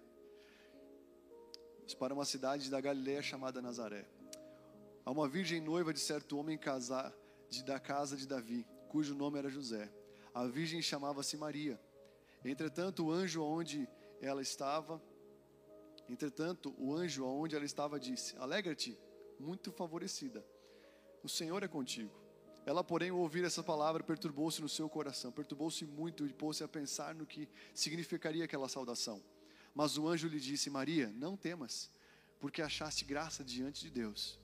Para 1.98 2.12
uma 2.12 2.26
cidade 2.26 2.70
da 2.70 2.82
Galiléia 2.82 3.22
chamada 3.22 3.62
Nazaré. 3.62 4.06
A 5.06 5.10
uma 5.10 5.26
virgem 5.26 5.58
noiva 5.58 5.90
de 5.90 6.00
certo 6.00 6.36
homem 6.36 6.58
casar 6.58 7.14
de, 7.48 7.64
da 7.64 7.80
casa 7.80 8.14
de 8.14 8.28
Davi, 8.28 8.66
cujo 8.90 9.14
nome 9.14 9.38
era 9.38 9.48
José. 9.48 9.90
A 10.34 10.44
virgem 10.44 10.82
chamava-se 10.82 11.38
Maria. 11.38 11.80
Entretanto, 12.44 13.06
o 13.06 13.10
anjo 13.10 13.42
onde 13.42 13.88
ela 14.20 14.42
estava 14.42 15.02
Entretanto, 16.10 16.74
o 16.76 16.94
anjo 16.94 17.24
aonde 17.24 17.56
ela 17.56 17.64
estava 17.64 17.98
disse: 17.98 18.36
Alegra-te, 18.36 18.98
muito 19.40 19.72
favorecida. 19.72 20.44
O 21.22 21.28
Senhor 21.28 21.62
é 21.62 21.68
contigo. 21.68 22.23
Ela, 22.66 22.82
porém, 22.82 23.10
ao 23.10 23.18
ouvir 23.18 23.44
essa 23.44 23.62
palavra, 23.62 24.02
perturbou-se 24.02 24.60
no 24.62 24.68
seu 24.68 24.88
coração, 24.88 25.30
perturbou-se 25.30 25.84
muito 25.84 26.26
e 26.26 26.32
pôs-se 26.32 26.64
a 26.64 26.68
pensar 26.68 27.14
no 27.14 27.26
que 27.26 27.48
significaria 27.74 28.44
aquela 28.44 28.68
saudação. 28.68 29.22
Mas 29.74 29.98
o 29.98 30.08
anjo 30.08 30.28
lhe 30.28 30.40
disse: 30.40 30.70
Maria, 30.70 31.12
não 31.16 31.36
temas, 31.36 31.90
porque 32.40 32.62
achaste 32.62 33.04
graça 33.04 33.44
diante 33.44 33.82
de 33.82 33.90
Deus. 33.90 34.38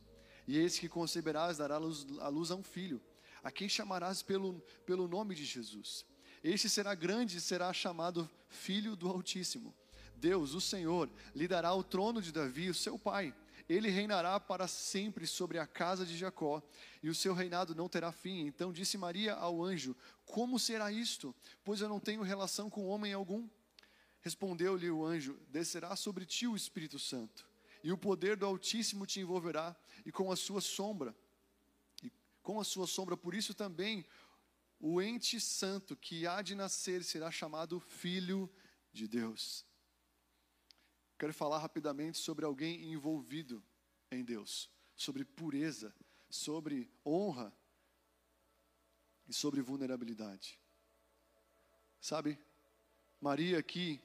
E 0.47 0.59
eis 0.59 0.79
que 0.79 0.89
conceberás, 0.89 1.59
dará 1.59 1.79
luz, 1.79 2.07
a 2.19 2.29
luz 2.29 2.51
a 2.51 2.57
um 2.57 2.63
filho, 2.63 3.01
a 3.43 3.51
quem 3.51 3.69
chamarás 3.69 4.23
pelo, 4.23 4.61
pelo 4.85 5.09
nome 5.09 5.35
de 5.35 5.45
Jesus. 5.45 6.05
Este 6.43 6.69
será 6.69 6.95
grande 6.95 7.39
e 7.39 7.41
será 7.41 7.73
chamado 7.73 8.29
Filho 8.49 8.97
do 8.97 9.09
Altíssimo. 9.09 9.75
Deus, 10.17 10.53
o 10.53 10.61
Senhor, 10.61 11.11
lhe 11.35 11.49
dará 11.49 11.73
o 11.73 11.83
trono 11.83 12.21
de 12.21 12.33
Davi, 12.33 12.69
o 12.69 12.75
seu 12.75 12.99
pai. 12.99 13.35
Ele 13.71 13.89
reinará 13.89 14.41
para 14.41 14.67
sempre 14.67 15.29
sobre 15.29 15.57
a 15.57 15.65
casa 15.65 16.05
de 16.05 16.17
Jacó, 16.19 16.61
e 17.01 17.09
o 17.09 17.15
seu 17.15 17.33
reinado 17.33 17.73
não 17.73 17.89
terá 17.89 18.11
fim. 18.11 18.45
Então 18.45 18.73
disse 18.73 18.99
Maria 18.99 19.35
ao 19.35 19.63
anjo: 19.63 19.97
Como 20.25 20.59
será 20.59 20.91
isto? 20.91 21.33
Pois 21.63 21.81
eu 21.81 21.89
não 21.89 22.01
tenho 22.01 22.23
relação 22.23 22.69
com 22.69 22.89
homem 22.89 23.13
algum. 23.13 23.49
Respondeu-lhe 24.23 24.91
o 24.91 25.07
anjo: 25.07 25.39
Descerá 25.51 25.95
sobre 25.95 26.27
ti 26.27 26.49
o 26.49 26.57
Espírito 26.57 26.99
Santo, 26.99 27.49
e 27.81 27.93
o 27.93 27.97
poder 27.97 28.37
do 28.37 28.45
Altíssimo 28.45 29.07
te 29.07 29.21
envolverá, 29.21 29.77
e 30.05 30.11
com 30.11 30.33
a 30.33 30.37
sua 30.37 30.61
sombra, 30.61 31.15
e 32.03 32.11
com 32.43 32.59
a 32.59 32.65
sua 32.65 32.89
sombra, 32.89 33.17
por 33.17 33.37
isso 33.37 33.55
também 33.55 34.05
o 34.81 35.01
ente 35.01 35.41
santo 35.41 35.95
que 35.95 36.27
há 36.27 36.43
de 36.43 36.57
nascer 36.57 37.05
será 37.05 37.31
chamado 37.31 37.79
Filho 37.79 38.51
de 38.93 39.07
Deus. 39.07 39.65
Quero 41.21 41.35
falar 41.35 41.59
rapidamente 41.59 42.17
sobre 42.17 42.47
alguém 42.47 42.91
envolvido 42.95 43.63
em 44.11 44.25
Deus, 44.25 44.71
sobre 44.97 45.23
pureza, 45.23 45.95
sobre 46.31 46.91
honra 47.05 47.53
e 49.29 49.35
sobre 49.35 49.61
vulnerabilidade. 49.61 50.59
Sabe, 52.01 52.39
Maria 53.21 53.59
aqui, 53.59 54.01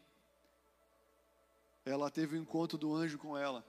ela 1.86 2.12
teve 2.12 2.36
o 2.36 2.38
um 2.38 2.42
encontro 2.42 2.78
do 2.78 2.94
anjo 2.94 3.18
com 3.18 3.38
ela. 3.38 3.66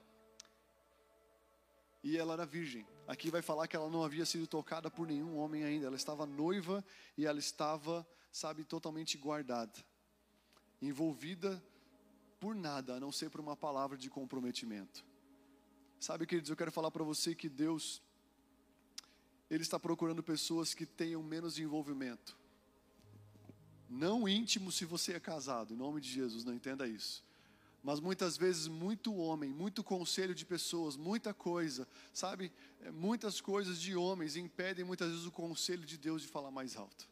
E 2.03 2.17
ela 2.17 2.33
era 2.33 2.45
virgem. 2.45 2.85
Aqui 3.07 3.31
vai 3.31 3.41
falar 3.41 3.65
que 3.69 3.77
ela 3.77 3.89
não 3.89 4.03
havia 4.03 4.25
sido 4.25 4.45
tocada 4.45 4.91
por 4.91 5.07
nenhum 5.07 5.37
homem 5.37 5.63
ainda. 5.63 5.87
Ela 5.87 5.95
estava 5.95 6.25
noiva 6.25 6.83
e 7.17 7.25
ela 7.25 7.39
estava, 7.39 8.05
sabe, 8.29 8.65
totalmente 8.65 9.17
guardada, 9.17 9.79
envolvida 10.81 11.63
por 12.39 12.55
nada 12.55 12.95
a 12.95 12.99
não 12.99 13.11
ser 13.11 13.29
por 13.29 13.39
uma 13.39 13.55
palavra 13.55 13.97
de 13.97 14.09
comprometimento. 14.09 15.03
Sabe, 15.99 16.25
queridos, 16.25 16.49
eu 16.49 16.55
quero 16.55 16.71
falar 16.71 16.91
para 16.91 17.03
você 17.03 17.33
que 17.33 17.49
Deus, 17.49 18.01
Ele 19.49 19.63
está 19.63 19.79
procurando 19.79 20.21
pessoas 20.21 20.73
que 20.73 20.85
tenham 20.85 21.23
menos 21.23 21.57
envolvimento. 21.57 22.37
Não 23.89 24.27
íntimo 24.27 24.71
se 24.71 24.85
você 24.85 25.13
é 25.13 25.19
casado, 25.19 25.73
em 25.73 25.77
nome 25.77 26.01
de 26.01 26.09
Jesus, 26.09 26.43
não 26.43 26.53
entenda 26.53 26.87
isso. 26.87 27.25
Mas 27.81 27.99
muitas 27.99 28.35
vezes, 28.35 28.67
muito 28.67 29.15
homem, 29.15 29.49
muito 29.49 29.83
conselho 29.83 30.35
de 30.35 30.45
pessoas, 30.45 30.97
muita 30.97 31.33
coisa, 31.33 31.87
sabe? 32.13 32.51
É, 32.81 32.91
muitas 32.91 33.39
coisas 33.39 33.79
de 33.79 33.95
homens 33.95 34.35
impedem 34.35 34.83
muitas 34.83 35.09
vezes 35.09 35.25
o 35.25 35.31
conselho 35.31 35.85
de 35.85 35.97
Deus 35.97 36.21
de 36.21 36.27
falar 36.27 36.51
mais 36.51 36.75
alto. 36.75 37.07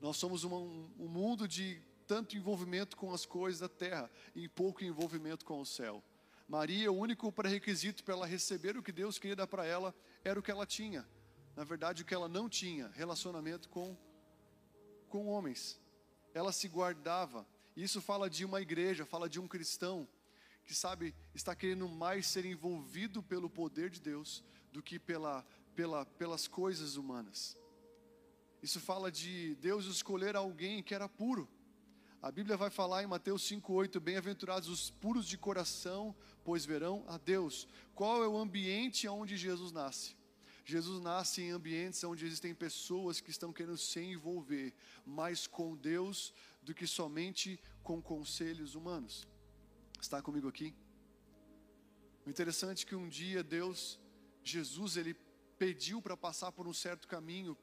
Nós 0.00 0.16
somos 0.18 0.44
uma, 0.44 0.56
um, 0.56 0.88
um 1.00 1.08
mundo 1.08 1.48
de 1.48 1.82
tanto 2.06 2.36
envolvimento 2.36 2.96
com 2.96 3.12
as 3.12 3.26
coisas 3.26 3.60
da 3.60 3.68
terra 3.68 4.10
e 4.34 4.48
pouco 4.48 4.84
envolvimento 4.84 5.44
com 5.44 5.60
o 5.60 5.66
céu. 5.66 6.02
Maria, 6.48 6.92
o 6.92 6.96
único 6.96 7.32
pré-requisito 7.32 8.04
para 8.04 8.14
ela 8.14 8.26
receber 8.26 8.76
o 8.76 8.82
que 8.82 8.92
Deus 8.92 9.18
queria 9.18 9.34
dar 9.34 9.46
para 9.46 9.66
ela 9.66 9.94
era 10.24 10.38
o 10.38 10.42
que 10.42 10.50
ela 10.50 10.64
tinha. 10.64 11.06
Na 11.56 11.64
verdade, 11.64 12.02
o 12.02 12.04
que 12.04 12.14
ela 12.14 12.28
não 12.28 12.48
tinha, 12.48 12.88
relacionamento 12.88 13.68
com, 13.68 13.96
com 15.08 15.26
homens. 15.26 15.80
Ela 16.32 16.52
se 16.52 16.68
guardava. 16.68 17.46
Isso 17.76 18.00
fala 18.00 18.30
de 18.30 18.44
uma 18.44 18.60
igreja, 18.60 19.04
fala 19.04 19.28
de 19.28 19.40
um 19.40 19.48
cristão 19.48 20.06
que 20.64 20.74
sabe, 20.74 21.14
está 21.34 21.54
querendo 21.54 21.88
mais 21.88 22.26
ser 22.26 22.44
envolvido 22.44 23.22
pelo 23.22 23.48
poder 23.48 23.88
de 23.88 24.00
Deus 24.00 24.44
do 24.72 24.82
que 24.82 24.98
pela, 24.98 25.46
pela, 25.74 26.04
pelas 26.04 26.48
coisas 26.48 26.96
humanas. 26.96 27.56
Isso 28.62 28.80
fala 28.80 29.10
de 29.12 29.54
Deus 29.56 29.86
escolher 29.86 30.34
alguém 30.34 30.82
que 30.82 30.94
era 30.94 31.08
puro. 31.08 31.48
A 32.26 32.30
Bíblia 32.32 32.56
vai 32.56 32.70
falar 32.70 33.04
em 33.04 33.06
Mateus 33.06 33.48
5,8: 33.48 34.00
Bem-aventurados 34.00 34.68
os 34.68 34.90
puros 34.90 35.28
de 35.28 35.38
coração, 35.38 36.12
pois 36.42 36.64
verão 36.64 37.04
a 37.06 37.18
Deus. 37.18 37.68
Qual 37.94 38.20
é 38.24 38.26
o 38.26 38.36
ambiente 38.36 39.06
onde 39.06 39.36
Jesus 39.36 39.70
nasce? 39.70 40.16
Jesus 40.64 41.00
nasce 41.00 41.42
em 41.42 41.50
ambientes 41.52 42.02
onde 42.02 42.26
existem 42.26 42.52
pessoas 42.52 43.20
que 43.20 43.30
estão 43.30 43.52
querendo 43.52 43.78
se 43.78 44.00
envolver 44.00 44.74
mais 45.06 45.46
com 45.46 45.76
Deus 45.76 46.34
do 46.64 46.74
que 46.74 46.84
somente 46.84 47.60
com 47.80 48.02
conselhos 48.02 48.74
humanos. 48.74 49.24
Está 50.00 50.20
comigo 50.20 50.48
aqui? 50.48 50.74
O 52.26 52.28
interessante 52.28 52.84
é 52.84 52.88
que 52.88 52.96
um 52.96 53.08
dia 53.08 53.44
Deus, 53.44 54.00
Jesus, 54.42 54.96
ele 54.96 55.14
pediu 55.56 56.02
para 56.02 56.16
passar 56.16 56.50
por 56.50 56.66
um 56.66 56.74
certo 56.74 57.06
caminho 57.06 57.56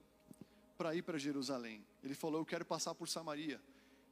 para 0.78 0.96
ir 0.96 1.02
para 1.02 1.18
Jerusalém. 1.18 1.86
Ele 2.02 2.16
falou: 2.16 2.40
Eu 2.40 2.46
quero 2.46 2.64
passar 2.64 2.96
por 2.96 3.10
Samaria. 3.10 3.62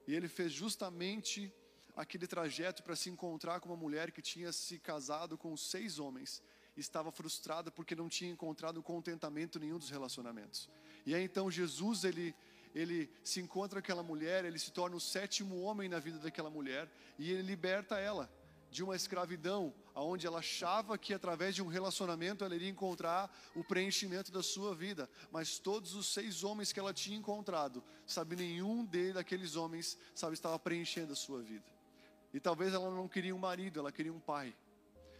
E 0.07 0.15
ele 0.15 0.27
fez 0.27 0.51
justamente 0.51 1.53
aquele 1.95 2.27
trajeto 2.27 2.83
para 2.83 2.95
se 2.95 3.09
encontrar 3.09 3.59
com 3.59 3.69
uma 3.69 3.77
mulher 3.77 4.11
que 4.11 4.21
tinha 4.21 4.51
se 4.51 4.79
casado 4.79 5.37
com 5.37 5.55
seis 5.55 5.99
homens. 5.99 6.41
Estava 6.75 7.11
frustrada 7.11 7.69
porque 7.69 7.95
não 7.95 8.07
tinha 8.07 8.31
encontrado 8.31 8.81
contentamento 8.81 9.59
nenhum 9.59 9.77
dos 9.77 9.89
relacionamentos. 9.89 10.69
E 11.05 11.13
aí 11.13 11.23
então 11.23 11.51
Jesus 11.51 12.03
ele 12.03 12.35
ele 12.73 13.11
se 13.21 13.41
encontra 13.41 13.81
com 13.81 13.85
aquela 13.85 14.01
mulher, 14.01 14.45
ele 14.45 14.57
se 14.57 14.71
torna 14.71 14.95
o 14.95 14.99
sétimo 14.99 15.59
homem 15.59 15.89
na 15.89 15.99
vida 15.99 16.17
daquela 16.19 16.49
mulher 16.49 16.89
e 17.19 17.29
ele 17.29 17.41
liberta 17.41 17.99
ela 17.99 18.31
de 18.71 18.81
uma 18.81 18.95
escravidão, 18.95 19.73
aonde 19.93 20.25
ela 20.25 20.39
achava 20.39 20.97
que 20.97 21.13
através 21.13 21.53
de 21.53 21.61
um 21.61 21.67
relacionamento 21.67 22.45
ela 22.45 22.55
iria 22.55 22.69
encontrar 22.69 23.29
o 23.53 23.65
preenchimento 23.65 24.31
da 24.31 24.41
sua 24.41 24.73
vida, 24.73 25.09
mas 25.29 25.59
todos 25.59 25.93
os 25.93 26.07
seis 26.07 26.41
homens 26.41 26.71
que 26.71 26.79
ela 26.79 26.93
tinha 26.93 27.17
encontrado, 27.17 27.83
sabe, 28.07 28.37
nenhum 28.37 28.85
deles, 28.85 29.15
daqueles 29.15 29.57
homens, 29.57 29.97
sabe, 30.15 30.35
estava 30.35 30.57
preenchendo 30.57 31.11
a 31.11 31.15
sua 31.17 31.41
vida. 31.41 31.65
E 32.33 32.39
talvez 32.39 32.73
ela 32.73 32.89
não 32.89 33.09
queria 33.09 33.35
um 33.35 33.39
marido, 33.39 33.81
ela 33.81 33.91
queria 33.91 34.13
um 34.13 34.19
pai. 34.21 34.55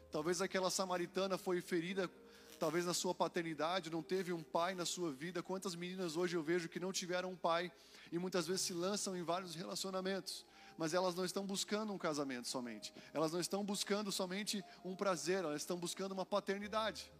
Talvez 0.10 0.41
aquela 0.41 0.70
samaritana 0.70 1.38
foi 1.38 1.60
ferida, 1.60 2.10
talvez 2.58 2.86
na 2.86 2.93
sua 2.93 3.14
paternidade, 3.14 3.89
não 3.89 4.02
teve 4.02 4.32
um 4.32 4.41
pai 4.41 4.74
na 4.76 4.86
sua 4.86 5.12
vida. 5.12 5.43
Quantas 5.43 5.76
meninas 5.76 6.16
hoje 6.16 6.38
eu 6.38 6.43
vejo 6.43 6.70
que 6.70 6.80
não 6.80 6.93
tiveram 6.93 7.32
um 7.32 7.36
pai 7.36 7.70
e 8.14 8.18
muitas 8.18 8.47
vezes 8.47 8.62
se 8.62 8.74
lançam 8.74 9.18
em 9.18 9.24
vários 9.24 9.56
relacionamentos 9.56 10.45
mas 10.78 10.93
elas 10.93 11.15
não 11.15 11.26
estão 11.26 11.45
buscando 11.45 11.93
um 11.93 11.97
casamento 11.97 12.47
somente. 12.47 12.93
Elas 13.13 13.32
não 13.32 13.39
estão 13.39 13.63
buscando 13.63 14.11
somente 14.11 14.63
um 14.84 14.95
prazer, 14.95 15.43
elas 15.43 15.61
estão 15.61 15.78
buscando 15.78 16.11
uma 16.11 16.26
paternidade. 16.26 17.11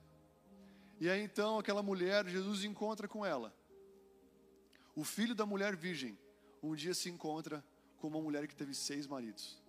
E 1.00 1.10
aí 1.10 1.22
então 1.22 1.60
aquela 1.60 1.82
mulher, 1.82 2.28
Jesus 2.28 2.64
encontra 2.64 3.08
com 3.08 3.26
ela. 3.26 3.54
O 4.96 5.04
filho 5.04 5.34
da 5.34 5.46
mulher 5.46 5.76
virgem, 5.76 6.18
um 6.62 6.76
dia 6.76 6.94
se 6.94 7.10
encontra 7.10 7.64
com 7.98 8.08
uma 8.08 8.22
mulher 8.22 8.48
que 8.48 8.56
teve 8.56 8.74
seis 8.74 9.08
maridos. 9.08 9.62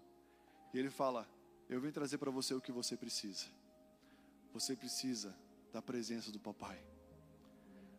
E 0.74 0.78
ele 0.78 0.90
fala: 0.90 1.28
Eu 1.68 1.80
vim 1.80 1.90
trazer 1.90 2.18
para 2.18 2.30
você 2.30 2.54
o 2.54 2.60
que 2.60 2.72
você 2.72 2.96
precisa. 2.96 3.46
Você 4.52 4.76
precisa 4.76 5.34
da 5.72 5.80
presença 5.80 6.30
do 6.30 6.38
papai. 6.38 6.82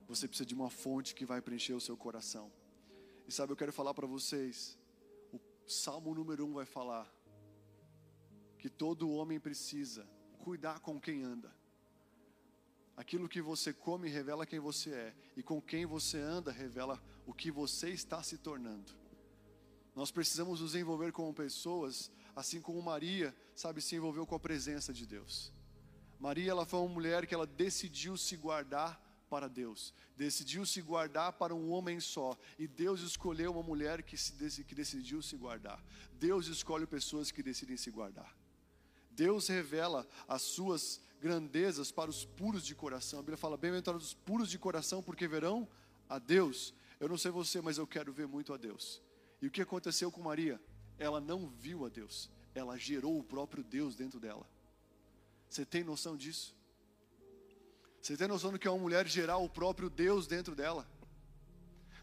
Você 0.07 0.27
precisa 0.27 0.45
de 0.45 0.53
uma 0.53 0.69
fonte 0.69 1.15
que 1.15 1.25
vai 1.25 1.41
preencher 1.41 1.73
o 1.73 1.81
seu 1.81 1.97
coração. 1.97 2.51
E 3.27 3.31
sabe, 3.31 3.51
eu 3.51 3.57
quero 3.57 3.71
falar 3.71 3.93
para 3.93 4.05
vocês 4.05 4.77
Salmo 5.65 6.13
número 6.13 6.45
1 6.45 6.49
um 6.49 6.53
vai 6.53 6.65
falar 6.65 7.11
que 8.57 8.69
todo 8.69 9.11
homem 9.11 9.39
precisa 9.39 10.07
cuidar 10.39 10.79
com 10.79 10.99
quem 10.99 11.23
anda. 11.23 11.53
Aquilo 12.95 13.27
que 13.27 13.41
você 13.41 13.73
come 13.73 14.07
revela 14.07 14.45
quem 14.45 14.59
você 14.59 14.91
é, 14.93 15.15
e 15.35 15.41
com 15.41 15.61
quem 15.61 15.85
você 15.85 16.19
anda 16.19 16.51
revela 16.51 17.01
o 17.25 17.33
que 17.33 17.49
você 17.49 17.89
está 17.89 18.21
se 18.21 18.37
tornando. 18.37 18.91
Nós 19.95 20.11
precisamos 20.11 20.61
nos 20.61 20.75
envolver 20.75 21.11
com 21.11 21.33
pessoas, 21.33 22.11
assim 22.35 22.61
como 22.61 22.81
Maria, 22.81 23.35
sabe, 23.55 23.81
se 23.81 23.95
envolveu 23.95 24.25
com 24.25 24.35
a 24.35 24.39
presença 24.39 24.93
de 24.93 25.05
Deus. 25.05 25.51
Maria, 26.19 26.51
ela 26.51 26.65
foi 26.65 26.79
uma 26.79 26.93
mulher 26.93 27.27
que 27.27 27.33
ela 27.33 27.45
decidiu 27.45 28.15
se 28.15 28.37
guardar 28.37 29.01
para 29.33 29.47
Deus, 29.47 29.95
decidiu 30.15 30.63
se 30.63 30.79
guardar 30.79 31.33
para 31.33 31.55
um 31.55 31.71
homem 31.71 31.99
só, 31.99 32.37
e 32.59 32.67
Deus 32.67 33.01
escolheu 33.01 33.51
uma 33.51 33.63
mulher 33.63 34.03
que, 34.03 34.15
se, 34.15 34.63
que 34.63 34.75
decidiu 34.75 35.23
se 35.23 35.35
guardar. 35.35 35.83
Deus 36.19 36.45
escolhe 36.45 36.85
pessoas 36.85 37.31
que 37.31 37.41
decidem 37.41 37.75
se 37.75 37.89
guardar. 37.89 38.31
Deus 39.09 39.47
revela 39.47 40.07
as 40.27 40.43
suas 40.43 41.01
grandezas 41.19 41.91
para 41.91 42.11
os 42.11 42.23
puros 42.23 42.63
de 42.63 42.75
coração. 42.75 43.17
A 43.17 43.21
Bíblia 43.23 43.37
fala: 43.37 43.57
bem-aventurados 43.57 44.09
os 44.09 44.13
puros 44.13 44.51
de 44.51 44.59
coração, 44.59 45.01
porque 45.01 45.27
verão 45.27 45.67
a 46.07 46.19
Deus. 46.19 46.71
Eu 46.99 47.09
não 47.09 47.17
sei 47.17 47.31
você, 47.31 47.59
mas 47.59 47.79
eu 47.79 47.87
quero 47.87 48.13
ver 48.13 48.27
muito 48.27 48.53
a 48.53 48.57
Deus. 48.57 49.01
E 49.41 49.47
o 49.47 49.51
que 49.51 49.63
aconteceu 49.63 50.11
com 50.11 50.21
Maria? 50.21 50.61
Ela 50.99 51.19
não 51.19 51.49
viu 51.49 51.87
a 51.87 51.89
Deus, 51.89 52.29
ela 52.53 52.77
gerou 52.77 53.17
o 53.17 53.23
próprio 53.23 53.63
Deus 53.63 53.95
dentro 53.95 54.19
dela. 54.19 54.47
Você 55.49 55.65
tem 55.65 55.83
noção 55.83 56.15
disso? 56.15 56.55
Você 58.03 58.17
tem 58.17 58.27
noção 58.27 58.51
do 58.51 58.59
que 58.59 58.67
é 58.67 58.69
uma 58.69 58.81
mulher 58.81 59.07
gerar 59.07 59.37
o 59.37 59.47
próprio 59.47 59.89
Deus 59.89 60.27
dentro 60.27 60.53
dela? 60.53 60.85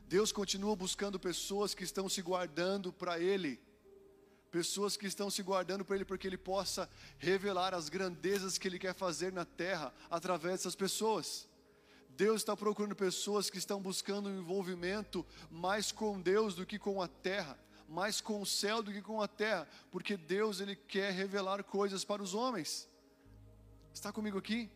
Deus 0.09 0.33
continua 0.33 0.75
buscando 0.75 1.21
pessoas 1.21 1.75
que 1.75 1.85
estão 1.85 2.09
se 2.09 2.23
guardando 2.23 2.91
para 2.91 3.21
Ele, 3.21 3.61
pessoas 4.51 4.97
que 4.97 5.07
estão 5.07 5.29
se 5.29 5.43
guardando 5.43 5.85
para 5.85 5.97
Ele 5.97 6.07
porque 6.07 6.27
Ele 6.27 6.39
possa 6.39 6.89
revelar 7.19 7.75
as 7.75 7.91
grandezas 7.91 8.57
que 8.57 8.67
Ele 8.67 8.79
quer 8.79 8.95
fazer 8.95 9.31
na 9.31 9.45
terra 9.45 9.93
através 10.09 10.61
dessas 10.61 10.75
pessoas. 10.75 11.47
Deus 12.09 12.41
está 12.41 12.57
procurando 12.57 12.97
pessoas 12.97 13.51
que 13.51 13.59
estão 13.59 13.79
buscando 13.79 14.31
um 14.31 14.39
envolvimento 14.39 15.27
mais 15.51 15.93
com 15.93 16.19
Deus 16.19 16.55
do 16.55 16.65
que 16.65 16.79
com 16.79 17.03
a 17.03 17.09
terra, 17.09 17.59
mais 17.87 18.23
com 18.23 18.41
o 18.41 18.47
céu 18.47 18.83
do 18.83 18.91
que 18.91 19.03
com 19.03 19.21
a 19.21 19.29
terra, 19.29 19.69
porque 19.91 20.17
Deus 20.17 20.61
Ele 20.61 20.75
quer 20.75 21.13
revelar 21.13 21.63
coisas 21.63 22.07
para 22.07 22.23
os 22.23 22.33
homens. 22.33 22.89
Está 23.93 24.11
comigo 24.11 24.39
aqui? 24.39 24.71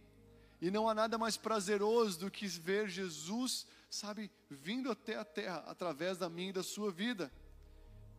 E 0.64 0.70
não 0.70 0.88
há 0.88 0.94
nada 0.94 1.18
mais 1.18 1.36
prazeroso 1.36 2.20
do 2.20 2.30
que 2.30 2.46
ver 2.46 2.88
Jesus, 2.88 3.66
sabe, 3.90 4.30
vindo 4.48 4.90
até 4.90 5.14
a 5.14 5.22
terra 5.22 5.62
através 5.66 6.16
da 6.16 6.30
minha 6.30 6.48
e 6.48 6.54
da 6.54 6.62
sua 6.62 6.90
vida. 6.90 7.30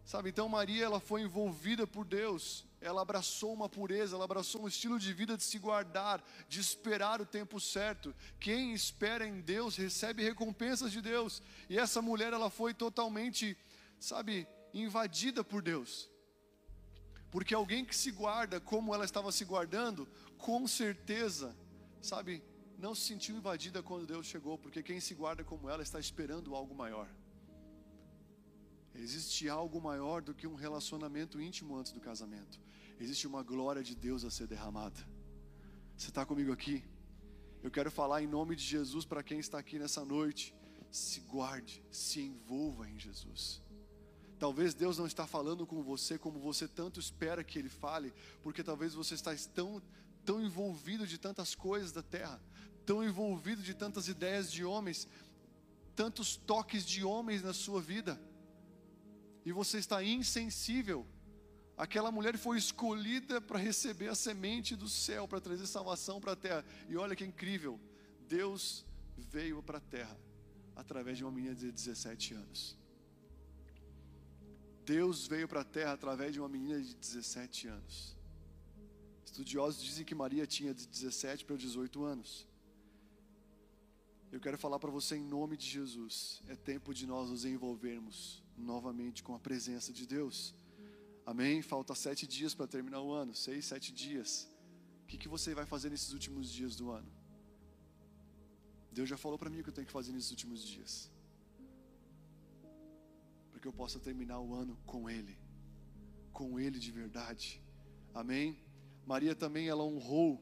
Sabe, 0.06 0.30
então 0.30 0.48
Maria 0.48 0.86
ela 0.86 1.00
foi 1.00 1.22
envolvida 1.22 1.88
por 1.88 2.06
Deus. 2.06 2.64
Ela 2.80 3.02
abraçou 3.02 3.52
uma 3.52 3.68
pureza, 3.68 4.16
ela 4.16 4.26
abraçou 4.26 4.62
um 4.62 4.68
estilo 4.68 5.00
de 5.00 5.12
vida 5.12 5.36
de 5.36 5.42
se 5.42 5.58
guardar, 5.58 6.24
de 6.48 6.60
esperar 6.60 7.20
o 7.20 7.26
tempo 7.26 7.60
certo. 7.60 8.14
Quem 8.40 8.76
espera 8.76 9.26
em 9.26 9.42
Deus 9.42 9.76
recebe 9.76 10.22
recompensas 10.22 10.92
de 10.92 11.02
Deus. 11.02 11.42
E 11.68 11.80
essa 11.80 12.00
mulher 12.00 12.32
ela 12.32 12.52
foi 12.52 12.76
totalmente, 12.76 13.58
sabe, 14.00 14.48
invadida 14.72 15.44
por 15.44 15.64
Deus. 15.64 16.08
Porque 17.32 17.56
alguém 17.56 17.84
que 17.84 17.96
se 17.96 18.12
guarda 18.12 18.60
como 18.60 18.94
ela 18.94 19.04
estava 19.04 19.32
se 19.32 19.44
guardando, 19.44 20.08
com 20.38 20.68
certeza 20.68 21.65
sabe, 22.06 22.44
não 22.78 22.94
se 22.94 23.02
sentiu 23.02 23.36
invadida 23.36 23.82
quando 23.82 24.06
Deus 24.06 24.26
chegou, 24.26 24.58
porque 24.58 24.84
quem 24.84 25.00
se 25.00 25.14
guarda 25.14 25.44
como 25.44 25.70
ela 25.70 25.84
está 25.84 26.00
esperando 26.00 26.56
algo 26.56 26.76
maior. 26.76 27.10
Existe 28.94 29.50
algo 29.50 29.82
maior 29.82 30.22
do 30.22 30.34
que 30.34 30.48
um 30.48 30.56
relacionamento 30.56 31.42
íntimo 31.42 31.76
antes 31.76 31.92
do 31.92 32.00
casamento. 32.00 32.60
Existe 33.00 33.28
uma 33.28 33.44
glória 33.44 33.84
de 33.84 33.94
Deus 33.94 34.24
a 34.24 34.32
ser 34.32 34.48
derramada. 34.48 35.00
Você 35.98 36.10
está 36.10 36.26
comigo 36.26 36.52
aqui? 36.52 36.84
Eu 37.62 37.72
quero 37.72 37.92
falar 37.92 38.22
em 38.22 38.28
nome 38.28 38.56
de 38.56 38.64
Jesus 38.64 39.06
para 39.06 39.24
quem 39.24 39.40
está 39.40 39.58
aqui 39.58 39.78
nessa 39.78 40.06
noite. 40.06 40.56
Se 40.92 41.20
guarde, 41.22 41.84
se 41.92 42.22
envolva 42.22 42.90
em 42.90 42.98
Jesus. 42.98 43.62
Talvez 44.38 44.74
Deus 44.74 44.98
não 44.98 45.08
está 45.08 45.26
falando 45.26 45.66
com 45.66 45.82
você 45.82 46.18
como 46.18 46.40
você 46.40 46.68
tanto 46.68 47.00
espera 47.00 47.44
que 47.44 47.58
Ele 47.58 47.70
fale, 47.70 48.14
porque 48.44 48.64
talvez 48.64 48.94
você 48.94 49.14
está 49.16 49.36
tão, 49.54 49.82
tão 50.26 50.42
envolvido 50.42 51.06
de 51.06 51.18
tantas 51.18 51.54
coisas 51.54 51.92
da 51.92 52.02
terra, 52.02 52.42
tão 52.86 53.04
envolvido 53.04 53.62
de 53.62 53.74
tantas 53.74 54.08
ideias 54.08 54.52
de 54.52 54.66
homens, 54.66 55.08
tantos 55.96 56.36
toques 56.36 56.86
de 56.86 57.04
homens 57.04 57.44
na 57.44 57.54
sua 57.54 57.82
vida, 57.82 58.20
e 59.46 59.52
você 59.52 59.78
está 59.78 60.04
insensível. 60.04 61.06
Aquela 61.78 62.12
mulher 62.12 62.38
foi 62.38 62.58
escolhida 62.58 63.40
para 63.40 63.60
receber 63.60 64.08
a 64.08 64.16
semente 64.16 64.76
do 64.76 64.90
céu, 64.90 65.28
para 65.28 65.40
trazer 65.40 65.68
salvação 65.68 66.20
para 66.20 66.32
a 66.32 66.36
terra. 66.36 66.66
E 66.90 66.96
olha 66.98 67.16
que 67.16 67.24
incrível, 67.24 67.80
Deus 68.28 68.86
veio 69.18 69.62
para 69.62 69.78
a 69.78 69.82
terra 69.82 70.18
através 70.76 71.18
de 71.18 71.24
uma 71.24 71.32
menina 71.32 71.54
de 71.54 71.72
17 71.72 72.34
anos. 72.34 72.78
Deus 74.86 75.28
veio 75.28 75.48
para 75.48 75.62
a 75.62 75.66
terra 75.66 75.94
através 75.94 76.34
de 76.34 76.40
uma 76.40 76.50
menina 76.50 76.82
de 76.82 76.96
17 76.96 77.68
anos. 77.68 78.15
Estudiosos 79.36 79.84
dizem 79.84 80.06
que 80.06 80.16
Maria 80.16 80.48
tinha 80.48 80.74
de 80.74 80.88
17 80.88 81.44
para 81.44 81.58
18 81.58 82.06
anos. 82.06 82.48
Eu 84.32 84.40
quero 84.40 84.58
falar 84.58 84.80
para 84.80 84.90
você 84.90 85.18
em 85.18 85.26
nome 85.38 85.58
de 85.58 85.68
Jesus. 85.68 86.42
É 86.48 86.56
tempo 86.56 86.94
de 86.94 87.06
nós 87.06 87.30
nos 87.30 87.44
envolvermos 87.44 88.42
novamente 88.58 89.22
com 89.22 89.36
a 89.36 89.40
presença 89.40 89.92
de 89.92 90.08
Deus. 90.08 90.56
Amém? 91.26 91.62
Falta 91.62 91.94
sete 91.94 92.26
dias 92.26 92.54
para 92.54 92.66
terminar 92.66 93.02
o 93.02 93.12
ano. 93.12 93.36
Seis, 93.36 93.66
sete 93.66 93.92
dias. 93.92 94.50
O 95.04 95.08
que, 95.08 95.18
que 95.18 95.28
você 95.28 95.54
vai 95.54 95.66
fazer 95.66 95.90
nesses 95.90 96.14
últimos 96.14 96.50
dias 96.50 96.74
do 96.78 96.90
ano? 96.90 97.12
Deus 98.90 99.10
já 99.10 99.18
falou 99.18 99.38
para 99.38 99.50
mim 99.50 99.60
o 99.60 99.64
que 99.64 99.70
eu 99.70 99.74
tenho 99.74 99.88
que 99.88 99.92
fazer 99.92 100.14
nesses 100.14 100.32
últimos 100.32 100.66
dias 100.66 101.12
que 103.66 103.70
eu 103.70 103.74
possa 103.74 104.00
terminar 104.00 104.40
o 104.40 104.54
ano 104.54 104.78
com 104.86 105.10
Ele, 105.10 105.36
com 106.32 106.60
Ele 106.60 106.78
de 106.78 106.92
verdade. 106.92 107.60
Amém? 108.14 108.56
Maria 109.06 109.36
também, 109.36 109.68
ela 109.68 109.84
honrou, 109.84 110.42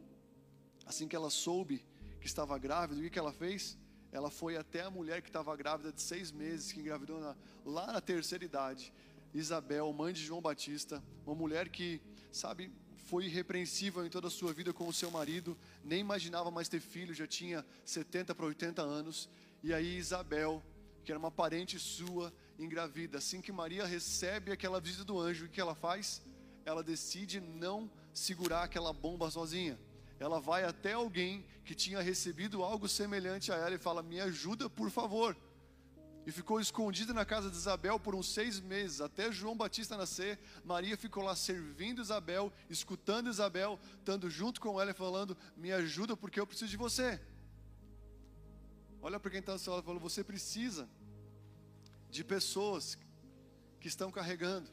assim 0.85 1.07
que 1.07 1.15
ela 1.15 1.29
soube 1.29 1.85
que 2.21 2.27
estava 2.27 2.57
grávida, 2.57 3.01
o 3.01 3.09
que, 3.09 3.19
ela 3.19 3.33
fez? 3.33 3.77
Ela 4.11 4.29
foi 4.29 4.55
até 4.55 4.81
a 4.81 4.89
mulher 4.89 5.21
que 5.21 5.29
estava 5.29 5.55
grávida 5.55 5.91
de 5.91 6.01
seis 6.01 6.31
meses, 6.31 6.71
que 6.71 6.79
engravidou 6.79 7.19
na, 7.19 7.35
lá 7.65 7.87
na 7.87 7.99
terceira 7.99 8.45
idade, 8.45 8.93
Isabel, 9.33 9.91
mãe 9.91 10.13
de 10.13 10.23
João 10.23 10.41
Batista, 10.41 11.03
uma 11.25 11.35
mulher 11.35 11.67
que, 11.67 12.01
sabe, 12.31 12.71
foi 12.95 13.25
irrepreensível 13.25 14.05
em 14.05 14.09
toda 14.09 14.27
a 14.27 14.31
sua 14.31 14.53
vida 14.53 14.71
com 14.71 14.87
o 14.87 14.93
seu 14.93 15.11
marido, 15.11 15.57
nem 15.83 15.99
imaginava 15.99 16.49
mais 16.49 16.69
ter 16.69 16.79
filho, 16.79 17.13
já 17.13 17.27
tinha 17.27 17.65
70 17.83 18.33
para 18.33 18.45
80 18.45 18.81
anos, 18.81 19.29
e 19.61 19.73
aí 19.73 19.97
Isabel, 19.97 20.63
que 21.03 21.11
era 21.11 21.19
uma 21.19 21.31
parente 21.31 21.77
sua, 21.77 22.33
engravida. 22.57 23.17
Assim 23.17 23.41
que 23.41 23.51
Maria 23.51 23.85
recebe 23.85 24.51
aquela 24.51 24.79
visita 24.79 25.03
do 25.03 25.19
anjo, 25.19 25.45
o 25.45 25.49
que 25.49 25.59
ela 25.59 25.75
faz? 25.75 26.21
Ela 26.65 26.83
decide 26.83 27.41
não 27.41 27.91
segurar 28.13 28.63
aquela 28.63 28.93
bomba 28.93 29.29
sozinha. 29.29 29.79
Ela 30.19 30.39
vai 30.39 30.63
até 30.63 30.93
alguém 30.93 31.45
que 31.65 31.75
tinha 31.75 32.01
recebido 32.01 32.63
algo 32.63 32.87
semelhante 32.87 33.51
a 33.51 33.55
ela 33.55 33.75
e 33.75 33.79
fala: 33.79 34.03
Me 34.03 34.19
ajuda, 34.19 34.69
por 34.69 34.89
favor. 34.89 35.35
E 36.25 36.31
ficou 36.31 36.61
escondida 36.61 37.13
na 37.13 37.25
casa 37.25 37.49
de 37.49 37.57
Isabel 37.57 37.99
por 37.99 38.15
uns 38.15 38.33
seis 38.33 38.57
meses, 38.57 39.01
até 39.01 39.29
João 39.29 39.57
Batista 39.57 39.97
nascer. 39.97 40.39
Maria 40.63 40.95
ficou 40.95 41.21
lá 41.21 41.35
servindo 41.35 42.01
Isabel, 42.01 42.53
escutando 42.69 43.29
Isabel, 43.29 43.77
estando 43.99 44.29
junto 44.29 44.61
com 44.61 44.79
ela 44.79 44.91
e 44.91 44.93
falando: 44.93 45.35
Me 45.57 45.71
ajuda 45.71 46.15
porque 46.15 46.39
eu 46.39 46.47
preciso 46.47 46.71
de 46.71 46.77
você. 46.77 47.19
Olha 49.01 49.19
para 49.19 49.31
quem 49.31 49.41
está 49.41 49.57
falando, 49.59 49.83
falou: 49.83 49.99
Você 49.99 50.23
precisa 50.23 50.87
de 52.09 52.23
pessoas 52.23 52.97
que 53.81 53.89
estão 53.89 54.09
carregando 54.09 54.69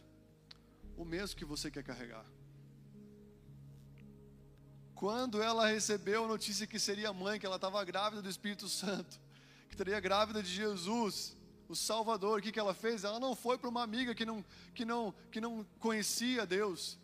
o 0.97 1.05
mesmo 1.05 1.37
que 1.37 1.45
você 1.45 1.71
quer 1.71 1.83
carregar. 1.83 2.25
Quando 5.01 5.43
ela 5.43 5.67
recebeu 5.67 6.27
a 6.27 6.29
notícia 6.29 6.67
que 6.67 6.79
seria 6.79 7.11
mãe, 7.11 7.41
que 7.41 7.47
ela 7.47 7.57
estava 7.57 7.83
grávida 7.83 8.21
do 8.21 8.29
Espírito 8.29 8.69
Santo, 8.69 9.19
que 9.67 9.73
estaria 9.73 9.99
grávida 9.99 10.43
de 10.43 10.51
Jesus, 10.51 11.35
o 11.67 11.75
Salvador, 11.75 12.39
o 12.39 12.43
que, 12.43 12.53
que 12.53 12.61
ela 12.61 12.75
fez? 12.75 13.03
Ela 13.03 13.19
não 13.19 13.35
foi 13.35 13.57
para 13.57 13.71
uma 13.71 13.83
amiga 13.83 14.15
que 14.15 14.27
não, 14.27 14.45
que, 14.75 14.85
não, 14.85 15.15
que 15.33 15.41
não 15.41 15.65
conhecia 15.79 16.45
Deus, 16.45 16.99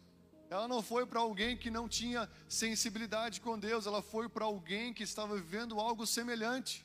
ela 0.51 0.68
não 0.68 0.82
foi 0.82 1.07
para 1.07 1.20
alguém 1.20 1.57
que 1.57 1.70
não 1.70 1.88
tinha 1.88 2.28
sensibilidade 2.47 3.40
com 3.40 3.59
Deus, 3.59 3.86
ela 3.86 4.03
foi 4.03 4.28
para 4.28 4.44
alguém 4.44 4.92
que 4.92 5.03
estava 5.03 5.34
vivendo 5.34 5.80
algo 5.80 6.07
semelhante. 6.07 6.84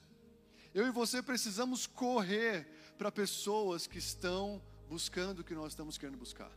Eu 0.74 0.88
e 0.88 0.92
você 0.92 1.22
precisamos 1.22 1.86
correr 1.86 2.66
para 2.98 3.12
pessoas 3.12 3.86
que 3.86 3.98
estão 3.98 4.62
buscando 4.88 5.40
o 5.40 5.44
que 5.44 5.54
nós 5.54 5.74
estamos 5.74 5.98
querendo 5.98 6.18
buscar. 6.18 6.52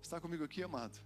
Está 0.00 0.18
comigo 0.18 0.44
aqui, 0.44 0.62
amado? 0.62 0.98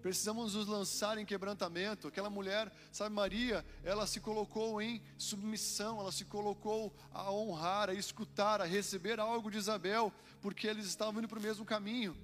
Precisamos 0.00 0.54
nos 0.54 0.66
lançar 0.66 1.18
em 1.18 1.26
quebrantamento. 1.26 2.08
Aquela 2.08 2.30
mulher, 2.30 2.72
sabe, 2.92 3.14
Maria, 3.14 3.64
ela 3.82 4.06
se 4.06 4.20
colocou 4.20 4.80
em 4.80 5.02
submissão, 5.16 6.00
ela 6.00 6.12
se 6.12 6.24
colocou 6.24 6.94
a 7.12 7.32
honrar, 7.32 7.90
a 7.90 7.94
escutar, 7.94 8.60
a 8.60 8.64
receber 8.64 9.18
algo 9.18 9.50
de 9.50 9.58
Isabel, 9.58 10.12
porque 10.40 10.66
eles 10.66 10.86
estavam 10.86 11.18
indo 11.20 11.28
para 11.28 11.38
o 11.38 11.42
mesmo 11.42 11.64
caminho. 11.64 12.16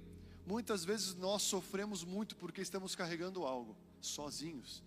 Muitas 0.45 0.85
vezes 0.85 1.15
nós 1.15 1.41
sofremos 1.41 2.03
muito 2.03 2.35
porque 2.35 2.61
estamos 2.61 2.95
carregando 2.95 3.45
algo 3.45 3.75
sozinhos 3.99 4.83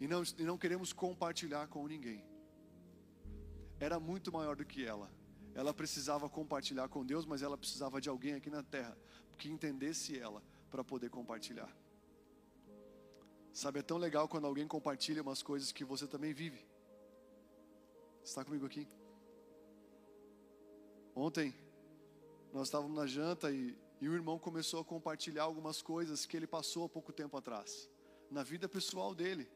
e 0.00 0.06
não, 0.06 0.22
e 0.38 0.42
não 0.44 0.56
queremos 0.56 0.92
compartilhar 0.92 1.66
com 1.68 1.86
ninguém. 1.86 2.24
Era 3.78 3.98
muito 3.98 4.32
maior 4.32 4.54
do 4.56 4.64
que 4.64 4.84
ela 4.84 5.10
ela 5.54 5.74
precisava 5.74 6.28
compartilhar 6.28 6.88
com 6.88 7.04
Deus, 7.04 7.26
mas 7.26 7.42
ela 7.42 7.58
precisava 7.58 8.00
de 8.00 8.08
alguém 8.08 8.34
aqui 8.34 8.48
na 8.48 8.62
terra 8.62 8.96
que 9.36 9.48
entendesse 9.50 10.18
ela 10.18 10.42
para 10.70 10.82
poder 10.82 11.10
compartilhar. 11.10 11.68
Sabe, 13.52 13.80
é 13.80 13.82
tão 13.82 13.98
legal 13.98 14.26
quando 14.28 14.46
alguém 14.46 14.66
compartilha 14.66 15.20
umas 15.22 15.42
coisas 15.42 15.72
que 15.72 15.84
você 15.84 16.06
também 16.06 16.32
vive. 16.32 16.64
Está 18.24 18.44
comigo 18.44 18.64
aqui? 18.64 18.88
Ontem 21.14 21.54
nós 22.52 22.68
estávamos 22.68 22.96
na 22.96 23.06
janta 23.06 23.50
e, 23.50 23.76
e 24.00 24.08
o 24.08 24.14
irmão 24.14 24.38
começou 24.38 24.80
a 24.80 24.84
compartilhar 24.84 25.42
algumas 25.42 25.82
coisas 25.82 26.24
que 26.24 26.36
ele 26.36 26.46
passou 26.46 26.84
há 26.84 26.88
pouco 26.88 27.12
tempo 27.12 27.36
atrás, 27.36 27.90
na 28.30 28.42
vida 28.42 28.68
pessoal 28.68 29.14
dele, 29.14 29.46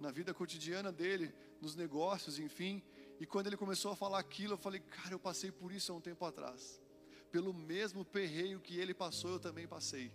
na 0.00 0.10
vida 0.10 0.34
cotidiana 0.34 0.90
dele, 0.90 1.32
nos 1.60 1.76
negócios, 1.76 2.40
enfim. 2.40 2.82
E 3.20 3.26
quando 3.26 3.46
ele 3.46 3.56
começou 3.56 3.92
a 3.92 3.96
falar 3.96 4.18
aquilo, 4.18 4.54
eu 4.54 4.58
falei, 4.58 4.80
cara, 4.80 5.14
eu 5.14 5.18
passei 5.18 5.52
por 5.52 5.70
isso 5.70 5.92
há 5.92 5.94
um 5.94 6.00
tempo 6.00 6.24
atrás. 6.24 6.82
Pelo 7.30 7.54
mesmo 7.54 8.04
perreio 8.04 8.60
que 8.60 8.78
ele 8.78 8.92
passou, 8.92 9.30
eu 9.30 9.40
também 9.40 9.66
passei. 9.66 10.12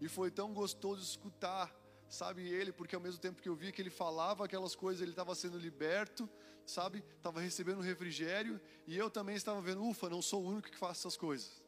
E 0.00 0.08
foi 0.08 0.30
tão 0.30 0.54
gostoso 0.54 1.02
escutar, 1.02 1.74
sabe, 2.08 2.48
ele, 2.48 2.72
porque 2.72 2.94
ao 2.94 3.00
mesmo 3.00 3.20
tempo 3.20 3.42
que 3.42 3.48
eu 3.48 3.54
via 3.54 3.70
que 3.70 3.82
ele 3.82 3.90
falava 3.90 4.44
aquelas 4.44 4.74
coisas, 4.74 5.02
ele 5.02 5.10
estava 5.10 5.34
sendo 5.34 5.58
liberto, 5.58 6.28
sabe, 6.64 7.04
estava 7.16 7.40
recebendo 7.40 7.80
refrigério, 7.80 8.60
e 8.86 8.96
eu 8.96 9.10
também 9.10 9.36
estava 9.36 9.60
vendo, 9.60 9.84
ufa, 9.84 10.08
não 10.08 10.22
sou 10.22 10.42
o 10.42 10.48
único 10.48 10.70
que 10.70 10.76
faz 10.76 10.98
essas 10.98 11.16
coisas. 11.16 11.62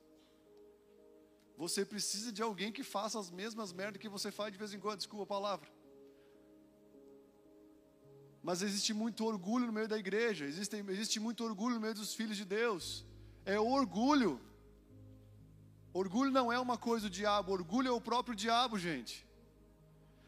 Você 1.56 1.84
precisa 1.84 2.32
de 2.32 2.42
alguém 2.42 2.72
que 2.72 2.82
faça 2.82 3.18
as 3.18 3.30
mesmas 3.30 3.72
merdas 3.72 4.00
que 4.00 4.08
você 4.08 4.30
faz 4.32 4.50
de 4.50 4.58
vez 4.58 4.72
em 4.72 4.80
quando, 4.80 4.98
desculpa 4.98 5.24
a 5.24 5.26
palavra. 5.26 5.70
Mas 8.42 8.62
existe 8.62 8.94
muito 8.94 9.26
orgulho 9.26 9.66
no 9.66 9.72
meio 9.72 9.86
da 9.86 9.98
igreja, 9.98 10.46
existe, 10.46 10.74
existe 10.88 11.20
muito 11.20 11.44
orgulho 11.44 11.74
no 11.74 11.80
meio 11.80 11.94
dos 11.94 12.14
filhos 12.14 12.36
de 12.36 12.46
Deus. 12.46 13.04
É 13.44 13.60
orgulho. 13.60 14.40
Orgulho 15.92 16.30
não 16.30 16.50
é 16.50 16.58
uma 16.58 16.78
coisa 16.78 17.08
do 17.08 17.10
diabo, 17.10 17.52
orgulho 17.52 17.88
é 17.88 17.92
o 17.92 18.00
próprio 18.00 18.34
diabo, 18.34 18.78
gente. 18.78 19.28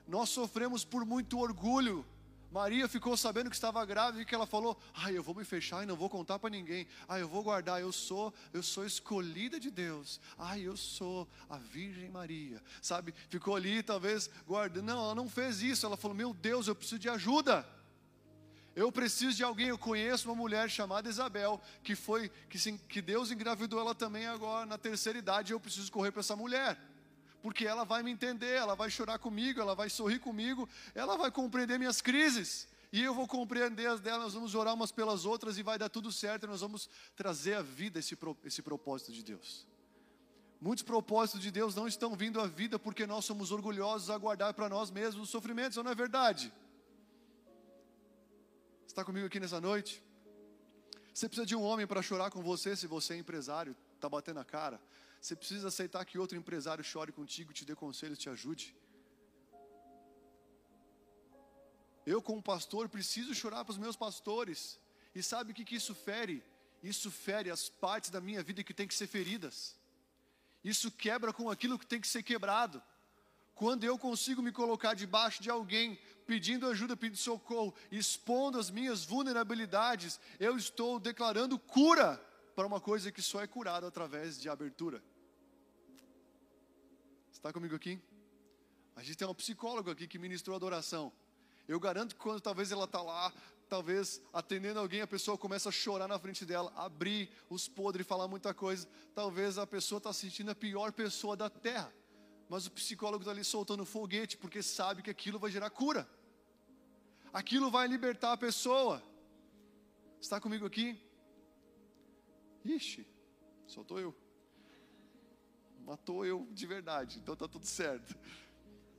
Nós 0.07 0.31
sofremos 0.31 0.85
por 0.85 1.05
muito 1.05 1.39
orgulho. 1.39 2.05
Maria 2.53 2.87
ficou 2.87 3.17
sabendo 3.17 3.49
que 3.49 3.57
estava 3.57 3.83
grávida 3.87 4.23
e 4.23 4.27
que 4.27 4.35
ela 4.35 4.47
falou: 4.47 4.79
"Ai, 4.93 5.17
eu 5.17 5.23
vou 5.23 5.35
me 5.35 5.43
fechar 5.43 5.83
e 5.83 5.87
não 5.87 5.97
vou 5.97 6.11
contar 6.11 6.39
para 6.39 6.51
ninguém. 6.51 6.87
Ai, 7.09 7.23
eu 7.23 7.29
vou 7.29 7.43
guardar. 7.43 7.81
Eu 7.81 7.91
sou, 7.91 8.33
eu 8.53 8.63
sou 8.63 8.85
escolhida 8.85 9.59
de 9.59 9.71
Deus. 9.71 10.21
Ai, 10.37 10.61
eu 10.61 10.77
sou 10.77 11.27
a 11.49 11.57
Virgem 11.57 12.11
Maria." 12.11 12.63
Sabe? 12.83 13.15
Ficou 13.31 13.57
ali 13.57 13.83
talvez 13.83 14.29
guardando. 14.47 14.85
Não, 14.85 15.03
ela 15.03 15.15
não 15.15 15.31
fez 15.31 15.63
isso. 15.63 15.87
Ela 15.87 15.97
falou: 15.97 16.15
"Meu 16.15 16.35
Deus, 16.35 16.67
eu 16.67 16.75
preciso 16.75 16.99
de 16.99 17.09
ajuda." 17.09 17.67
Eu 18.75 18.91
preciso 18.91 19.37
de 19.37 19.45
alguém. 19.45 19.69
Eu 19.69 19.79
conheço 19.79 20.29
uma 20.29 20.35
mulher 20.35 20.69
chamada 20.71 21.09
Isabel, 21.09 21.61
que 21.83 21.95
foi 21.95 22.31
que, 22.49 22.59
que 22.89 23.03
Deus 23.03 23.31
engravidou 23.31 23.81
ela 23.81 23.95
também 23.95 24.27
agora 24.27 24.67
na 24.67 24.79
terceira 24.79 25.19
idade. 25.19 25.53
Eu 25.53 25.61
preciso 25.61 25.93
correr 25.93 26.11
para 26.11 26.21
essa 26.21 26.37
mulher, 26.37 26.79
porque 27.43 27.67
ela 27.67 27.85
vai 27.85 28.03
me 28.03 28.11
entender, 28.13 28.55
ela 28.55 28.77
vai 28.77 28.89
chorar 28.89 29.19
comigo, 29.19 29.61
ela 29.61 29.75
vai 29.75 29.91
sorrir 29.91 30.21
comigo, 30.21 30.69
ela 30.95 31.17
vai 31.17 31.31
compreender 31.31 31.77
minhas 31.77 32.01
crises. 32.01 32.69
E 32.93 33.03
eu 33.03 33.13
vou 33.15 33.27
compreender 33.27 33.87
as 33.87 34.01
dela, 34.01 34.23
nós 34.23 34.35
vamos 34.35 34.55
orar 34.55 34.75
umas 34.75 34.93
pelas 34.93 35.25
outras 35.25 35.59
e 35.59 35.63
vai 35.63 35.77
dar 35.79 35.89
tudo 35.89 36.13
certo, 36.13 36.45
e 36.45 36.47
nós 36.47 36.61
vamos 36.61 36.89
trazer 37.17 37.55
à 37.55 37.63
vida 37.63 37.99
esse, 37.99 38.17
esse 38.45 38.63
propósito 38.63 39.13
de 39.13 39.23
Deus. 39.25 39.67
Muitos 40.61 40.85
propósitos 40.85 41.41
de 41.41 41.51
Deus 41.51 41.75
não 41.75 41.89
estão 41.89 42.15
vindo 42.15 42.41
à 42.41 42.47
vida 42.47 42.79
porque 42.79 43.05
nós 43.05 43.25
somos 43.25 43.51
orgulhosos 43.51 44.09
a 44.11 44.17
guardar 44.17 44.55
para 44.55 44.69
nós 44.69 44.93
mesmos 44.93 45.25
os 45.25 45.31
sofrimentos, 45.31 45.77
não 45.83 45.91
é 45.91 45.95
verdade? 45.95 46.53
Está 48.87 49.05
comigo 49.05 49.27
aqui 49.27 49.41
nessa 49.41 49.61
noite? 49.61 50.01
Você 51.13 51.29
precisa 51.29 51.47
de 51.47 51.55
um 51.55 51.63
homem 51.63 51.87
para 51.87 52.01
chorar 52.01 52.31
com 52.31 52.43
você 52.43 52.75
se 52.75 52.87
você 52.87 53.15
é 53.15 53.19
empresário, 53.19 53.77
está 53.95 54.09
batendo 54.09 54.41
a 54.41 54.45
cara. 54.45 54.81
Você 55.21 55.37
precisa 55.37 55.69
aceitar 55.69 56.05
que 56.05 56.19
outro 56.19 56.37
empresário 56.37 56.83
chore 56.83 57.13
contigo, 57.13 57.53
te 57.53 57.65
dê 57.65 57.75
conselhos, 57.75 58.19
te 58.19 58.29
ajude. 58.29 58.75
Eu, 62.05 62.21
como 62.21 62.43
pastor, 62.43 62.89
preciso 62.89 63.35
chorar 63.35 63.65
para 63.65 63.73
os 63.73 63.79
meus 63.79 63.95
pastores. 63.95 64.81
E 65.15 65.23
sabe 65.23 65.53
o 65.53 65.55
que, 65.55 65.65
que 65.65 65.77
isso 65.77 65.95
fere? 65.95 66.43
Isso 66.83 67.11
fere 67.11 67.51
as 67.51 67.69
partes 67.69 68.11
da 68.11 68.21
minha 68.21 68.43
vida 68.43 68.65
que 68.65 68.75
tem 68.75 68.89
que 68.89 68.95
ser 68.95 69.07
feridas. 69.07 69.77
Isso 70.65 70.91
quebra 70.91 71.33
com 71.33 71.51
aquilo 71.51 71.79
que 71.79 71.87
tem 71.87 72.01
que 72.01 72.09
ser 72.09 72.23
quebrado. 72.23 72.83
Quando 73.55 73.85
eu 73.85 73.99
consigo 73.99 74.43
me 74.43 74.51
colocar 74.51 74.95
debaixo 74.95 75.43
de 75.43 75.51
alguém, 75.51 75.99
pedindo 76.27 76.67
ajuda, 76.67 76.97
pedindo 76.97 77.19
socorro, 77.19 77.75
expondo 77.91 78.59
as 78.59 78.71
minhas 78.71 79.05
vulnerabilidades, 79.05 80.19
eu 80.41 80.57
estou 80.57 80.99
declarando 80.99 81.59
cura 81.59 82.17
para 82.55 82.67
uma 82.67 82.81
coisa 82.81 83.13
que 83.13 83.23
só 83.23 83.43
é 83.43 83.47
curada 83.47 83.87
através 83.87 84.41
de 84.41 84.49
abertura. 84.49 85.03
Está 87.31 87.53
comigo 87.53 87.75
aqui? 87.75 88.01
A 88.95 89.03
gente 89.03 89.17
tem 89.17 89.27
um 89.27 89.35
psicólogo 89.35 89.91
aqui 89.91 90.07
que 90.07 90.19
ministrou 90.19 90.55
adoração. 90.55 91.13
Eu 91.67 91.81
garanto 91.81 92.15
que 92.15 92.21
quando 92.21 92.41
talvez 92.41 92.71
ela 92.71 92.85
está 92.85 93.01
lá, 93.01 93.33
talvez 93.69 94.21
atendendo 94.33 94.79
alguém, 94.79 95.01
a 95.01 95.07
pessoa 95.07 95.39
começa 95.39 95.69
a 95.69 95.73
chorar 95.73 96.07
na 96.07 96.19
frente 96.19 96.45
dela, 96.45 96.73
abrir 96.77 97.31
os 97.49 97.69
podres, 97.69 98.07
falar 98.07 98.29
muita 98.29 98.53
coisa. 98.53 98.87
Talvez 99.15 99.59
a 99.59 99.67
pessoa 99.67 99.99
está 99.99 100.13
sentindo 100.13 100.51
a 100.51 100.55
pior 100.55 100.93
pessoa 100.93 101.37
da 101.37 101.49
terra. 101.49 101.93
Mas 102.49 102.67
o 102.67 102.71
psicólogo 102.71 103.23
está 103.23 103.31
ali 103.31 103.45
soltando 103.45 103.85
foguete, 103.85 104.37
porque 104.37 104.63
sabe 104.63 105.03
que 105.03 105.11
aquilo 105.11 105.39
vai 105.39 105.51
gerar 105.51 105.71
cura. 105.71 106.09
Aquilo 107.33 107.71
vai 107.71 107.89
libertar 107.89 108.33
a 108.33 108.37
pessoa. 108.37 109.03
Está 110.21 110.41
comigo 110.41 110.67
aqui? 110.67 111.01
Ixi, 112.65 113.07
soltou 113.67 113.99
eu. 113.99 114.15
Matou 115.85 116.25
eu 116.25 116.47
de 116.53 116.67
verdade, 116.67 117.19
então 117.19 117.35
está 117.35 117.49
tudo 117.49 117.67
certo. 117.67 118.15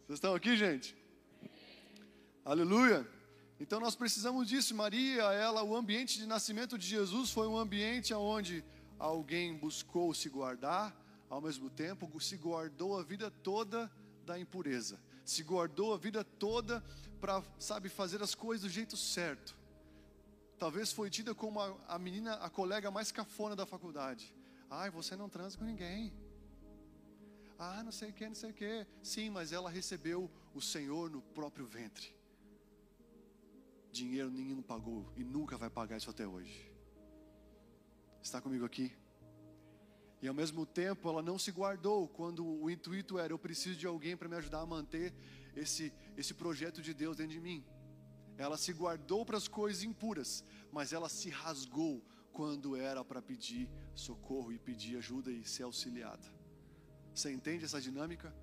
Vocês 0.06 0.18
estão 0.18 0.36
aqui, 0.36 0.58
gente? 0.58 0.98
Aleluia. 2.44 3.08
Então 3.60 3.80
nós 3.80 3.96
precisamos 3.96 4.48
disso. 4.50 4.76
Maria, 4.76 5.24
ela, 5.32 5.64
o 5.64 5.76
ambiente 5.76 6.18
de 6.18 6.26
nascimento 6.26 6.78
de 6.78 6.86
Jesus 6.86 7.32
foi 7.32 7.48
um 7.48 7.58
ambiente 7.58 8.14
onde 8.14 8.66
alguém 9.00 9.56
buscou 9.56 10.14
se 10.14 10.28
guardar, 10.28 10.94
ao 11.34 11.42
mesmo 11.42 11.70
tempo 11.70 12.10
se 12.22 12.38
guardou 12.38 12.98
a 12.98 13.04
vida 13.04 13.30
toda 13.30 13.92
da 14.26 14.38
impureza. 14.40 15.00
Se 15.26 15.44
guardou 15.44 15.94
a 15.94 15.98
vida 15.98 16.24
toda 16.24 16.84
para, 17.20 17.44
sabe, 17.60 17.90
fazer 17.90 18.22
as 18.22 18.36
coisas 18.36 18.64
do 18.64 18.70
jeito 18.70 18.96
certo. 18.96 19.56
Talvez 20.58 20.92
foi 20.92 21.10
tida 21.10 21.34
como 21.34 21.60
a, 21.60 21.76
a 21.88 22.00
menina, 22.00 22.36
a 22.36 22.50
colega 22.50 22.92
mais 22.92 23.12
cafona 23.12 23.56
da 23.56 23.66
faculdade. 23.66 24.34
Ai, 24.70 24.90
você 24.90 25.16
não 25.16 25.30
transa 25.30 25.58
com 25.58 25.66
ninguém. 25.66 26.14
Ah, 27.58 27.84
não 27.84 27.92
sei 27.92 28.10
o 28.10 28.14
que, 28.14 28.28
não 28.28 28.36
sei 28.36 28.52
o 28.52 28.54
que. 28.54 28.88
Sim, 29.02 29.30
mas 29.30 29.52
ela 29.52 29.70
recebeu 29.70 30.30
o 30.54 30.62
Senhor 30.62 31.10
no 31.10 31.22
próprio 31.22 31.66
ventre 31.66 32.14
dinheiro 33.94 34.32
nenhum 34.32 34.62
pagou 34.62 35.06
e 35.16 35.24
nunca 35.24 35.56
vai 35.56 35.70
pagar 35.70 35.98
isso 35.98 36.10
até 36.10 36.28
hoje. 36.28 36.70
Está 38.22 38.42
comigo 38.42 38.66
aqui? 38.66 38.92
E 40.24 40.28
ao 40.28 40.34
mesmo 40.34 40.66
tempo 40.66 41.10
ela 41.10 41.22
não 41.22 41.38
se 41.38 41.52
guardou 41.52 42.08
quando 42.08 42.46
o 42.46 42.70
intuito 42.70 43.20
era: 43.20 43.34
eu 43.34 43.38
preciso 43.38 43.78
de 43.78 43.86
alguém 43.86 44.16
para 44.16 44.30
me 44.30 44.38
ajudar 44.38 44.62
a 44.62 44.66
manter 44.66 45.14
esse, 45.54 45.94
esse 46.16 46.34
projeto 46.34 46.82
de 46.82 46.94
Deus 46.94 47.18
dentro 47.18 47.34
de 47.34 47.42
mim. 47.42 47.62
Ela 48.38 48.58
se 48.58 48.72
guardou 48.72 49.26
para 49.26 49.38
as 49.38 49.50
coisas 49.50 49.84
impuras, 49.84 50.44
mas 50.72 50.94
ela 50.94 51.10
se 51.10 51.30
rasgou 51.30 52.02
quando 52.32 52.76
era 52.76 53.04
para 53.04 53.22
pedir 53.22 53.70
socorro 53.94 54.54
e 54.54 54.58
pedir 54.58 54.96
ajuda 54.96 55.30
e 55.30 55.44
ser 55.46 55.64
auxiliada. 55.64 56.28
Você 57.14 57.30
entende 57.32 57.66
essa 57.66 57.82
dinâmica? 57.82 58.34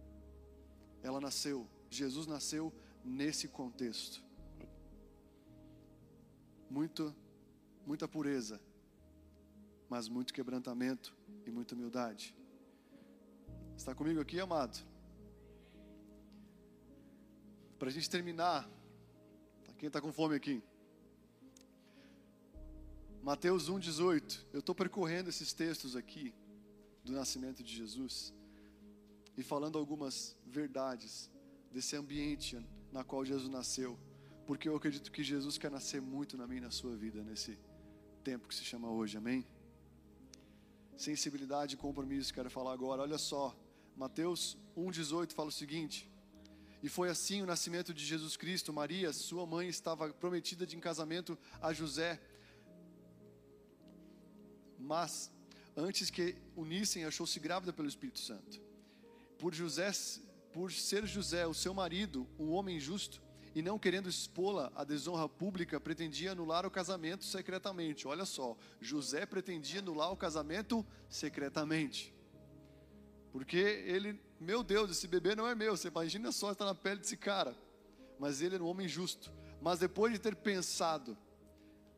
Ela 1.02 1.18
nasceu, 1.18 1.66
Jesus 1.88 2.26
nasceu 2.26 2.72
nesse 3.02 3.48
contexto 3.48 4.22
muito, 6.70 7.14
muita 7.84 8.06
pureza, 8.06 8.60
mas 9.88 10.08
muito 10.08 10.32
quebrantamento 10.32 11.12
e 11.46 11.50
muita 11.50 11.74
humildade. 11.74 12.34
Está 13.76 13.94
comigo 13.94 14.20
aqui, 14.20 14.38
amado? 14.40 14.78
Para 17.78 17.88
a 17.88 17.92
gente 17.92 18.10
terminar, 18.10 18.68
quem 19.78 19.86
está 19.86 20.00
com 20.00 20.12
fome 20.12 20.34
aqui? 20.34 20.62
Mateus 23.22 23.70
1,18. 23.70 24.46
Eu 24.52 24.60
estou 24.60 24.74
percorrendo 24.74 25.30
esses 25.30 25.52
textos 25.52 25.96
aqui 25.96 26.34
do 27.04 27.12
nascimento 27.12 27.62
de 27.62 27.74
Jesus 27.74 28.34
e 29.36 29.42
falando 29.42 29.78
algumas 29.78 30.36
verdades 30.46 31.30
desse 31.72 31.96
ambiente 31.96 32.58
na 32.92 33.02
qual 33.02 33.24
Jesus 33.24 33.48
nasceu 33.48 33.98
porque 34.50 34.68
eu 34.68 34.74
acredito 34.74 35.12
que 35.12 35.22
Jesus 35.22 35.56
quer 35.56 35.70
nascer 35.70 36.02
muito 36.02 36.36
na 36.36 36.44
minha 36.44 36.58
e 36.58 36.60
na 36.62 36.72
sua 36.72 36.96
vida 36.96 37.22
nesse 37.22 37.56
tempo 38.24 38.48
que 38.48 38.54
se 38.56 38.64
chama 38.64 38.90
hoje, 38.90 39.16
amém? 39.16 39.46
Sensibilidade 41.00 41.76
e 41.76 41.78
compromisso, 41.78 42.34
quero 42.34 42.50
falar 42.50 42.74
agora. 42.74 43.00
Olha 43.00 43.16
só, 43.16 43.56
Mateus 43.96 44.58
1,18 44.76 45.32
fala 45.32 45.48
o 45.48 45.52
seguinte: 45.52 46.06
E 46.82 46.90
foi 46.90 47.08
assim 47.08 47.40
o 47.40 47.46
nascimento 47.46 47.94
de 47.94 48.04
Jesus 48.04 48.36
Cristo. 48.36 48.70
Maria, 48.70 49.10
sua 49.10 49.46
mãe, 49.46 49.66
estava 49.66 50.12
prometida 50.12 50.66
de 50.66 50.76
em 50.76 50.80
casamento 50.80 51.38
a 51.58 51.72
José, 51.72 52.20
mas 54.78 55.32
antes 55.74 56.10
que 56.10 56.36
unissem, 56.54 57.06
achou-se 57.06 57.40
grávida 57.40 57.72
pelo 57.72 57.88
Espírito 57.88 58.18
Santo. 58.18 58.60
Por 59.38 59.54
José, 59.54 59.90
por 60.52 60.70
ser 60.70 61.06
José, 61.06 61.46
o 61.46 61.54
seu 61.54 61.72
marido, 61.72 62.28
um 62.38 62.50
homem 62.50 62.78
justo, 62.78 63.22
e 63.54 63.62
não 63.62 63.78
querendo 63.78 64.08
expô-la 64.08 64.72
à 64.74 64.84
desonra 64.84 65.28
pública, 65.28 65.80
pretendia 65.80 66.32
anular 66.32 66.64
o 66.64 66.70
casamento 66.70 67.24
secretamente. 67.24 68.06
Olha 68.06 68.24
só, 68.24 68.56
José 68.80 69.26
pretendia 69.26 69.80
anular 69.80 70.12
o 70.12 70.16
casamento 70.16 70.86
secretamente. 71.08 72.14
Porque 73.32 73.56
ele, 73.56 74.20
meu 74.38 74.62
Deus, 74.62 74.90
esse 74.90 75.06
bebê 75.08 75.34
não 75.34 75.46
é 75.46 75.54
meu, 75.54 75.76
você 75.76 75.88
imagina 75.88 76.32
só 76.32 76.52
estar 76.52 76.64
na 76.64 76.74
pele 76.74 77.00
desse 77.00 77.16
cara. 77.16 77.56
Mas 78.18 78.40
ele 78.40 78.56
era 78.56 78.64
um 78.64 78.68
homem 78.68 78.86
justo. 78.86 79.32
Mas 79.60 79.78
depois 79.78 80.12
de 80.12 80.18
ter 80.18 80.36
pensado 80.36 81.16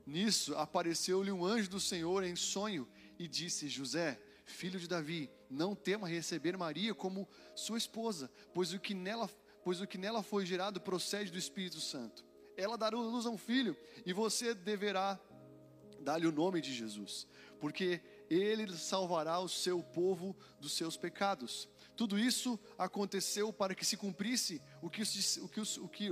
nisso, 0.06 0.54
apareceu-lhe 0.56 1.30
um 1.30 1.44
anjo 1.44 1.70
do 1.70 1.80
Senhor 1.80 2.24
em 2.24 2.36
sonho 2.36 2.88
e 3.18 3.28
disse: 3.28 3.68
José, 3.68 4.20
filho 4.44 4.78
de 4.78 4.88
Davi, 4.88 5.30
não 5.50 5.74
tema 5.74 6.08
receber 6.08 6.56
Maria 6.56 6.94
como 6.94 7.28
sua 7.54 7.78
esposa, 7.78 8.30
pois 8.52 8.72
o 8.72 8.80
que 8.80 8.94
nela 8.94 9.28
pois 9.64 9.80
o 9.80 9.86
que 9.86 9.98
nela 9.98 10.22
foi 10.22 10.44
gerado 10.44 10.80
procede 10.80 11.30
do 11.30 11.38
Espírito 11.38 11.80
Santo. 11.80 12.24
Ela 12.56 12.76
dará 12.76 12.96
luz 12.96 13.26
a 13.26 13.30
um 13.30 13.38
filho, 13.38 13.76
e 14.04 14.12
você 14.12 14.54
deverá 14.54 15.18
dar-lhe 16.00 16.26
o 16.26 16.32
nome 16.32 16.60
de 16.60 16.72
Jesus, 16.72 17.26
porque 17.60 18.00
ele 18.28 18.76
salvará 18.76 19.38
o 19.38 19.48
seu 19.48 19.82
povo 19.82 20.36
dos 20.60 20.72
seus 20.72 20.96
pecados. 20.96 21.68
Tudo 21.94 22.18
isso 22.18 22.58
aconteceu 22.78 23.52
para 23.52 23.74
que 23.74 23.84
se 23.84 23.96
cumprisse 23.96 24.62
o 24.80 24.88
que, 24.88 25.02
o, 25.02 25.48
que, 25.48 25.60
o, 25.60 25.88
que, 25.88 26.10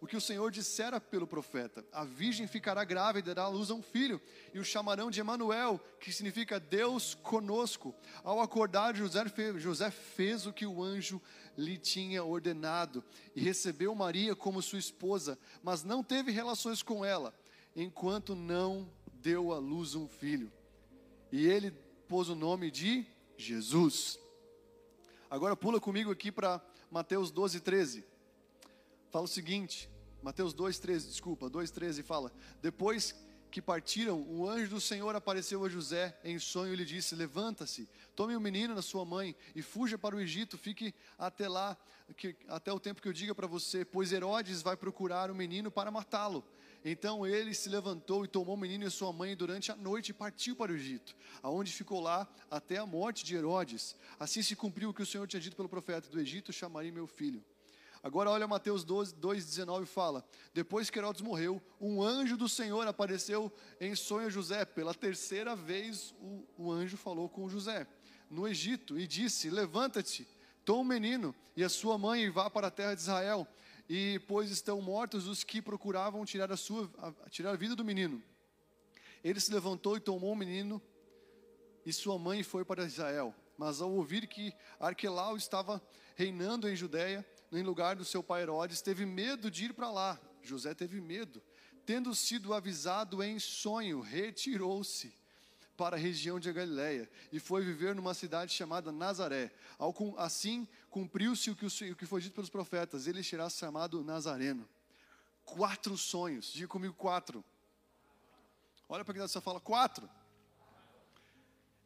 o 0.00 0.06
que 0.06 0.16
o 0.16 0.20
Senhor 0.20 0.50
dissera 0.50 1.00
pelo 1.00 1.26
profeta: 1.26 1.84
A 1.92 2.04
virgem 2.04 2.46
ficará 2.46 2.84
grávida 2.84 3.30
e 3.30 3.34
dará 3.34 3.48
luz 3.48 3.70
a 3.70 3.74
um 3.74 3.82
filho, 3.82 4.20
e 4.54 4.58
o 4.58 4.64
chamarão 4.64 5.10
de 5.10 5.20
Emanuel, 5.20 5.80
que 6.00 6.12
significa 6.12 6.60
Deus 6.60 7.14
conosco. 7.14 7.94
Ao 8.22 8.40
acordar, 8.40 8.94
José 8.94 9.24
José 9.56 9.90
fez 9.90 10.46
o 10.46 10.52
que 10.52 10.64
o 10.64 10.82
anjo 10.82 11.20
lhe 11.58 11.76
tinha 11.76 12.22
ordenado 12.22 13.04
e 13.34 13.40
recebeu 13.40 13.92
Maria 13.92 14.36
como 14.36 14.62
sua 14.62 14.78
esposa, 14.78 15.36
mas 15.60 15.82
não 15.82 16.04
teve 16.04 16.30
relações 16.30 16.84
com 16.84 17.04
ela, 17.04 17.34
enquanto 17.74 18.36
não 18.36 18.88
deu 19.14 19.52
à 19.52 19.58
luz 19.58 19.96
um 19.96 20.06
filho. 20.06 20.52
E 21.32 21.44
ele 21.46 21.72
pôs 22.06 22.28
o 22.28 22.36
nome 22.36 22.70
de 22.70 23.04
Jesus. 23.36 24.20
Agora 25.28 25.56
pula 25.56 25.80
comigo 25.80 26.12
aqui 26.12 26.30
para 26.30 26.64
Mateus 26.90 27.32
12, 27.32 27.60
13. 27.60 28.04
Fala 29.10 29.24
o 29.24 29.28
seguinte, 29.28 29.90
Mateus 30.22 30.54
2, 30.54 30.78
13, 30.78 31.08
desculpa, 31.08 31.50
2, 31.50 31.72
13 31.72 32.02
fala: 32.04 32.32
Depois 32.62 33.14
que 33.50 33.62
partiram, 33.62 34.20
o 34.22 34.48
anjo 34.48 34.70
do 34.70 34.80
Senhor 34.80 35.14
apareceu 35.16 35.64
a 35.64 35.68
José 35.68 36.16
em 36.22 36.38
sonho 36.38 36.72
e 36.72 36.76
lhe 36.76 36.84
disse: 36.84 37.14
Levanta-se, 37.14 37.88
tome 38.14 38.36
o 38.36 38.40
menino 38.40 38.74
na 38.74 38.82
sua 38.82 39.04
mãe 39.04 39.34
e 39.54 39.62
fuja 39.62 39.98
para 39.98 40.14
o 40.14 40.20
Egito, 40.20 40.58
fique 40.58 40.94
até 41.18 41.48
lá, 41.48 41.76
que, 42.16 42.36
até 42.48 42.72
o 42.72 42.80
tempo 42.80 43.00
que 43.00 43.08
eu 43.08 43.12
diga 43.12 43.34
para 43.34 43.46
você, 43.46 43.84
pois 43.84 44.12
Herodes 44.12 44.62
vai 44.62 44.76
procurar 44.76 45.30
o 45.30 45.34
menino 45.34 45.70
para 45.70 45.90
matá-lo. 45.90 46.44
Então 46.84 47.26
ele 47.26 47.54
se 47.54 47.68
levantou 47.68 48.24
e 48.24 48.28
tomou 48.28 48.54
o 48.54 48.58
menino 48.58 48.86
e 48.86 48.90
sua 48.90 49.12
mãe 49.12 49.36
durante 49.36 49.72
a 49.72 49.76
noite 49.76 50.10
e 50.10 50.14
partiu 50.14 50.54
para 50.54 50.70
o 50.70 50.74
Egito, 50.74 51.16
aonde 51.42 51.72
ficou 51.72 52.00
lá 52.00 52.28
até 52.50 52.76
a 52.76 52.86
morte 52.86 53.24
de 53.24 53.34
Herodes. 53.34 53.96
Assim 54.18 54.42
se 54.42 54.54
cumpriu 54.54 54.90
o 54.90 54.94
que 54.94 55.02
o 55.02 55.06
Senhor 55.06 55.26
tinha 55.26 55.40
dito 55.40 55.56
pelo 55.56 55.68
profeta: 55.68 56.08
Do 56.08 56.20
Egito 56.20 56.52
chamarei 56.52 56.92
meu 56.92 57.06
filho. 57.06 57.44
Agora 58.02 58.30
olha 58.30 58.46
Mateus 58.46 58.84
12, 58.84 59.16
2,19 59.16 59.86
fala: 59.86 60.24
Depois 60.54 60.88
que 60.88 60.98
Herodes 60.98 61.20
morreu, 61.20 61.60
um 61.80 62.02
anjo 62.02 62.36
do 62.36 62.48
Senhor 62.48 62.86
apareceu 62.86 63.52
em 63.80 63.94
sonho 63.94 64.28
a 64.28 64.30
José. 64.30 64.64
Pela 64.64 64.94
terceira 64.94 65.56
vez 65.56 66.14
o, 66.20 66.44
o 66.56 66.72
anjo 66.72 66.96
falou 66.96 67.28
com 67.28 67.48
José. 67.48 67.86
no 68.30 68.46
Egito 68.46 68.98
e 68.98 69.06
disse: 69.06 69.50
Levanta-te, 69.50 70.28
toma 70.64 70.80
um 70.80 70.84
menino 70.84 71.34
e 71.56 71.64
a 71.64 71.68
sua 71.68 71.98
mãe 71.98 72.22
e 72.22 72.30
vá 72.30 72.48
para 72.48 72.68
a 72.68 72.70
terra 72.70 72.94
de 72.94 73.00
Israel, 73.00 73.46
e 73.88 74.20
pois 74.28 74.50
estão 74.50 74.80
mortos 74.80 75.26
os 75.26 75.42
que 75.42 75.60
procuravam 75.60 76.24
tirar 76.24 76.52
a 76.52 76.56
sua 76.56 76.90
a, 76.98 77.30
tirar 77.30 77.50
a 77.50 77.56
vida 77.56 77.74
do 77.74 77.84
menino. 77.84 78.22
Ele 79.24 79.40
se 79.40 79.52
levantou 79.52 79.96
e 79.96 80.00
tomou 80.00 80.32
o 80.32 80.36
menino 80.36 80.80
e 81.84 81.92
sua 81.92 82.18
mãe 82.18 82.42
foi 82.42 82.64
para 82.64 82.84
Israel. 82.84 83.34
Mas 83.56 83.80
ao 83.80 83.90
ouvir 83.90 84.26
que 84.28 84.52
Arquelau 84.78 85.36
estava 85.36 85.82
reinando 86.14 86.68
em 86.68 86.76
Judéia, 86.76 87.26
em 87.52 87.62
lugar 87.62 87.96
do 87.96 88.04
seu 88.04 88.22
pai 88.22 88.42
Herodes, 88.42 88.82
teve 88.82 89.06
medo 89.06 89.50
de 89.50 89.66
ir 89.66 89.72
para 89.72 89.90
lá. 89.90 90.20
José 90.42 90.74
teve 90.74 91.00
medo. 91.00 91.42
Tendo 91.86 92.14
sido 92.14 92.52
avisado 92.52 93.22
em 93.22 93.38
sonho, 93.38 94.00
retirou-se 94.00 95.16
para 95.76 95.96
a 95.96 95.98
região 95.98 96.40
de 96.40 96.52
Galiléia 96.52 97.08
e 97.32 97.38
foi 97.38 97.64
viver 97.64 97.94
numa 97.94 98.12
cidade 98.12 98.52
chamada 98.52 98.90
Nazaré. 98.90 99.52
Assim 100.16 100.66
cumpriu-se 100.90 101.50
o 101.50 101.56
que 101.56 102.04
foi 102.04 102.20
dito 102.20 102.34
pelos 102.34 102.50
profetas: 102.50 103.06
ele 103.06 103.22
será 103.22 103.48
chamado 103.48 104.02
Nazareno. 104.04 104.68
Quatro 105.44 105.96
sonhos, 105.96 106.52
diga 106.52 106.68
comigo 106.68 106.92
quatro. 106.94 107.44
Olha 108.88 109.04
para 109.04 109.14
quem 109.14 109.22
você 109.22 109.40
fala 109.40 109.60
quatro. 109.60 110.10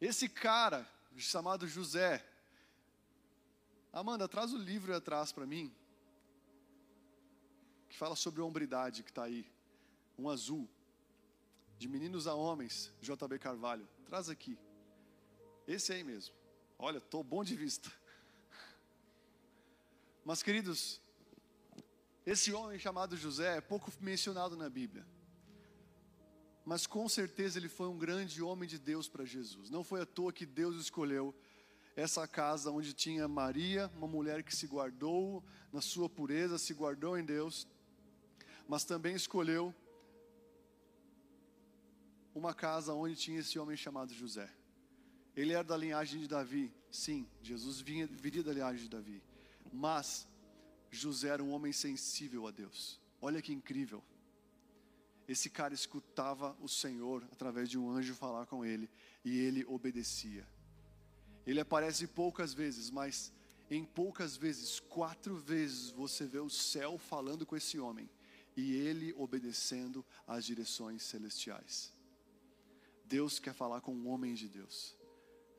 Esse 0.01 0.27
cara 0.27 0.85
chamado 1.15 1.67
José, 1.67 2.25
Amanda, 3.93 4.27
traz 4.27 4.51
o 4.51 4.57
livro 4.57 4.95
atrás 4.95 5.31
para 5.31 5.45
mim, 5.45 5.71
que 7.87 7.95
fala 7.95 8.15
sobre 8.15 8.41
hombridade 8.41 9.03
que 9.03 9.11
está 9.11 9.25
aí, 9.25 9.45
um 10.17 10.27
azul, 10.27 10.67
de 11.77 11.87
meninos 11.87 12.25
a 12.25 12.33
homens, 12.33 12.91
JB 12.99 13.37
Carvalho, 13.37 13.87
traz 14.07 14.29
aqui, 14.29 14.57
esse 15.67 15.93
aí 15.93 16.03
mesmo, 16.03 16.33
olha, 16.79 16.97
estou 16.97 17.23
bom 17.23 17.43
de 17.43 17.55
vista. 17.55 17.91
Mas 20.25 20.41
queridos, 20.41 20.99
esse 22.25 22.51
homem 22.51 22.79
chamado 22.79 23.15
José 23.15 23.57
é 23.57 23.61
pouco 23.61 23.91
mencionado 24.01 24.57
na 24.57 24.69
Bíblia. 24.71 25.05
Mas 26.65 26.87
com 26.87 27.07
certeza 27.07 27.59
ele 27.59 27.69
foi 27.69 27.87
um 27.87 27.97
grande 27.97 28.41
homem 28.41 28.67
de 28.67 28.79
Deus 28.79 29.07
para 29.07 29.23
Jesus. 29.23 29.69
Não 29.69 29.83
foi 29.83 30.01
à 30.01 30.05
toa 30.05 30.33
que 30.33 30.45
Deus 30.45 30.77
escolheu 30.77 31.35
essa 31.95 32.27
casa 32.27 32.71
onde 32.71 32.93
tinha 32.93 33.27
Maria, 33.27 33.91
uma 33.95 34.07
mulher 34.07 34.43
que 34.43 34.55
se 34.55 34.65
guardou 34.65 35.43
na 35.71 35.81
sua 35.81 36.09
pureza, 36.09 36.57
se 36.57 36.73
guardou 36.73 37.17
em 37.17 37.23
Deus, 37.23 37.67
mas 38.67 38.83
também 38.83 39.15
escolheu 39.15 39.73
uma 42.33 42.53
casa 42.53 42.93
onde 42.93 43.15
tinha 43.15 43.39
esse 43.39 43.59
homem 43.59 43.77
chamado 43.77 44.13
José. 44.13 44.49
Ele 45.35 45.53
era 45.53 45.63
da 45.63 45.77
linhagem 45.77 46.19
de 46.19 46.27
Davi, 46.27 46.73
sim, 46.91 47.27
Jesus 47.41 47.79
vinha, 47.79 48.07
viria 48.07 48.43
da 48.43 48.53
linhagem 48.53 48.83
de 48.83 48.89
Davi, 48.89 49.23
mas 49.71 50.27
José 50.91 51.29
era 51.29 51.43
um 51.43 51.51
homem 51.51 51.71
sensível 51.71 52.47
a 52.47 52.51
Deus. 52.51 52.99
Olha 53.21 53.41
que 53.41 53.53
incrível. 53.53 54.03
Esse 55.27 55.49
cara 55.49 55.73
escutava 55.73 56.55
o 56.59 56.67
Senhor 56.67 57.23
através 57.31 57.69
de 57.69 57.77
um 57.77 57.89
anjo 57.89 58.13
falar 58.13 58.45
com 58.45 58.65
ele 58.65 58.89
e 59.23 59.39
ele 59.39 59.63
obedecia. 59.65 60.45
Ele 61.45 61.59
aparece 61.59 62.07
poucas 62.07 62.53
vezes, 62.53 62.89
mas 62.89 63.31
em 63.69 63.83
poucas 63.83 64.35
vezes, 64.37 64.79
quatro 64.79 65.35
vezes, 65.37 65.89
você 65.89 66.25
vê 66.25 66.39
o 66.39 66.49
céu 66.49 66.97
falando 66.97 67.45
com 67.45 67.55
esse 67.55 67.79
homem 67.79 68.09
e 68.55 68.75
ele 68.75 69.13
obedecendo 69.13 70.05
às 70.27 70.45
direções 70.45 71.03
celestiais. 71.03 71.91
Deus 73.05 73.39
quer 73.39 73.53
falar 73.53 73.81
com 73.81 74.07
homens 74.07 74.39
de 74.39 74.47
Deus. 74.47 74.95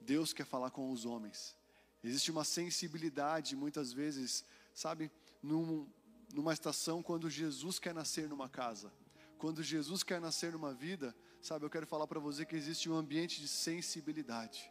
Deus 0.01 0.33
quer 0.33 0.47
falar 0.47 0.71
com 0.71 0.91
os 0.91 1.05
homens. 1.05 1.57
Existe 2.03 2.31
uma 2.31 2.45
sensibilidade, 2.45 3.57
muitas 3.57 3.93
vezes, 3.93 4.45
sabe, 4.75 5.11
num, 5.43 5.89
numa 6.33 6.53
estação, 6.53 7.03
quando 7.03 7.31
Jesus 7.31 7.79
quer 7.79 7.95
nascer 7.95 8.29
numa 8.29 8.49
casa, 8.49 8.93
quando 9.39 9.63
Jesus 9.63 10.03
quer 10.03 10.21
nascer 10.21 10.53
numa 10.53 10.73
vida, 10.73 11.15
sabe, 11.41 11.65
eu 11.65 11.71
quero 11.71 11.87
falar 11.87 12.07
para 12.07 12.21
você 12.21 12.45
que 12.45 12.57
existe 12.57 12.89
um 12.91 12.95
ambiente 12.95 13.41
de 13.41 13.49
sensibilidade. 13.49 14.71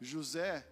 José 0.00 0.66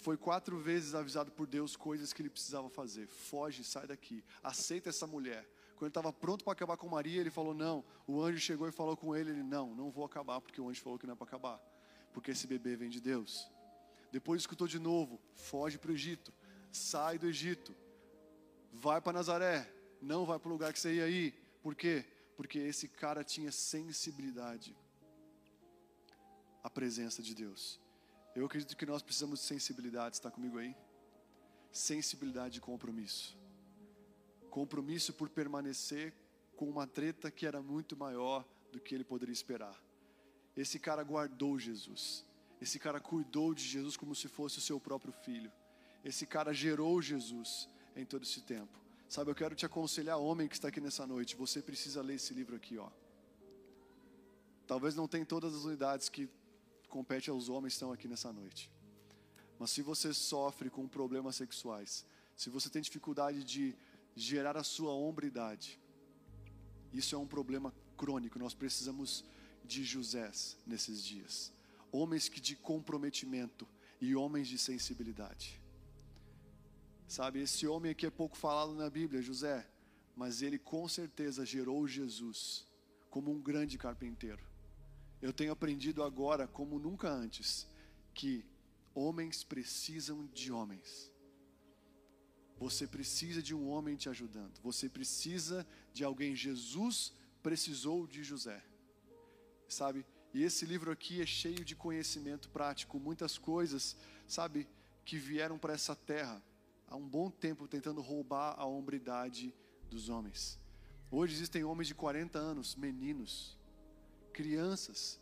foi 0.00 0.16
quatro 0.16 0.58
vezes 0.58 0.94
avisado 0.94 1.30
por 1.30 1.46
Deus 1.46 1.76
coisas 1.76 2.12
que 2.12 2.22
ele 2.22 2.30
precisava 2.30 2.68
fazer. 2.70 3.06
Foge, 3.08 3.62
sai 3.62 3.86
daqui, 3.86 4.24
aceita 4.42 4.88
essa 4.88 5.06
mulher. 5.06 5.48
Quando 5.76 5.82
ele 5.82 5.90
estava 5.90 6.12
pronto 6.12 6.44
para 6.44 6.52
acabar 6.52 6.76
com 6.76 6.88
Maria, 6.88 7.20
ele 7.20 7.30
falou: 7.30 7.54
Não. 7.54 7.84
O 8.06 8.22
anjo 8.22 8.38
chegou 8.38 8.68
e 8.68 8.72
falou 8.72 8.96
com 8.96 9.14
ele: 9.14 9.30
ele 9.30 9.42
Não, 9.42 9.74
não 9.74 9.90
vou 9.90 10.04
acabar, 10.04 10.40
porque 10.40 10.60
o 10.60 10.68
anjo 10.68 10.80
falou 10.80 10.98
que 10.98 11.06
não 11.06 11.14
é 11.14 11.16
para 11.16 11.26
acabar. 11.26 11.60
Porque 12.12 12.30
esse 12.30 12.46
bebê 12.46 12.76
vem 12.76 12.90
de 12.90 13.00
Deus. 13.00 13.50
Depois 14.10 14.42
escutou 14.42 14.66
de 14.66 14.78
novo: 14.78 15.20
Foge 15.34 15.78
para 15.78 15.90
o 15.90 15.94
Egito, 15.94 16.32
sai 16.72 17.18
do 17.18 17.26
Egito, 17.26 17.74
vai 18.72 19.00
para 19.00 19.12
Nazaré, 19.12 19.70
não 20.00 20.24
vai 20.24 20.38
para 20.38 20.48
o 20.48 20.52
lugar 20.52 20.72
que 20.72 20.80
você 20.80 20.94
ia 20.94 21.08
ir. 21.08 21.34
Por 21.62 21.74
quê? 21.74 22.04
Porque 22.36 22.58
esse 22.58 22.88
cara 22.88 23.22
tinha 23.22 23.52
sensibilidade 23.52 24.76
à 26.62 26.70
presença 26.70 27.22
de 27.22 27.34
Deus. 27.34 27.80
Eu 28.34 28.46
acredito 28.46 28.76
que 28.76 28.86
nós 28.86 29.02
precisamos 29.02 29.40
de 29.40 29.46
sensibilidade, 29.46 30.16
está 30.16 30.30
comigo 30.30 30.58
aí? 30.58 30.74
Sensibilidade 31.72 32.54
de 32.54 32.60
compromisso. 32.60 33.36
Compromisso 34.50 35.12
por 35.12 35.28
permanecer 35.28 36.14
com 36.56 36.68
uma 36.68 36.86
treta 36.86 37.30
que 37.30 37.46
era 37.46 37.60
muito 37.62 37.96
maior 37.96 38.44
do 38.72 38.80
que 38.80 38.94
ele 38.94 39.04
poderia 39.04 39.32
esperar. 39.32 39.80
Esse 40.56 40.78
cara 40.78 41.02
guardou 41.02 41.58
Jesus. 41.58 42.24
Esse 42.60 42.78
cara 42.78 43.00
cuidou 43.00 43.54
de 43.54 43.64
Jesus 43.64 43.96
como 43.96 44.14
se 44.14 44.28
fosse 44.28 44.58
o 44.58 44.60
seu 44.60 44.78
próprio 44.78 45.12
filho. 45.12 45.50
Esse 46.04 46.26
cara 46.26 46.52
gerou 46.52 47.00
Jesus 47.00 47.68
em 47.96 48.04
todo 48.04 48.22
esse 48.22 48.42
tempo. 48.42 48.78
Sabe, 49.08 49.30
eu 49.30 49.34
quero 49.34 49.54
te 49.54 49.66
aconselhar, 49.66 50.18
homem 50.18 50.46
que 50.46 50.54
está 50.54 50.68
aqui 50.68 50.80
nessa 50.80 51.06
noite, 51.06 51.34
você 51.34 51.60
precisa 51.60 52.00
ler 52.00 52.14
esse 52.14 52.32
livro 52.32 52.54
aqui, 52.54 52.78
ó. 52.78 52.88
Talvez 54.66 54.94
não 54.94 55.08
tenha 55.08 55.26
todas 55.26 55.52
as 55.52 55.64
unidades 55.64 56.08
que 56.08 56.28
compete 56.90 57.30
aos 57.30 57.48
homens 57.48 57.72
que 57.72 57.76
estão 57.76 57.92
aqui 57.92 58.06
nessa 58.06 58.32
noite. 58.32 58.70
Mas 59.58 59.70
se 59.70 59.82
você 59.82 60.12
sofre 60.12 60.68
com 60.68 60.86
problemas 60.88 61.36
sexuais, 61.36 62.04
se 62.36 62.50
você 62.50 62.68
tem 62.68 62.82
dificuldade 62.82 63.44
de 63.44 63.74
gerar 64.14 64.56
a 64.56 64.64
sua 64.64 64.92
hombridade, 64.92 65.80
isso 66.92 67.14
é 67.14 67.18
um 67.18 67.26
problema 67.26 67.72
crônico. 67.96 68.38
Nós 68.38 68.54
precisamos 68.54 69.24
de 69.64 69.84
Josés 69.84 70.58
nesses 70.66 71.04
dias. 71.04 71.52
Homens 71.92 72.28
que 72.28 72.40
de 72.40 72.56
comprometimento 72.56 73.66
e 74.00 74.16
homens 74.16 74.48
de 74.48 74.58
sensibilidade. 74.58 75.60
Sabe, 77.06 77.40
esse 77.40 77.66
homem 77.66 77.90
aqui 77.90 78.06
é 78.06 78.10
pouco 78.10 78.36
falado 78.36 78.72
na 78.74 78.88
Bíblia, 78.88 79.20
José, 79.20 79.68
mas 80.16 80.42
ele 80.42 80.58
com 80.58 80.88
certeza 80.88 81.44
gerou 81.44 81.86
Jesus 81.86 82.66
como 83.10 83.30
um 83.30 83.40
grande 83.40 83.76
carpinteiro. 83.76 84.49
Eu 85.20 85.32
tenho 85.32 85.52
aprendido 85.52 86.02
agora, 86.02 86.46
como 86.46 86.78
nunca 86.78 87.08
antes, 87.08 87.66
que 88.14 88.44
homens 88.94 89.44
precisam 89.44 90.26
de 90.32 90.50
homens. 90.50 91.10
Você 92.58 92.86
precisa 92.86 93.42
de 93.42 93.54
um 93.54 93.68
homem 93.68 93.96
te 93.96 94.08
ajudando. 94.08 94.58
Você 94.62 94.88
precisa 94.88 95.66
de 95.92 96.04
alguém. 96.04 96.34
Jesus 96.34 97.12
precisou 97.42 98.06
de 98.06 98.22
José. 98.22 98.62
Sabe? 99.68 100.04
E 100.32 100.42
esse 100.42 100.64
livro 100.64 100.90
aqui 100.90 101.20
é 101.20 101.26
cheio 101.26 101.64
de 101.64 101.74
conhecimento 101.74 102.48
prático, 102.50 103.00
muitas 103.00 103.36
coisas, 103.36 103.96
sabe, 104.26 104.68
que 105.04 105.16
vieram 105.16 105.58
para 105.58 105.72
essa 105.72 105.96
terra 105.96 106.42
há 106.86 106.96
um 106.96 107.08
bom 107.08 107.30
tempo 107.30 107.68
tentando 107.68 108.00
roubar 108.00 108.54
a 108.58 108.64
hombridade 108.64 109.54
dos 109.88 110.08
homens. 110.08 110.58
Hoje 111.10 111.34
existem 111.34 111.64
homens 111.64 111.88
de 111.88 111.94
40 111.94 112.38
anos, 112.38 112.76
meninos, 112.76 113.56
crianças 114.30 115.20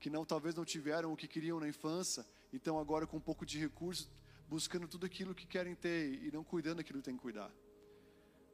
que 0.00 0.10
não 0.10 0.24
talvez 0.24 0.54
não 0.54 0.64
tiveram 0.64 1.12
o 1.12 1.16
que 1.16 1.26
queriam 1.26 1.58
na 1.58 1.68
infância, 1.68 2.24
então 2.52 2.78
agora 2.78 3.06
com 3.06 3.16
um 3.16 3.20
pouco 3.20 3.44
de 3.44 3.58
recurso, 3.58 4.10
buscando 4.48 4.86
tudo 4.86 5.04
aquilo 5.04 5.34
que 5.34 5.46
querem 5.46 5.74
ter 5.74 6.22
e 6.22 6.30
não 6.30 6.44
cuidando 6.44 6.76
daquilo 6.76 7.00
que 7.00 7.04
tem 7.04 7.16
que 7.16 7.22
cuidar. 7.22 7.52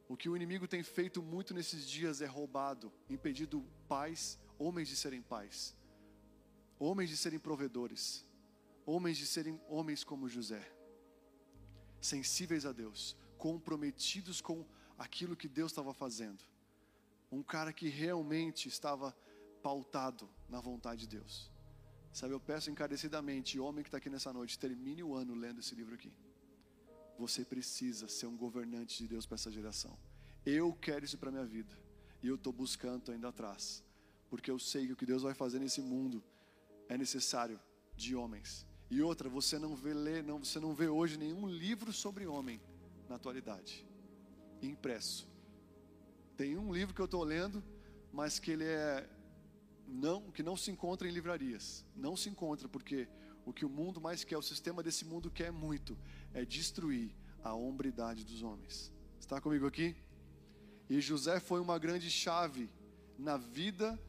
O 0.07 0.15
que 0.15 0.29
o 0.29 0.35
inimigo 0.35 0.67
tem 0.67 0.83
feito 0.83 1.21
muito 1.21 1.53
nesses 1.53 1.87
dias 1.87 2.21
é 2.21 2.25
roubado, 2.25 2.91
impedido 3.09 3.65
pais, 3.87 4.39
homens 4.57 4.87
de 4.87 4.95
serem 4.95 5.21
pais, 5.21 5.75
homens 6.77 7.09
de 7.09 7.17
serem 7.17 7.39
provedores, 7.39 8.25
homens 8.85 9.17
de 9.17 9.25
serem 9.25 9.59
homens 9.67 10.03
como 10.03 10.29
José, 10.29 10.71
sensíveis 11.99 12.65
a 12.65 12.71
Deus, 12.71 13.15
comprometidos 13.37 14.41
com 14.41 14.65
aquilo 14.97 15.35
que 15.35 15.47
Deus 15.47 15.71
estava 15.71 15.93
fazendo. 15.93 16.43
Um 17.31 17.41
cara 17.41 17.73
que 17.73 17.89
realmente 17.89 18.67
estava 18.67 19.15
pautado 19.65 20.29
na 20.47 20.59
vontade 20.61 21.01
de 21.01 21.17
Deus. 21.17 21.51
Sabe, 22.13 22.33
eu 22.35 22.39
peço 22.39 22.69
encarecidamente, 22.69 23.59
homem 23.59 23.81
que 23.83 23.87
está 23.87 23.97
aqui 23.97 24.11
nessa 24.11 24.31
noite, 24.31 24.59
termine 24.59 25.01
o 25.01 25.15
ano 25.15 25.33
lendo 25.33 25.59
esse 25.59 25.73
livro 25.73 25.95
aqui. 25.95 26.13
Você 27.17 27.43
precisa 27.43 28.07
ser 28.07 28.27
um 28.27 28.37
governante 28.37 28.95
de 29.01 29.07
Deus 29.07 29.25
para 29.25 29.35
essa 29.39 29.51
geração. 29.51 29.97
Eu 30.45 30.71
quero 30.73 31.03
isso 31.03 31.17
para 31.17 31.31
minha 31.31 31.47
vida. 31.57 31.73
E 32.21 32.27
eu 32.27 32.35
estou 32.35 32.53
buscando, 32.53 33.11
indo 33.11 33.27
atrás. 33.27 33.83
Porque 34.29 34.51
eu 34.51 34.59
sei 34.59 34.85
que 34.85 34.93
o 34.93 34.95
que 34.95 35.05
Deus 35.13 35.23
vai 35.23 35.33
fazer 35.33 35.57
nesse 35.57 35.81
mundo 35.81 36.23
é 36.87 36.95
necessário 36.95 37.59
de 37.95 38.15
homens. 38.15 38.67
E 38.91 39.01
outra, 39.01 39.27
você 39.27 39.57
não 39.57 39.75
vê 39.75 39.95
ler, 39.95 40.23
não, 40.23 40.37
você 40.37 40.59
não 40.59 40.75
vê 40.75 40.87
hoje 40.87 41.17
nenhum 41.17 41.49
livro 41.49 41.91
sobre 41.91 42.27
homem 42.27 42.61
na 43.09 43.15
atualidade, 43.15 43.83
impresso. 44.61 45.27
Tem 46.37 46.55
um 46.55 46.71
livro 46.71 46.93
que 46.93 47.01
eu 47.01 47.05
estou 47.05 47.23
lendo, 47.23 47.63
mas 48.13 48.37
que 48.37 48.51
ele 48.51 48.65
é 48.65 49.09
não, 49.87 50.31
que 50.31 50.43
não 50.43 50.57
se 50.57 50.71
encontra 50.71 51.07
em 51.07 51.11
livrarias. 51.11 51.85
Não 51.95 52.15
se 52.15 52.29
encontra 52.29 52.67
porque 52.67 53.07
o 53.45 53.53
que 53.53 53.65
o 53.65 53.69
mundo 53.69 54.01
mais 54.01 54.23
quer, 54.23 54.37
o 54.37 54.41
sistema 54.41 54.81
desse 54.81 55.05
mundo 55.05 55.29
quer 55.29 55.51
muito, 55.51 55.97
é 56.33 56.43
destruir 56.43 57.15
a 57.43 57.53
hombridade 57.53 58.25
dos 58.25 58.41
homens. 58.41 58.91
Está 59.19 59.39
comigo 59.39 59.67
aqui? 59.67 59.95
E 60.89 60.99
José 60.99 61.39
foi 61.39 61.59
uma 61.59 61.77
grande 61.77 62.09
chave 62.09 62.69
na 63.17 63.37
vida, 63.37 63.99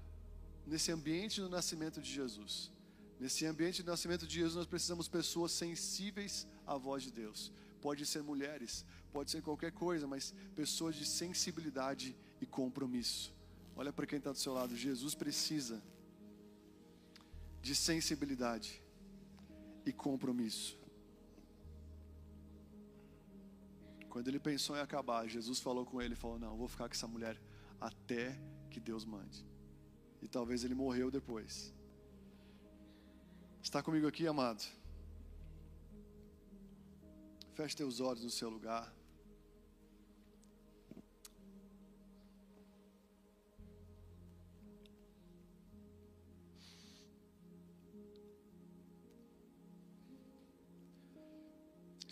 nesse 0.67 0.91
ambiente 0.91 1.41
do 1.41 1.49
nascimento 1.49 2.01
de 2.01 2.11
Jesus. 2.11 2.73
Nesse 3.19 3.47
ambiente 3.47 3.83
do 3.83 3.91
nascimento 3.91 4.27
de 4.27 4.35
Jesus, 4.35 4.55
nós 4.55 4.67
precisamos 4.67 5.09
pessoas 5.09 5.53
sensíveis 5.53 6.47
à 6.67 6.77
voz 6.77 7.03
de 7.03 7.13
Deus. 7.13 7.53
Pode 7.81 8.05
ser 8.05 8.23
mulheres, 8.23 8.85
pode 9.13 9.31
ser 9.31 9.43
qualquer 9.43 9.73
coisa, 9.73 10.07
mas 10.07 10.35
pessoas 10.55 10.97
de 10.97 11.07
sensibilidade 11.07 12.17
e 12.41 12.47
compromisso. 12.47 13.36
Olha 13.77 13.93
para 13.93 14.07
quem 14.07 14.19
está 14.19 14.33
do 14.33 14.39
seu 14.39 14.55
lado. 14.55 14.75
Jesus 14.75 15.15
precisa 15.15 15.83
de 17.61 17.75
sensibilidade 17.75 18.83
e 19.85 19.93
compromisso. 19.93 20.79
Quando 24.09 24.29
ele 24.29 24.41
pensou 24.41 24.75
em 24.77 24.81
acabar, 24.81 25.29
Jesus 25.29 25.61
falou 25.61 25.85
com 25.85 26.01
ele, 26.01 26.15
falou: 26.15 26.39
"Não, 26.39 26.57
vou 26.57 26.69
ficar 26.69 26.89
com 26.89 26.95
essa 26.95 27.07
mulher 27.07 27.39
até 27.79 28.41
que 28.71 28.81
Deus 28.81 29.05
mande". 29.05 29.45
E 30.23 30.27
talvez 30.27 30.65
ele 30.65 30.75
morreu 30.75 31.11
depois. 31.11 31.75
Está 33.63 33.83
comigo 33.83 34.07
aqui, 34.07 34.27
amado? 34.27 34.65
Feche 37.53 37.77
teus 37.77 38.01
olhos 38.01 38.25
no 38.25 38.31
seu 38.31 38.49
lugar. 38.49 38.91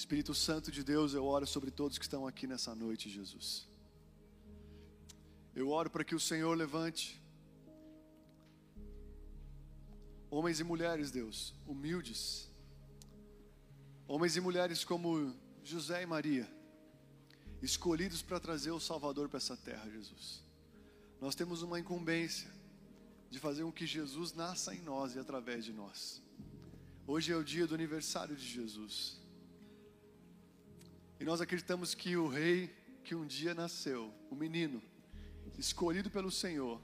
Espírito 0.05 0.35
Santo 0.35 0.71
de 0.71 0.85
Deus, 0.85 1.15
eu 1.15 1.25
oro 1.25 1.47
sobre 1.47 1.71
todos 1.71 1.97
que 1.97 2.05
estão 2.05 2.27
aqui 2.27 2.47
nessa 2.47 2.75
noite, 2.75 3.09
Jesus. 3.09 3.67
Eu 5.55 5.71
oro 5.71 5.89
para 5.89 6.05
que 6.05 6.15
o 6.15 6.21
Senhor 6.21 6.55
levante 6.55 7.19
homens 10.31 10.61
e 10.61 10.65
mulheres, 10.65 11.11
Deus, 11.11 11.55
humildes, 11.67 12.51
homens 14.07 14.37
e 14.37 14.43
mulheres 14.43 14.85
como 14.85 15.35
José 15.63 16.03
e 16.03 16.07
Maria, 16.07 16.47
escolhidos 17.63 18.21
para 18.21 18.39
trazer 18.39 18.73
o 18.73 18.81
Salvador 18.81 19.31
para 19.31 19.39
essa 19.39 19.57
terra, 19.57 19.89
Jesus. 19.89 20.45
Nós 21.19 21.35
temos 21.35 21.63
uma 21.63 21.81
incumbência 21.81 22.51
de 23.31 23.39
fazer 23.39 23.63
com 23.63 23.73
que 23.73 23.87
Jesus 23.87 24.35
nasça 24.35 24.75
em 24.75 24.83
nós 24.83 25.15
e 25.15 25.19
através 25.19 25.65
de 25.65 25.73
nós. 25.73 26.23
Hoje 27.07 27.33
é 27.33 27.37
o 27.37 27.43
dia 27.43 27.67
do 27.67 27.75
aniversário 27.75 28.37
de 28.37 28.47
Jesus. 28.47 29.24
E 31.19 31.25
nós 31.25 31.41
acreditamos 31.41 31.95
que 31.95 32.17
o 32.17 32.29
rei 32.29 32.75
que 33.05 33.15
um 33.15 33.27
dia 33.27 33.55
nasceu, 33.55 34.13
o 34.31 34.35
menino, 34.35 34.83
escolhido 35.59 36.11
pelo 36.11 36.31
Senhor, 36.31 36.81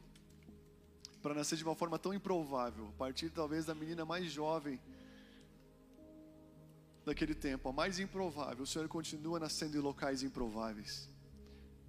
para 1.23 1.35
nascer 1.35 1.57
de 1.57 1.65
uma 1.65 1.75
forma 1.75 1.99
tão 1.99 2.15
improvável, 2.15 2.89
a 2.89 2.93
partir 2.93 3.31
talvez 3.31 3.65
da 3.65 3.75
menina 3.75 4.05
mais 4.05 4.31
jovem 4.31 4.81
daquele 7.05 7.35
tempo, 7.35 7.69
a 7.69 7.73
mais 7.73 7.99
improvável, 7.99 8.63
o 8.63 8.67
Senhor 8.67 8.87
continua 8.89 9.41
nascendo 9.41 9.77
em 9.77 9.81
locais 9.81 10.23
improváveis, 10.23 11.09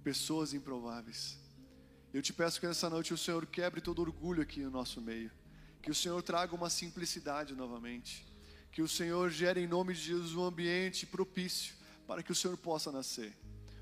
pessoas 0.02 0.52
improváveis. 0.52 1.38
Eu 2.12 2.22
te 2.22 2.32
peço 2.32 2.58
que 2.58 2.66
nessa 2.66 2.90
noite 2.90 3.14
o 3.14 3.18
Senhor 3.18 3.46
quebre 3.46 3.80
todo 3.80 4.02
orgulho 4.02 4.42
aqui 4.42 4.60
no 4.60 4.70
nosso 4.70 5.00
meio, 5.00 5.30
que 5.80 5.90
o 5.90 5.94
Senhor 5.94 6.20
traga 6.22 6.54
uma 6.54 6.68
simplicidade 6.68 7.54
novamente, 7.54 8.26
que 8.70 8.82
o 8.82 8.88
Senhor 8.88 9.30
gere 9.30 9.60
em 9.60 9.66
nome 9.66 9.94
de 9.94 10.00
Jesus 10.00 10.34
um 10.34 10.44
ambiente 10.44 11.06
propício 11.06 11.81
para 12.06 12.22
que 12.22 12.32
o 12.32 12.34
Senhor 12.34 12.56
possa 12.56 12.90
nascer. 12.90 13.36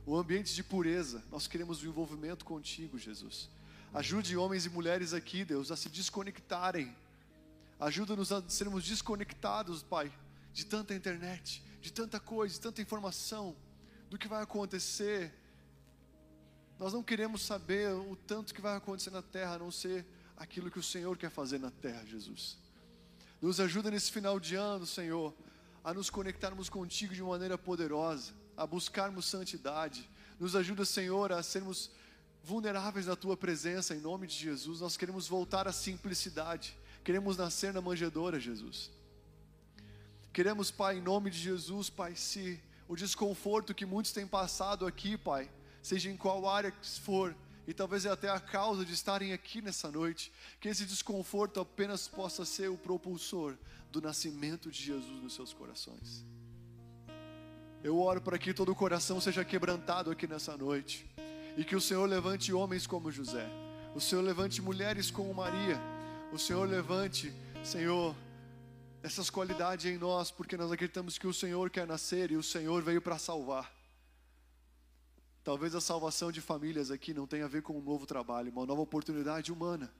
O 0.06 0.16
ambiente 0.16 0.54
de 0.54 0.62
pureza, 0.62 1.22
nós 1.30 1.46
queremos 1.46 1.82
o 1.82 1.86
envolvimento 1.86 2.44
contigo, 2.44 2.98
Jesus. 2.98 3.48
Ajude 3.92 4.36
homens 4.36 4.66
e 4.66 4.70
mulheres 4.70 5.12
aqui, 5.12 5.44
Deus, 5.44 5.70
a 5.70 5.76
se 5.76 5.88
desconectarem. 5.88 6.94
Ajuda-nos 7.78 8.30
a 8.30 8.42
sermos 8.48 8.84
desconectados, 8.84 9.82
Pai, 9.82 10.12
de 10.52 10.64
tanta 10.64 10.94
internet, 10.94 11.62
de 11.80 11.92
tanta 11.92 12.20
coisa, 12.20 12.54
de 12.54 12.60
tanta 12.60 12.80
informação, 12.80 13.56
do 14.08 14.18
que 14.18 14.28
vai 14.28 14.42
acontecer. 14.42 15.32
Nós 16.78 16.92
não 16.92 17.02
queremos 17.02 17.42
saber 17.42 17.92
o 17.92 18.16
tanto 18.16 18.54
que 18.54 18.60
vai 18.60 18.76
acontecer 18.76 19.10
na 19.10 19.22
terra, 19.22 19.54
a 19.54 19.58
não 19.58 19.70
ser 19.70 20.06
aquilo 20.36 20.70
que 20.70 20.78
o 20.78 20.82
Senhor 20.82 21.16
quer 21.16 21.30
fazer 21.30 21.58
na 21.58 21.70
terra, 21.70 22.04
Jesus. 22.06 22.58
Nos 23.40 23.60
ajuda 23.60 23.90
nesse 23.90 24.10
final 24.10 24.38
de 24.38 24.54
ano, 24.54 24.86
Senhor, 24.86 25.34
a 25.82 25.94
nos 25.94 26.10
conectarmos 26.10 26.68
contigo 26.68 27.14
de 27.14 27.22
maneira 27.22 27.56
poderosa, 27.56 28.32
a 28.56 28.66
buscarmos 28.66 29.24
santidade. 29.24 30.08
Nos 30.38 30.54
ajuda, 30.54 30.84
Senhor, 30.84 31.32
a 31.32 31.42
sermos 31.42 31.90
vulneráveis 32.42 33.06
na 33.06 33.16
tua 33.16 33.36
presença, 33.36 33.94
em 33.94 34.00
nome 34.00 34.26
de 34.26 34.34
Jesus. 34.34 34.80
Nós 34.80 34.96
queremos 34.96 35.28
voltar 35.28 35.66
à 35.66 35.72
simplicidade, 35.72 36.76
queremos 37.04 37.36
nascer 37.36 37.72
na 37.72 37.80
manjedoura, 37.80 38.38
Jesus. 38.38 38.90
Queremos, 40.32 40.70
Pai, 40.70 40.98
em 40.98 41.02
nome 41.02 41.30
de 41.30 41.38
Jesus, 41.38 41.90
Pai, 41.90 42.14
se 42.14 42.62
o 42.86 42.96
desconforto 42.96 43.74
que 43.74 43.86
muitos 43.86 44.12
têm 44.12 44.26
passado 44.26 44.86
aqui, 44.86 45.16
Pai, 45.16 45.50
seja 45.82 46.10
em 46.10 46.16
qual 46.16 46.48
área 46.48 46.70
que 46.70 46.86
for, 47.00 47.34
e 47.70 47.72
talvez 47.72 48.04
é 48.04 48.10
até 48.10 48.28
a 48.28 48.40
causa 48.40 48.84
de 48.84 48.92
estarem 48.92 49.32
aqui 49.32 49.62
nessa 49.62 49.92
noite, 49.92 50.32
que 50.60 50.68
esse 50.68 50.84
desconforto 50.84 51.60
apenas 51.60 52.08
possa 52.08 52.44
ser 52.44 52.68
o 52.68 52.76
propulsor 52.76 53.56
do 53.92 54.00
nascimento 54.00 54.72
de 54.72 54.82
Jesus 54.82 55.22
nos 55.22 55.34
seus 55.36 55.52
corações. 55.52 56.24
Eu 57.80 58.00
oro 58.00 58.20
para 58.20 58.36
que 58.40 58.52
todo 58.52 58.72
o 58.72 58.74
coração 58.74 59.20
seja 59.20 59.44
quebrantado 59.44 60.10
aqui 60.10 60.26
nessa 60.26 60.56
noite 60.56 61.08
e 61.56 61.62
que 61.62 61.76
o 61.76 61.80
Senhor 61.80 62.08
levante 62.08 62.52
homens 62.52 62.88
como 62.88 63.08
José, 63.08 63.48
o 63.94 64.00
Senhor 64.00 64.22
levante 64.22 64.60
mulheres 64.60 65.08
como 65.08 65.32
Maria, 65.32 65.80
o 66.32 66.38
Senhor 66.40 66.68
levante, 66.68 67.32
Senhor, 67.62 68.16
essas 69.00 69.30
qualidades 69.30 69.86
em 69.86 69.96
nós, 69.96 70.32
porque 70.32 70.56
nós 70.56 70.72
acreditamos 70.72 71.18
que 71.18 71.26
o 71.28 71.32
Senhor 71.32 71.70
quer 71.70 71.86
nascer 71.86 72.32
e 72.32 72.36
o 72.36 72.42
Senhor 72.42 72.82
veio 72.82 73.00
para 73.00 73.16
salvar. 73.16 73.79
Talvez 75.42 75.74
a 75.74 75.80
salvação 75.80 76.30
de 76.30 76.40
famílias 76.40 76.90
aqui 76.90 77.14
não 77.14 77.26
tenha 77.26 77.46
a 77.46 77.48
ver 77.48 77.62
com 77.62 77.78
um 77.78 77.82
novo 77.82 78.06
trabalho, 78.06 78.50
uma 78.50 78.66
nova 78.66 78.82
oportunidade 78.82 79.50
humana 79.52 79.90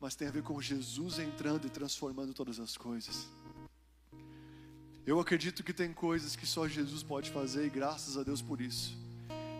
mas 0.00 0.14
tem 0.14 0.28
a 0.28 0.30
ver 0.30 0.42
com 0.42 0.60
Jesus 0.60 1.18
entrando 1.18 1.66
e 1.66 1.70
transformando 1.70 2.34
todas 2.34 2.60
as 2.60 2.76
coisas. 2.76 3.26
Eu 5.06 5.20
acredito 5.20 5.62
que 5.62 5.72
tem 5.72 5.92
coisas 5.92 6.34
que 6.34 6.46
só 6.46 6.66
Jesus 6.66 7.02
pode 7.02 7.30
fazer 7.30 7.66
e 7.66 7.70
graças 7.70 8.18
a 8.18 8.22
Deus 8.22 8.42
por 8.42 8.60
isso. 8.60 8.96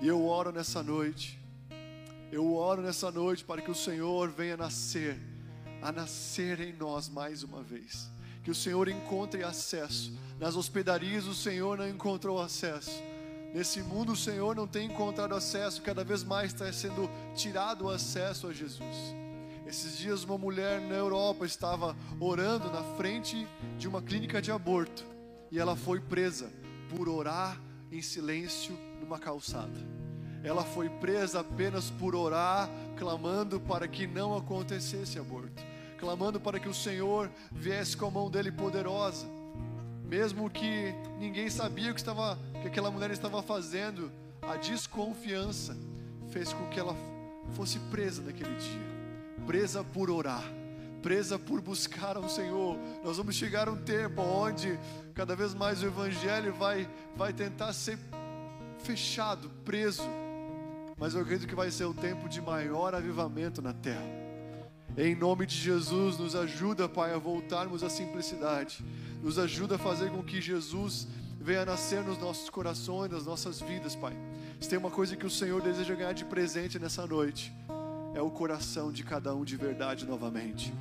E 0.02 0.06
eu 0.06 0.26
oro 0.26 0.52
nessa 0.52 0.82
noite, 0.82 1.38
eu 2.30 2.54
oro 2.54 2.82
nessa 2.82 3.10
noite 3.10 3.44
para 3.44 3.62
que 3.62 3.70
o 3.70 3.74
Senhor 3.74 4.28
venha 4.30 4.56
nascer, 4.56 5.18
a 5.80 5.92
nascer 5.92 6.60
em 6.60 6.72
nós 6.72 7.08
mais 7.08 7.42
uma 7.42 7.62
vez. 7.62 8.10
Que 8.42 8.50
o 8.50 8.54
Senhor 8.54 8.88
encontre 8.88 9.42
acesso. 9.42 10.12
Nas 10.38 10.54
hospedarias 10.54 11.26
o 11.26 11.34
Senhor 11.34 11.78
não 11.78 11.88
encontrou 11.88 12.40
acesso. 12.40 12.90
Nesse 13.56 13.80
mundo 13.82 14.12
o 14.12 14.16
Senhor 14.16 14.54
não 14.54 14.66
tem 14.66 14.86
encontrado 14.86 15.34
acesso, 15.34 15.80
cada 15.80 16.04
vez 16.04 16.22
mais 16.22 16.52
está 16.52 16.70
sendo 16.70 17.08
tirado 17.34 17.86
o 17.86 17.88
acesso 17.88 18.48
a 18.48 18.52
Jesus. 18.52 19.16
Esses 19.66 19.96
dias 19.96 20.24
uma 20.24 20.36
mulher 20.36 20.78
na 20.78 20.94
Europa 20.94 21.46
estava 21.46 21.96
orando 22.20 22.70
na 22.70 22.82
frente 22.98 23.48
de 23.78 23.88
uma 23.88 24.02
clínica 24.02 24.42
de 24.42 24.52
aborto 24.52 25.06
e 25.50 25.58
ela 25.58 25.74
foi 25.74 26.00
presa 26.00 26.52
por 26.90 27.08
orar 27.08 27.58
em 27.90 28.02
silêncio 28.02 28.78
numa 29.00 29.18
calçada. 29.18 29.80
Ela 30.44 30.62
foi 30.62 30.90
presa 30.90 31.40
apenas 31.40 31.90
por 31.90 32.14
orar, 32.14 32.68
clamando 32.98 33.58
para 33.58 33.88
que 33.88 34.06
não 34.06 34.36
acontecesse 34.36 35.18
aborto, 35.18 35.62
clamando 35.98 36.38
para 36.38 36.60
que 36.60 36.68
o 36.68 36.74
Senhor 36.74 37.30
viesse 37.50 37.96
com 37.96 38.04
a 38.04 38.10
mão 38.10 38.30
dele 38.30 38.52
poderosa, 38.52 39.26
mesmo 40.06 40.48
que 40.48 40.94
ninguém 41.18 41.50
sabia 41.50 41.90
o 41.90 41.94
que 41.94 42.00
estava 42.00 42.38
que 42.62 42.68
aquela 42.68 42.90
mulher 42.90 43.10
estava 43.10 43.42
fazendo, 43.42 44.10
a 44.42 44.56
desconfiança 44.56 45.76
fez 46.30 46.52
com 46.52 46.66
que 46.68 46.78
ela 46.78 46.96
fosse 47.54 47.78
presa 47.90 48.22
naquele 48.22 48.54
dia 48.56 48.96
presa 49.46 49.84
por 49.84 50.10
orar, 50.10 50.42
presa 51.00 51.38
por 51.38 51.60
buscar 51.60 52.16
ao 52.16 52.28
Senhor. 52.28 52.76
Nós 53.04 53.16
vamos 53.16 53.36
chegar 53.36 53.68
a 53.68 53.72
um 53.72 53.76
tempo 53.76 54.20
onde 54.20 54.78
cada 55.14 55.36
vez 55.36 55.54
mais 55.54 55.82
o 55.82 55.86
Evangelho 55.86 56.52
vai, 56.52 56.88
vai 57.14 57.32
tentar 57.32 57.72
ser 57.72 57.96
fechado, 58.78 59.48
preso. 59.64 60.02
Mas 60.98 61.14
eu 61.14 61.20
acredito 61.20 61.48
que 61.48 61.54
vai 61.54 61.70
ser 61.70 61.84
o 61.84 61.94
tempo 61.94 62.28
de 62.28 62.40
maior 62.40 62.94
avivamento 62.94 63.62
na 63.62 63.72
terra. 63.72 64.04
Em 64.96 65.14
nome 65.14 65.46
de 65.46 65.56
Jesus, 65.56 66.18
nos 66.18 66.34
ajuda, 66.34 66.88
Pai, 66.88 67.12
a 67.12 67.18
voltarmos 67.18 67.84
à 67.84 67.90
simplicidade. 67.90 68.84
Nos 69.22 69.38
ajuda 69.38 69.76
a 69.76 69.78
fazer 69.78 70.10
com 70.10 70.22
que 70.22 70.40
Jesus 70.40 71.06
venha 71.40 71.64
nascer 71.64 72.02
nos 72.02 72.18
nossos 72.18 72.50
corações, 72.50 73.10
nas 73.10 73.24
nossas 73.24 73.60
vidas, 73.60 73.94
Pai. 73.94 74.16
Se 74.60 74.68
tem 74.68 74.78
uma 74.78 74.90
coisa 74.90 75.16
que 75.16 75.26
o 75.26 75.30
Senhor 75.30 75.62
deseja 75.62 75.94
ganhar 75.94 76.12
de 76.12 76.24
presente 76.24 76.78
nessa 76.78 77.06
noite, 77.06 77.52
é 78.14 78.20
o 78.20 78.30
coração 78.30 78.90
de 78.90 79.04
cada 79.04 79.34
um 79.34 79.44
de 79.44 79.56
verdade 79.56 80.06
novamente. 80.06 80.72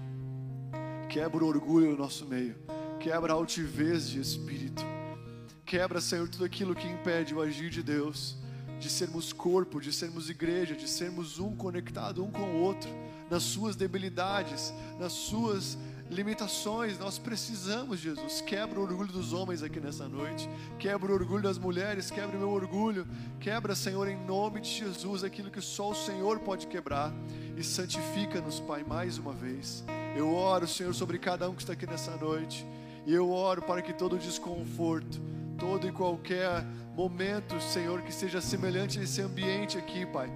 Quebra 1.10 1.44
o 1.44 1.48
orgulho 1.48 1.92
no 1.92 1.98
nosso 1.98 2.26
meio, 2.26 2.56
quebra 3.00 3.34
a 3.34 3.36
altivez 3.36 4.10
de 4.10 4.20
espírito, 4.20 4.84
quebra, 5.66 6.00
Senhor, 6.02 6.28
tudo 6.30 6.46
aquilo 6.46 6.74
que 6.74 6.88
impede 6.88 7.36
o 7.36 7.42
agir 7.42 7.70
de 7.70 7.84
Deus, 7.84 8.38
de 8.80 8.90
sermos 8.90 9.32
corpo, 9.34 9.80
de 9.80 9.92
sermos 9.92 10.30
igreja, 10.30 10.76
de 10.76 10.88
sermos 10.88 11.40
um 11.40 11.56
conectado 11.56 12.24
um 12.24 12.32
com 12.32 12.44
o 12.44 12.62
outro, 12.62 12.90
nas 13.30 13.44
suas 13.44 13.76
debilidades, 13.76 14.74
nas 15.00 15.12
suas 15.14 15.78
limitações, 16.10 17.00
nós 17.00 17.18
precisamos, 17.18 18.00
Jesus. 18.00 18.42
Quebra 18.42 18.80
o 18.80 18.84
orgulho 18.84 19.12
dos 19.12 19.34
homens 19.34 19.64
aqui 19.64 19.80
nessa 19.80 20.08
noite, 20.08 20.50
quebra 20.78 21.12
o 21.12 21.16
orgulho 21.16 21.42
das 21.42 21.58
mulheres, 21.58 22.12
quebra 22.12 22.36
o 22.38 22.40
meu 22.40 22.50
orgulho, 22.50 23.08
quebra, 23.40 23.76
Senhor, 23.76 24.08
em 24.08 24.18
nome 24.26 24.62
de 24.62 24.70
Jesus, 24.70 25.24
aquilo 25.24 25.50
que 25.50 25.62
só 25.62 25.90
o 25.90 25.96
Senhor 25.96 26.40
pode 26.40 26.68
quebrar 26.68 27.14
e 27.58 27.64
santifica-nos, 27.64 28.60
Pai, 28.60 28.84
mais 28.84 29.18
uma 29.18 29.34
vez. 29.34 29.84
Eu 30.16 30.34
oro, 30.34 30.68
Senhor, 30.68 30.94
sobre 30.94 31.18
cada 31.18 31.50
um 31.50 31.56
que 31.56 31.62
está 31.62 31.74
aqui 31.74 31.88
nessa 31.88 32.16
noite, 32.18 32.66
e 33.06 33.14
eu 33.14 33.32
oro 33.32 33.62
para 33.62 33.82
que 33.82 33.94
todo 33.94 34.18
desconforto, 34.18 35.20
todo 35.58 35.88
e 35.88 35.92
qualquer 35.92 36.64
momento, 36.96 37.60
Senhor, 37.60 38.02
que 38.02 38.14
seja 38.14 38.40
semelhante 38.40 39.00
a 39.00 39.04
esse 39.04 39.22
ambiente 39.22 39.78
aqui, 39.78 40.06
Pai, 40.06 40.32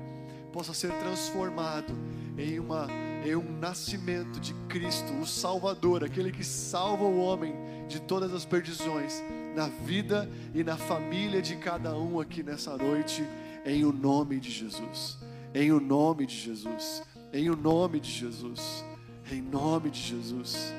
possa 0.51 0.73
ser 0.73 0.91
transformado 0.99 1.93
em 2.37 2.59
uma 2.59 2.87
em 3.25 3.35
um 3.35 3.59
nascimento 3.59 4.39
de 4.39 4.53
Cristo, 4.67 5.13
o 5.13 5.25
Salvador, 5.25 6.03
aquele 6.03 6.31
que 6.31 6.43
salva 6.43 7.03
o 7.03 7.19
homem 7.19 7.53
de 7.87 7.99
todas 7.99 8.33
as 8.33 8.45
perdições, 8.45 9.21
na 9.55 9.67
vida 9.67 10.29
e 10.53 10.63
na 10.63 10.77
família 10.77 11.41
de 11.41 11.55
cada 11.57 11.97
um 11.97 12.19
aqui 12.19 12.43
nessa 12.43 12.77
noite, 12.77 13.23
em 13.65 13.83
o 13.83 13.91
nome 13.91 14.39
de 14.39 14.49
Jesus. 14.49 15.17
Em 15.53 15.71
o 15.71 15.79
nome 15.79 16.25
de 16.25 16.35
Jesus. 16.35 17.03
Em 17.33 17.49
o 17.49 17.55
nome 17.55 17.99
de 17.99 18.11
Jesus. 18.11 18.85
Em 19.31 19.41
nome 19.41 19.89
de 19.89 19.99
Jesus. 19.99 20.73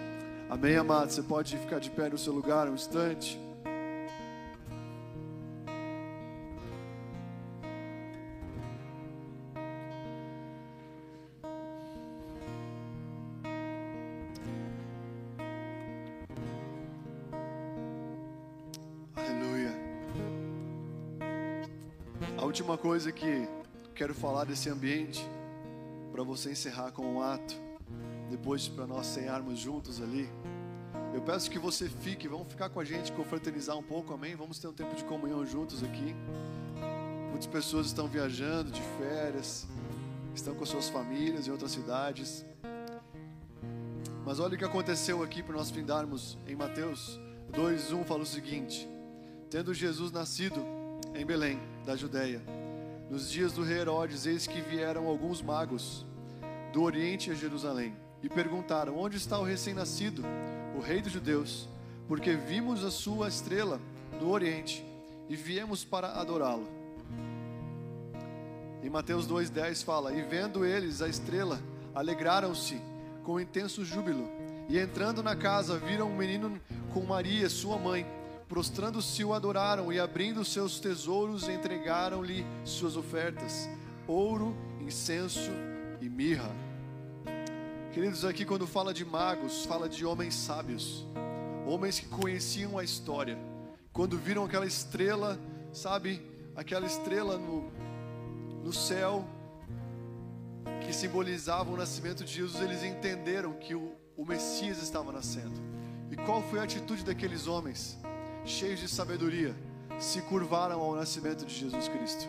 Amém, 0.49 0.77
amado. 0.77 1.11
Você 1.11 1.23
pode 1.23 1.57
ficar 1.57 1.79
de 1.79 1.91
pé 1.91 2.09
no 2.09 2.19
seu 2.19 2.33
lugar 2.33 2.69
um 2.69 2.75
instante. 2.75 3.39
Coisa 22.81 23.13
que 23.13 23.47
quero 23.95 24.15
falar 24.15 24.45
desse 24.45 24.71
ambiente, 24.71 25.29
para 26.11 26.23
você 26.23 26.53
encerrar 26.53 26.91
com 26.93 27.03
um 27.03 27.21
ato, 27.21 27.55
depois 28.31 28.69
para 28.69 28.87
nós 28.87 29.07
cearmos 29.07 29.59
juntos 29.59 30.01
ali. 30.01 30.27
Eu 31.13 31.21
peço 31.21 31.51
que 31.51 31.59
você 31.59 31.91
fique, 31.91 32.27
vamos 32.27 32.49
ficar 32.49 32.71
com 32.71 32.81
a 32.81 32.85
gente, 32.85 33.13
confraternizar 33.13 33.77
um 33.77 33.83
pouco, 33.83 34.15
amém? 34.15 34.35
Vamos 34.35 34.59
ter 34.59 34.67
um 34.67 34.73
tempo 34.73 34.95
de 34.95 35.05
comunhão 35.05 35.45
juntos 35.45 35.85
aqui. 35.85 36.15
Muitas 37.29 37.47
pessoas 37.47 37.87
estão 37.87 38.09
viajando 38.09 38.71
de 38.71 38.81
férias, 38.99 39.67
estão 40.35 40.55
com 40.55 40.65
suas 40.65 40.89
famílias 40.89 41.47
em 41.47 41.51
outras 41.51 41.73
cidades. 41.73 42.47
Mas 44.25 44.41
olha 44.41 44.55
o 44.55 44.59
que 44.59 44.65
aconteceu 44.65 45.23
aqui 45.23 45.43
para 45.43 45.55
nós 45.55 45.71
findarmos 45.71 46.39
em 46.47 46.57
Mateus 46.57 47.21
2:1 47.53 48.05
fala 48.05 48.23
o 48.23 48.27
seguinte: 48.27 48.89
Tendo 49.51 49.75
Jesus 49.75 50.11
nascido 50.11 50.65
em 51.15 51.27
Belém, 51.27 51.59
da 51.85 51.95
Judéia. 51.95 52.60
Nos 53.11 53.29
dias 53.29 53.53
do 53.53 53.65
rei 53.65 53.81
Herodes, 53.81 54.25
eis 54.25 54.47
que 54.47 54.61
vieram 54.61 55.09
alguns 55.09 55.43
magos 55.43 56.07
do 56.73 56.81
Oriente 56.83 57.29
a 57.33 57.35
Jerusalém 57.35 57.93
e 58.23 58.29
perguntaram: 58.29 58.97
Onde 58.97 59.17
está 59.17 59.37
o 59.37 59.43
recém-nascido, 59.43 60.23
o 60.77 60.81
rei 60.81 61.03
dos 61.03 61.11
judeus? 61.11 61.69
Porque 62.07 62.35
vimos 62.35 62.85
a 62.85 62.91
sua 62.91 63.27
estrela 63.27 63.81
no 64.21 64.31
Oriente 64.31 64.87
e 65.29 65.35
viemos 65.35 65.85
para 65.85 66.21
adorá-lo. 66.21 66.69
Em 68.81 68.89
Mateus 68.89 69.27
2,10 69.27 69.83
fala: 69.83 70.13
E 70.13 70.23
vendo 70.23 70.65
eles 70.65 71.03
a 71.03 71.09
estrela, 71.09 71.61
alegraram-se 71.93 72.81
com 73.25 73.41
intenso 73.41 73.85
júbilo. 73.85 74.29
E 74.69 74.79
entrando 74.79 75.21
na 75.21 75.35
casa, 75.35 75.77
viram 75.79 76.09
um 76.09 76.17
menino 76.17 76.61
com 76.95 77.01
Maria, 77.01 77.51
sua 77.51 77.77
mãe 77.77 78.07
Prostrando-se 78.51 79.23
o 79.23 79.33
adoraram 79.33 79.93
e 79.93 80.01
abrindo 80.01 80.45
seus 80.45 80.81
tesouros 80.81 81.49
entregaram-lhe 81.49 82.45
suas 82.65 82.97
ofertas: 82.97 83.69
ouro, 84.09 84.57
incenso 84.81 85.53
e 86.01 86.09
mirra. 86.09 86.51
Queridos, 87.93 88.25
aqui 88.25 88.45
quando 88.45 88.67
fala 88.67 88.93
de 88.93 89.05
magos, 89.05 89.65
fala 89.67 89.89
de 89.89 90.05
homens 90.05 90.35
sábios, 90.35 91.07
homens 91.65 92.01
que 92.01 92.09
conheciam 92.09 92.77
a 92.77 92.83
história. 92.83 93.39
Quando 93.93 94.19
viram 94.19 94.45
aquela 94.45 94.67
estrela, 94.67 95.39
sabe, 95.73 96.21
aquela 96.57 96.87
estrela 96.87 97.39
no, 97.39 97.71
no 98.65 98.73
céu, 98.73 99.25
que 100.85 100.93
simbolizava 100.93 101.71
o 101.71 101.77
nascimento 101.77 102.25
de 102.25 102.33
Jesus, 102.33 102.61
eles 102.61 102.83
entenderam 102.83 103.53
que 103.53 103.77
o, 103.77 103.93
o 104.17 104.25
Messias 104.25 104.83
estava 104.83 105.13
nascendo. 105.13 105.55
E 106.11 106.17
qual 106.17 106.43
foi 106.43 106.59
a 106.59 106.65
atitude 106.65 107.05
daqueles 107.05 107.47
homens? 107.47 107.97
Cheios 108.51 108.81
de 108.81 108.89
sabedoria, 108.89 109.55
se 109.99 110.21
curvaram 110.23 110.81
ao 110.81 110.95
nascimento 110.97 111.47
de 111.47 111.55
Jesus 111.55 111.89
Cristo. 111.89 112.27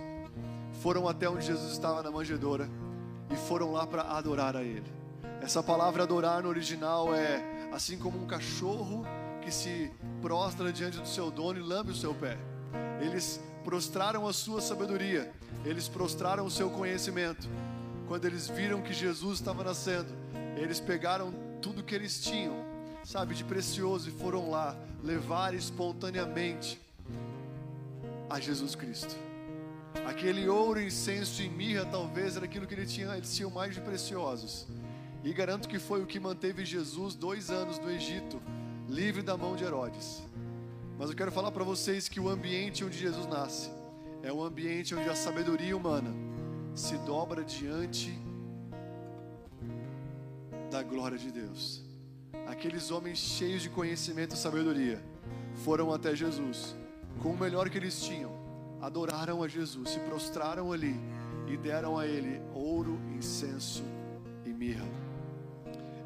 Foram 0.81 1.07
até 1.07 1.27
onde 1.27 1.45
Jesus 1.45 1.71
estava 1.71 2.03
na 2.03 2.11
manjedoura 2.11 2.69
e 3.31 3.35
foram 3.35 3.71
lá 3.71 3.87
para 3.87 4.03
adorar 4.03 4.55
a 4.55 4.63
Ele. 4.63 4.85
Essa 5.41 5.63
palavra 5.63 6.03
adorar 6.03 6.43
no 6.43 6.49
original 6.49 7.13
é 7.13 7.69
assim 7.71 7.97
como 7.97 8.21
um 8.21 8.27
cachorro 8.27 9.03
que 9.41 9.51
se 9.51 9.91
prostra 10.21 10.71
diante 10.71 10.99
do 10.99 11.07
seu 11.07 11.31
dono 11.31 11.59
e 11.59 11.63
lambe 11.63 11.91
o 11.91 11.95
seu 11.95 12.13
pé. 12.13 12.37
Eles 13.01 13.41
prostraram 13.63 14.27
a 14.27 14.33
sua 14.33 14.61
sabedoria, 14.61 15.31
eles 15.65 15.87
prostraram 15.87 16.45
o 16.45 16.51
seu 16.51 16.69
conhecimento. 16.69 17.49
Quando 18.07 18.25
eles 18.25 18.47
viram 18.47 18.81
que 18.81 18.93
Jesus 18.93 19.39
estava 19.39 19.63
nascendo, 19.63 20.09
eles 20.55 20.79
pegaram 20.79 21.33
tudo 21.61 21.83
que 21.83 21.95
eles 21.95 22.21
tinham 22.21 22.70
sabe, 23.03 23.33
de 23.33 23.43
precioso 23.43 24.09
e 24.09 24.11
foram 24.11 24.49
lá 24.49 24.75
levar 25.03 25.53
espontaneamente 25.53 26.79
a 28.29 28.39
Jesus 28.39 28.75
Cristo. 28.75 29.15
Aquele 30.05 30.47
ouro, 30.47 30.81
incenso 30.81 31.41
e 31.41 31.49
mirra 31.49 31.85
talvez 31.85 32.35
era 32.35 32.45
aquilo 32.45 32.65
que 32.65 32.73
ele 32.73 32.85
tinha, 32.85 33.15
eles 33.15 33.35
tinham 33.35 33.51
mais 33.51 33.73
de 33.73 33.81
preciosos. 33.81 34.67
E 35.23 35.33
garanto 35.33 35.67
que 35.67 35.79
foi 35.79 36.01
o 36.01 36.07
que 36.07 36.19
manteve 36.19 36.65
Jesus 36.65 37.13
dois 37.13 37.49
anos 37.49 37.77
no 37.77 37.91
Egito, 37.91 38.41
livre 38.87 39.21
da 39.21 39.37
mão 39.37 39.55
de 39.55 39.63
Herodes. 39.63 40.23
Mas 40.97 41.09
eu 41.09 41.15
quero 41.15 41.31
falar 41.31 41.51
para 41.51 41.63
vocês 41.63 42.07
que 42.07 42.19
o 42.19 42.29
ambiente 42.29 42.83
onde 42.83 42.97
Jesus 42.97 43.27
nasce 43.27 43.69
é 44.23 44.31
um 44.31 44.43
ambiente 44.43 44.95
onde 44.95 45.09
a 45.09 45.15
sabedoria 45.15 45.75
humana 45.75 46.11
se 46.75 46.97
dobra 46.99 47.43
diante 47.43 48.17
da 50.69 50.81
glória 50.81 51.17
de 51.17 51.31
Deus 51.31 51.90
aqueles 52.47 52.91
homens 52.91 53.17
cheios 53.17 53.61
de 53.61 53.69
conhecimento 53.69 54.35
e 54.35 54.37
sabedoria 54.37 55.01
foram 55.63 55.93
até 55.93 56.15
Jesus 56.15 56.75
com 57.21 57.29
o 57.29 57.37
melhor 57.37 57.69
que 57.69 57.77
eles 57.77 58.01
tinham, 58.01 58.31
adoraram 58.81 59.43
a 59.43 59.47
Jesus, 59.47 59.89
se 59.89 59.99
prostraram 59.99 60.71
ali 60.71 60.95
e 61.47 61.55
deram 61.55 61.97
a 61.97 62.07
Ele 62.07 62.41
ouro, 62.53 62.99
incenso 63.15 63.83
e 64.45 64.49
mirra. 64.49 64.85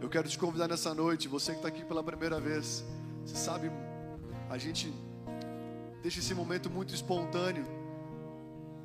Eu 0.02 0.10
quero 0.10 0.28
te 0.28 0.38
convidar 0.38 0.68
nessa 0.68 0.94
noite, 0.94 1.28
você 1.28 1.52
que 1.54 1.60
está 1.60 1.70
aqui 1.70 1.86
pela 1.86 2.04
primeira 2.04 2.40
vez, 2.40 2.84
você 3.26 3.36
sabe, 3.36 3.72
a 4.50 4.58
gente 4.58 4.94
deixa 6.02 6.20
esse 6.20 6.34
momento 6.34 6.70
muito 6.70 6.94
espontâneo. 6.94 7.66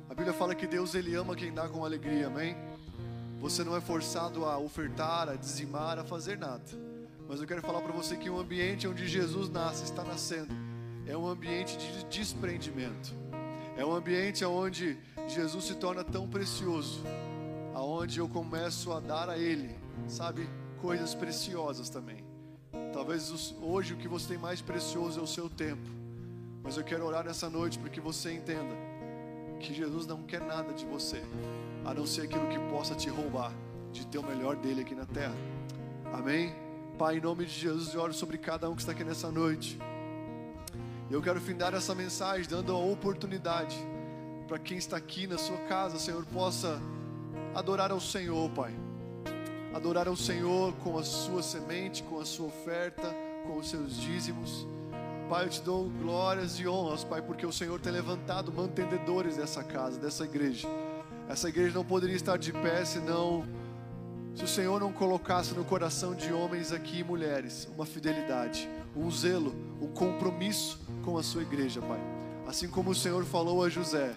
A 0.09 0.13
Bíblia 0.13 0.33
fala 0.33 0.55
que 0.55 0.65
Deus 0.65 0.95
ele 0.95 1.13
ama 1.15 1.35
quem 1.35 1.53
dá 1.53 1.67
com 1.67 1.83
alegria, 1.83 2.27
amém? 2.27 2.55
Você 3.39 3.63
não 3.63 3.75
é 3.75 3.81
forçado 3.81 4.45
a 4.45 4.57
ofertar, 4.57 5.27
a 5.27 5.35
dizimar, 5.35 5.99
a 5.99 6.03
fazer 6.03 6.37
nada. 6.37 6.63
Mas 7.31 7.39
eu 7.39 7.47
quero 7.47 7.61
falar 7.61 7.79
para 7.79 7.93
você 7.93 8.17
que 8.17 8.29
o 8.29 8.37
ambiente 8.37 8.85
onde 8.85 9.07
Jesus 9.07 9.47
nasce, 9.47 9.85
está 9.85 10.03
nascendo, 10.03 10.53
é 11.07 11.15
um 11.15 11.25
ambiente 11.25 11.77
de 11.77 12.03
desprendimento. 12.09 13.13
É 13.77 13.85
um 13.85 13.95
ambiente 13.95 14.43
onde 14.43 14.97
Jesus 15.29 15.63
se 15.63 15.75
torna 15.75 16.03
tão 16.03 16.27
precioso, 16.27 17.01
aonde 17.73 18.19
eu 18.19 18.27
começo 18.27 18.91
a 18.91 18.99
dar 18.99 19.29
a 19.29 19.37
Ele, 19.37 19.73
sabe, 20.09 20.45
coisas 20.81 21.15
preciosas 21.15 21.89
também. 21.89 22.21
Talvez 22.91 23.55
hoje 23.61 23.93
o 23.93 23.97
que 23.97 24.09
você 24.09 24.33
tem 24.33 24.37
mais 24.37 24.59
precioso 24.59 25.21
é 25.21 25.23
o 25.23 25.27
seu 25.27 25.49
tempo, 25.49 25.89
mas 26.61 26.75
eu 26.75 26.83
quero 26.83 27.05
orar 27.05 27.23
nessa 27.23 27.49
noite 27.49 27.79
para 27.79 27.89
que 27.89 28.01
você 28.01 28.33
entenda 28.33 28.75
que 29.57 29.73
Jesus 29.73 30.05
não 30.05 30.23
quer 30.23 30.41
nada 30.41 30.73
de 30.73 30.85
você, 30.85 31.23
a 31.85 31.93
não 31.93 32.05
ser 32.05 32.23
aquilo 32.23 32.49
que 32.49 32.59
possa 32.69 32.93
te 32.93 33.09
roubar 33.09 33.53
de 33.93 34.05
ter 34.05 34.17
o 34.17 34.23
melhor 34.23 34.57
dele 34.57 34.81
aqui 34.81 34.93
na 34.93 35.05
terra. 35.05 35.35
Amém? 36.11 36.70
Pai, 37.01 37.17
em 37.17 37.19
nome 37.19 37.45
de 37.45 37.59
Jesus, 37.59 37.95
eu 37.95 37.99
oro 37.99 38.13
sobre 38.13 38.37
cada 38.37 38.69
um 38.69 38.75
que 38.75 38.81
está 38.83 38.91
aqui 38.91 39.03
nessa 39.03 39.31
noite. 39.31 39.75
Eu 41.09 41.19
quero 41.19 41.41
findar 41.41 41.73
essa 41.73 41.95
mensagem 41.95 42.47
dando 42.47 42.71
a 42.73 42.77
oportunidade 42.77 43.75
para 44.47 44.59
quem 44.59 44.77
está 44.77 44.97
aqui 44.97 45.25
na 45.25 45.35
sua 45.39 45.57
casa, 45.61 45.97
Senhor, 45.97 46.23
possa 46.27 46.79
adorar 47.55 47.91
ao 47.91 47.99
Senhor, 47.99 48.47
Pai. 48.51 48.71
Adorar 49.73 50.07
ao 50.07 50.15
Senhor 50.15 50.75
com 50.83 50.95
a 50.95 51.03
sua 51.03 51.41
semente, 51.41 52.03
com 52.03 52.19
a 52.19 52.23
sua 52.23 52.45
oferta, 52.45 53.11
com 53.47 53.57
os 53.57 53.67
seus 53.67 53.99
dízimos. 53.99 54.67
Pai, 55.27 55.45
eu 55.45 55.49
te 55.49 55.61
dou 55.63 55.89
glórias 55.89 56.59
e 56.59 56.67
honras, 56.67 57.03
Pai, 57.03 57.23
porque 57.23 57.47
o 57.47 57.51
Senhor 57.51 57.79
tem 57.79 57.91
levantado 57.91 58.53
mantendedores 58.53 59.37
dessa 59.37 59.63
casa, 59.63 59.99
dessa 59.99 60.23
igreja. 60.23 60.67
Essa 61.27 61.49
igreja 61.49 61.73
não 61.73 61.83
poderia 61.83 62.15
estar 62.15 62.37
de 62.37 62.53
pé 62.53 62.85
senão 62.85 63.43
se 64.35 64.43
o 64.43 64.47
Senhor 64.47 64.79
não 64.79 64.91
colocasse 64.91 65.53
no 65.53 65.65
coração 65.65 66.15
de 66.15 66.31
homens 66.31 66.71
aqui 66.71 66.99
e 66.99 67.03
mulheres 67.03 67.67
uma 67.75 67.85
fidelidade, 67.85 68.69
um 68.95 69.09
zelo, 69.11 69.53
um 69.81 69.87
compromisso 69.87 70.79
com 71.03 71.17
a 71.17 71.23
sua 71.23 71.41
igreja, 71.41 71.81
Pai. 71.81 71.99
Assim 72.47 72.67
como 72.67 72.91
o 72.91 72.95
Senhor 72.95 73.23
falou 73.25 73.63
a 73.63 73.69
José, 73.69 74.15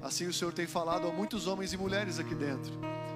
assim 0.00 0.26
o 0.26 0.32
Senhor 0.32 0.52
tem 0.52 0.66
falado 0.66 1.06
a 1.08 1.12
muitos 1.12 1.46
homens 1.46 1.72
e 1.72 1.76
mulheres 1.76 2.18
aqui 2.18 2.34
dentro, 2.34 2.72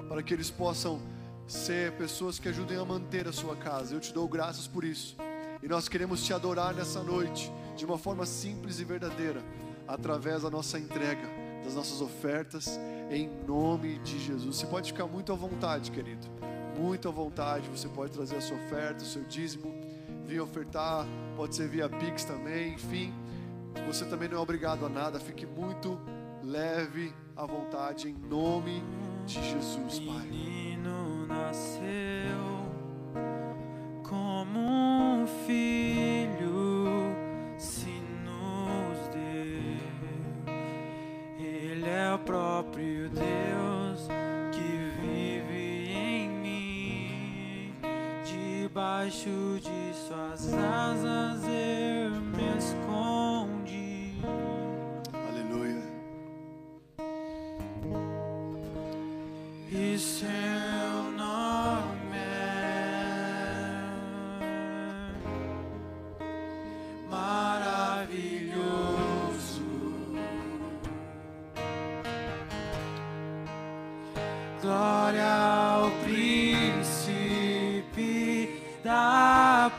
para 0.08 0.22
que 0.22 0.34
eles 0.34 0.50
possam 0.50 1.00
ser 1.46 1.92
pessoas 1.92 2.38
que 2.38 2.48
ajudem 2.48 2.78
a 2.78 2.84
manter 2.84 3.26
a 3.26 3.32
sua 3.32 3.56
casa. 3.56 3.94
Eu 3.94 4.00
te 4.00 4.12
dou 4.12 4.28
graças 4.28 4.66
por 4.66 4.84
isso. 4.84 5.16
E 5.62 5.68
nós 5.68 5.88
queremos 5.88 6.24
te 6.24 6.32
adorar 6.32 6.74
nessa 6.74 7.02
noite 7.02 7.52
de 7.76 7.84
uma 7.84 7.98
forma 7.98 8.24
simples 8.24 8.78
e 8.80 8.84
verdadeira, 8.84 9.42
através 9.86 10.42
da 10.42 10.50
nossa 10.50 10.78
entrega, 10.78 11.28
das 11.64 11.74
nossas 11.74 12.00
ofertas, 12.00 12.78
em 13.10 13.28
nome 13.46 13.98
de 13.98 14.18
Jesus. 14.18 14.56
Você 14.56 14.66
pode 14.66 14.92
ficar 14.92 15.06
muito 15.06 15.32
à 15.32 15.34
vontade, 15.34 15.90
querido, 15.90 16.26
muito 16.80 17.08
à 17.08 17.10
vontade. 17.10 17.68
Você 17.68 17.88
pode 17.88 18.12
trazer 18.12 18.36
a 18.36 18.40
sua 18.40 18.56
oferta, 18.56 19.02
o 19.02 19.06
seu 19.06 19.22
dízimo, 19.24 19.74
vir 20.24 20.40
ofertar, 20.40 21.06
pode 21.36 21.54
ser 21.54 21.68
via 21.68 21.88
Pix 21.88 22.24
também, 22.24 22.74
enfim. 22.74 23.12
Você 23.86 24.04
também 24.06 24.28
não 24.28 24.38
é 24.38 24.40
obrigado 24.40 24.86
a 24.86 24.88
nada, 24.88 25.20
fique 25.20 25.46
muito 25.46 26.00
leve 26.42 27.12
à 27.36 27.44
vontade, 27.44 28.08
em 28.08 28.14
nome 28.14 28.82
de 29.26 29.34
Jesus, 29.34 30.00
Pai. 30.00 30.26
Menino 30.26 31.26
nasceu 31.26 32.60
como 34.08 34.58
um 34.58 35.26
filho 35.46 37.14
se 37.58 38.02
nos 38.24 39.08
deu. 39.08 40.54
Ele 41.38 41.88
é 41.88 42.14
o 42.14 42.18
próprio 42.18 43.10
Deus 43.10 43.59
Debaixo 48.70 49.58
de 49.60 49.92
suas 49.96 50.54
asas 50.54 51.42
eu 51.42 51.99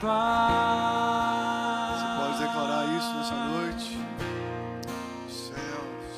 paz. 0.01 1.99
Você 1.99 2.07
pode 2.17 2.39
declarar 2.39 2.85
isso 2.97 3.13
nessa 3.13 3.35
noite. 3.35 3.99
Céus. 5.29 6.17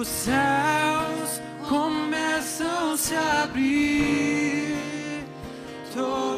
Os 0.00 0.06
céus 0.06 1.40
começam 1.68 2.92
a 2.92 2.96
se 2.96 3.16
abrir, 3.16 4.76
toda 5.94 6.33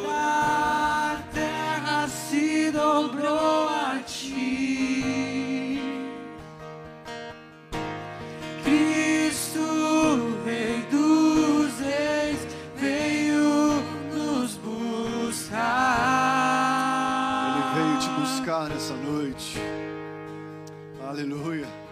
nessa 18.77 18.95
noite. 18.95 19.59
Aleluia. 21.09 21.86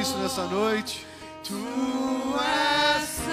Isso 0.00 0.16
nessa 0.18 0.44
noite. 0.44 1.06
Tu 1.42 1.54
és 2.40 3.08
santo. 3.08 3.28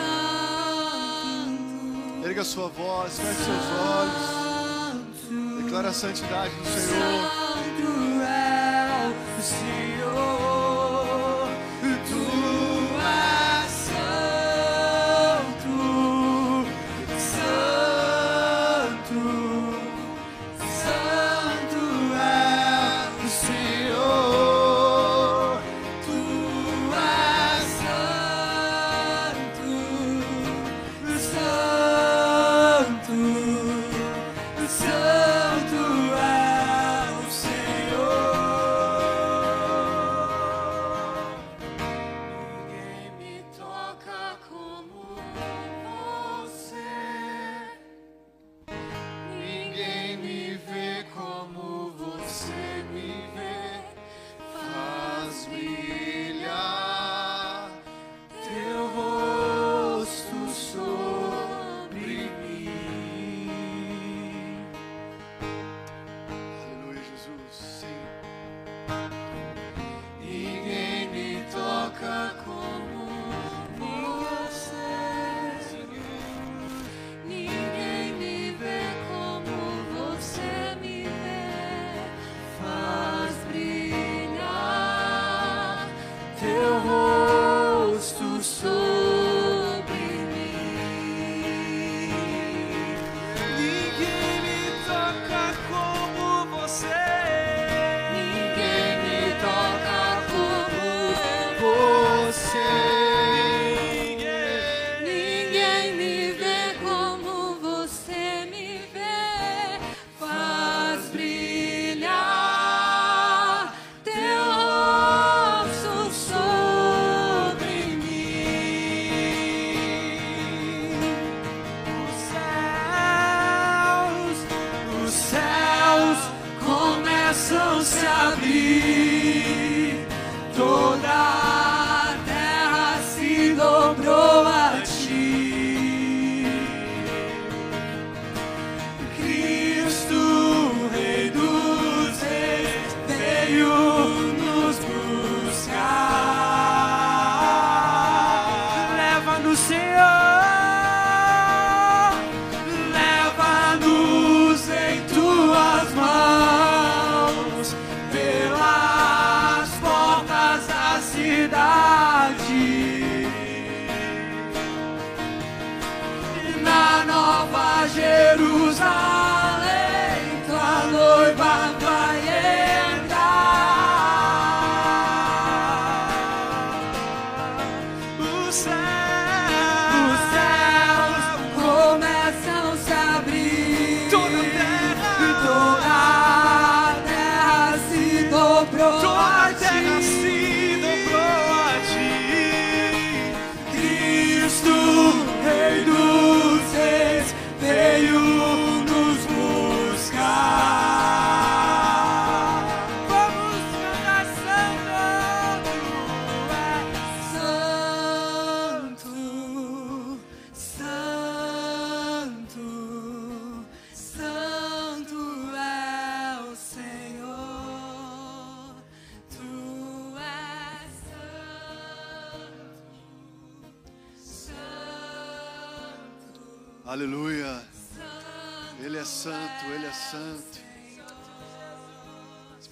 Erga 2.26 2.44
sua 2.44 2.68
voz, 2.70 3.20
feche 3.20 3.44
seus 3.44 3.66
olhos. 4.00 5.64
Declara 5.64 5.90
a 5.90 5.94
santidade 5.94 6.54
do 6.56 6.66
Senhor. 6.66 7.25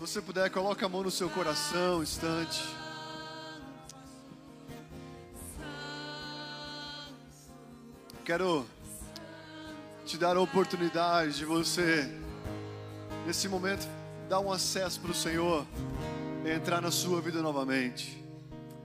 Você 0.05 0.21
puder, 0.21 0.49
coloque 0.49 0.83
a 0.83 0.89
mão 0.89 1.01
no 1.01 1.09
seu 1.09 1.29
coração 1.29 1.99
um 1.99 2.03
instante. 2.03 2.61
Quero 8.25 8.65
te 10.05 10.17
dar 10.17 10.35
a 10.35 10.41
oportunidade 10.41 11.37
de 11.37 11.45
você, 11.45 12.05
nesse 13.25 13.47
momento, 13.47 13.87
dar 14.27 14.41
um 14.41 14.51
acesso 14.51 14.99
para 14.99 15.11
o 15.11 15.13
Senhor, 15.13 15.65
entrar 16.53 16.81
na 16.81 16.91
sua 16.91 17.21
vida 17.21 17.41
novamente. 17.41 18.21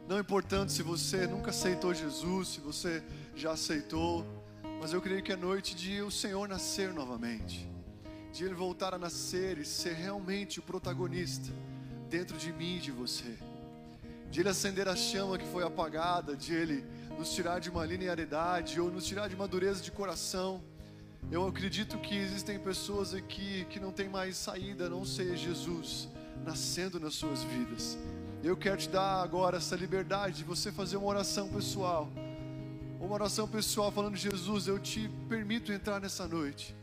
Não 0.07 0.21
importando 0.21 0.71
se 0.71 0.85
você 0.85 1.27
nunca 1.27 1.51
aceitou 1.51 1.93
Jesus, 1.93 2.47
se 2.47 2.61
você 2.61 3.03
já 3.35 3.51
aceitou, 3.51 4.25
mas 4.81 4.93
eu 4.93 5.03
creio 5.03 5.21
que 5.21 5.33
é 5.33 5.37
noite 5.37 5.75
de 5.75 6.01
o 6.01 6.13
Senhor 6.13 6.49
nascer 6.49 6.95
novamente, 6.95 7.69
de 8.33 8.45
Ele 8.45 8.55
voltar 8.55 8.95
a 8.95 8.99
nascer 8.99 9.59
e 9.59 9.65
ser 9.65 9.95
realmente 9.95 10.59
o 10.59 10.63
protagonista 10.63 11.53
dentro 12.09 12.37
de 12.37 12.53
mim 12.53 12.77
e 12.77 12.81
de 12.81 12.91
você, 12.91 13.37
de 14.31 14.41
Ele 14.41 14.49
acender 14.49 14.89
a 14.89 14.97
chama 14.97 15.39
que 15.39 15.47
foi 15.47 15.65
apagada, 15.65 16.37
de 16.37 16.53
Ele 16.55 16.85
nos 17.19 17.35
tirar 17.35 17.59
de 17.59 17.69
uma 17.69 17.85
linearidade 17.85 18.81
ou 18.81 18.91
nos 18.91 19.05
tirar 19.05 19.29
de 19.29 19.35
uma 19.35 19.49
dureza 19.49 19.83
de 19.83 19.91
coração. 19.91 20.63
Eu 21.31 21.47
acredito 21.47 21.99
que 21.99 22.17
existem 22.17 22.59
pessoas 22.59 23.13
aqui 23.13 23.67
que 23.69 23.81
não 23.81 23.91
tem 23.91 24.09
mais 24.09 24.37
saída 24.37 24.89
não 24.89 25.05
ser 25.05 25.37
Jesus 25.37 26.09
nascendo 26.45 27.01
nas 27.01 27.15
suas 27.15 27.43
vidas. 27.43 27.99
Eu 28.43 28.57
quero 28.57 28.77
te 28.77 28.89
dar 28.89 29.21
agora 29.23 29.57
essa 29.57 29.75
liberdade 29.75 30.39
de 30.39 30.45
você 30.45 30.71
fazer 30.71 30.97
uma 30.97 31.09
oração 31.09 31.49
pessoal. 31.49 32.09
Uma 33.01 33.15
oração 33.15 33.49
pessoal 33.49 33.91
falando: 33.91 34.17
Jesus, 34.17 34.69
eu 34.69 34.79
te 34.79 35.11
permito 35.29 35.73
entrar 35.73 36.01
nessa 36.01 36.27
noite. 36.27 36.78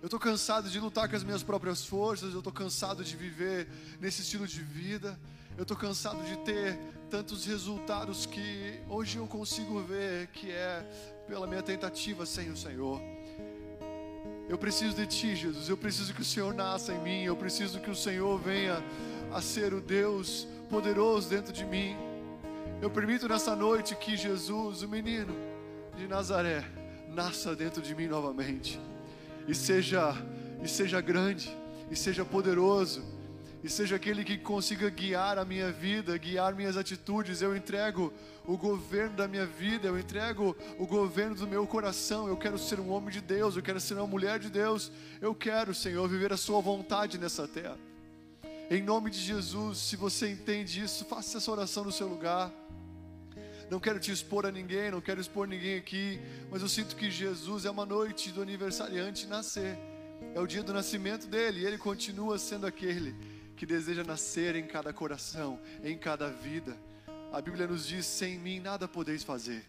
Eu 0.00 0.06
estou 0.06 0.18
cansado 0.18 0.70
de 0.70 0.80
lutar 0.80 1.10
com 1.10 1.16
as 1.16 1.22
minhas 1.22 1.42
próprias 1.42 1.84
forças, 1.84 2.32
eu 2.32 2.38
estou 2.38 2.52
cansado 2.52 3.04
de 3.04 3.14
viver 3.14 3.68
nesse 4.00 4.22
estilo 4.22 4.46
de 4.46 4.62
vida, 4.62 5.18
eu 5.58 5.62
estou 5.62 5.76
cansado 5.76 6.24
de 6.24 6.38
ter 6.38 6.78
tantos 7.10 7.44
resultados 7.44 8.24
que 8.24 8.80
hoje 8.88 9.18
eu 9.18 9.26
consigo 9.26 9.78
ver 9.82 10.28
que 10.28 10.50
é 10.50 10.82
pela 11.28 11.46
minha 11.46 11.62
tentativa 11.62 12.24
sem 12.24 12.50
o 12.50 12.56
Senhor. 12.56 12.98
Eu 14.48 14.56
preciso 14.56 14.96
de 14.96 15.06
Ti, 15.06 15.36
Jesus. 15.36 15.68
Eu 15.68 15.76
preciso 15.76 16.14
que 16.14 16.22
o 16.22 16.24
Senhor 16.24 16.54
nasça 16.54 16.92
em 16.92 17.00
mim. 17.02 17.22
Eu 17.22 17.36
preciso 17.36 17.78
que 17.78 17.90
o 17.90 17.94
Senhor 17.94 18.36
venha 18.38 18.82
a 19.32 19.40
ser 19.42 19.72
o 19.74 19.80
Deus 19.80 20.46
poderoso 20.68 21.28
dentro 21.28 21.52
de 21.52 21.64
mim. 21.64 21.94
Eu 22.80 22.90
permito 22.90 23.28
nessa 23.28 23.54
noite 23.54 23.94
que 23.94 24.16
Jesus, 24.16 24.82
o 24.82 24.88
menino 24.88 25.36
de 25.96 26.08
Nazaré, 26.08 26.64
nasça 27.08 27.54
dentro 27.54 27.80
de 27.80 27.94
mim 27.94 28.08
novamente. 28.08 28.80
E 29.50 29.54
seja, 29.56 30.16
e 30.62 30.68
seja 30.68 31.00
grande, 31.00 31.50
e 31.90 31.96
seja 31.96 32.24
poderoso, 32.24 33.02
e 33.64 33.68
seja 33.68 33.96
aquele 33.96 34.22
que 34.22 34.38
consiga 34.38 34.88
guiar 34.88 35.38
a 35.38 35.44
minha 35.44 35.72
vida, 35.72 36.16
guiar 36.16 36.54
minhas 36.54 36.76
atitudes. 36.76 37.42
Eu 37.42 37.56
entrego 37.56 38.12
o 38.46 38.56
governo 38.56 39.16
da 39.16 39.26
minha 39.26 39.44
vida, 39.44 39.88
eu 39.88 39.98
entrego 39.98 40.56
o 40.78 40.86
governo 40.86 41.34
do 41.34 41.48
meu 41.48 41.66
coração. 41.66 42.28
Eu 42.28 42.36
quero 42.36 42.56
ser 42.58 42.78
um 42.78 42.92
homem 42.92 43.10
de 43.10 43.20
Deus, 43.20 43.56
eu 43.56 43.62
quero 43.62 43.80
ser 43.80 43.94
uma 43.94 44.06
mulher 44.06 44.38
de 44.38 44.48
Deus. 44.48 44.92
Eu 45.20 45.34
quero, 45.34 45.74
Senhor, 45.74 46.08
viver 46.08 46.32
a 46.32 46.36
Sua 46.36 46.60
vontade 46.60 47.18
nessa 47.18 47.48
terra. 47.48 47.76
Em 48.70 48.80
nome 48.80 49.10
de 49.10 49.18
Jesus, 49.18 49.78
se 49.78 49.96
você 49.96 50.30
entende 50.30 50.80
isso, 50.80 51.04
faça 51.06 51.38
essa 51.38 51.50
oração 51.50 51.82
no 51.82 51.90
seu 51.90 52.06
lugar. 52.06 52.52
Não 53.70 53.78
quero 53.78 54.00
te 54.00 54.10
expor 54.10 54.44
a 54.44 54.50
ninguém, 54.50 54.90
não 54.90 55.00
quero 55.00 55.20
expor 55.20 55.46
ninguém 55.46 55.76
aqui, 55.76 56.20
mas 56.50 56.60
eu 56.60 56.68
sinto 56.68 56.96
que 56.96 57.08
Jesus 57.08 57.64
é 57.64 57.70
uma 57.70 57.86
noite 57.86 58.32
do 58.32 58.42
aniversariante 58.42 59.28
nascer. 59.28 59.78
É 60.34 60.40
o 60.40 60.46
dia 60.46 60.64
do 60.64 60.72
nascimento 60.72 61.28
dele, 61.28 61.60
e 61.60 61.66
ele 61.66 61.78
continua 61.78 62.36
sendo 62.36 62.66
aquele 62.66 63.14
que 63.56 63.64
deseja 63.64 64.02
nascer 64.02 64.56
em 64.56 64.66
cada 64.66 64.92
coração, 64.92 65.60
em 65.84 65.96
cada 65.96 66.28
vida. 66.28 66.76
A 67.32 67.40
Bíblia 67.40 67.68
nos 67.68 67.86
diz: 67.86 68.06
sem 68.06 68.38
mim 68.38 68.58
nada 68.58 68.88
podeis 68.88 69.22
fazer, 69.22 69.64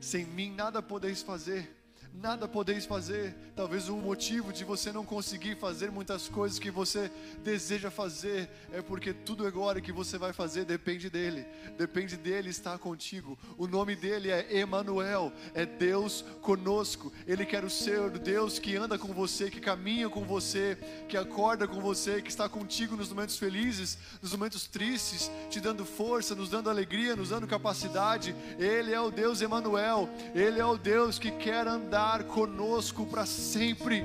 sem 0.00 0.24
mim 0.24 0.52
nada 0.52 0.82
podeis 0.82 1.22
fazer 1.22 1.75
nada 2.14 2.48
podeis 2.48 2.86
fazer. 2.86 3.34
Talvez 3.54 3.88
o 3.88 3.96
motivo 3.96 4.52
de 4.52 4.64
você 4.64 4.92
não 4.92 5.04
conseguir 5.04 5.56
fazer 5.56 5.90
muitas 5.90 6.28
coisas 6.28 6.58
que 6.58 6.70
você 6.70 7.10
deseja 7.42 7.90
fazer 7.90 8.48
é 8.72 8.80
porque 8.80 9.12
tudo 9.12 9.46
agora 9.46 9.80
que 9.80 9.92
você 9.92 10.18
vai 10.18 10.32
fazer 10.32 10.64
depende 10.64 11.10
dele. 11.10 11.46
Depende 11.76 12.16
dele 12.16 12.50
estar 12.50 12.78
contigo. 12.78 13.38
O 13.58 13.66
nome 13.66 13.96
dele 13.96 14.30
é 14.30 14.58
Emanuel, 14.58 15.32
é 15.54 15.66
Deus 15.66 16.24
conosco. 16.40 17.12
Ele 17.26 17.44
quer 17.44 17.68
ser 17.70 18.00
o 18.00 18.10
Deus 18.10 18.58
que 18.58 18.76
anda 18.76 18.98
com 18.98 19.12
você, 19.12 19.50
que 19.50 19.60
caminha 19.60 20.08
com 20.08 20.24
você, 20.24 20.78
que 21.08 21.16
acorda 21.16 21.66
com 21.66 21.80
você, 21.80 22.22
que 22.22 22.30
está 22.30 22.48
contigo 22.48 22.96
nos 22.96 23.08
momentos 23.08 23.38
felizes, 23.38 23.98
nos 24.22 24.32
momentos 24.32 24.66
tristes, 24.66 25.30
te 25.50 25.60
dando 25.60 25.84
força, 25.84 26.34
nos 26.34 26.50
dando 26.50 26.70
alegria, 26.70 27.16
nos 27.16 27.30
dando 27.30 27.46
capacidade. 27.46 28.34
Ele 28.58 28.92
é 28.92 29.00
o 29.00 29.10
Deus 29.10 29.40
Emanuel. 29.40 30.08
Ele 30.34 30.60
é 30.60 30.64
o 30.64 30.76
Deus 30.76 31.18
que 31.18 31.30
quer 31.30 31.66
andar 31.66 31.95
estar 31.96 32.24
conosco 32.24 33.06
para 33.06 33.24
sempre. 33.24 34.04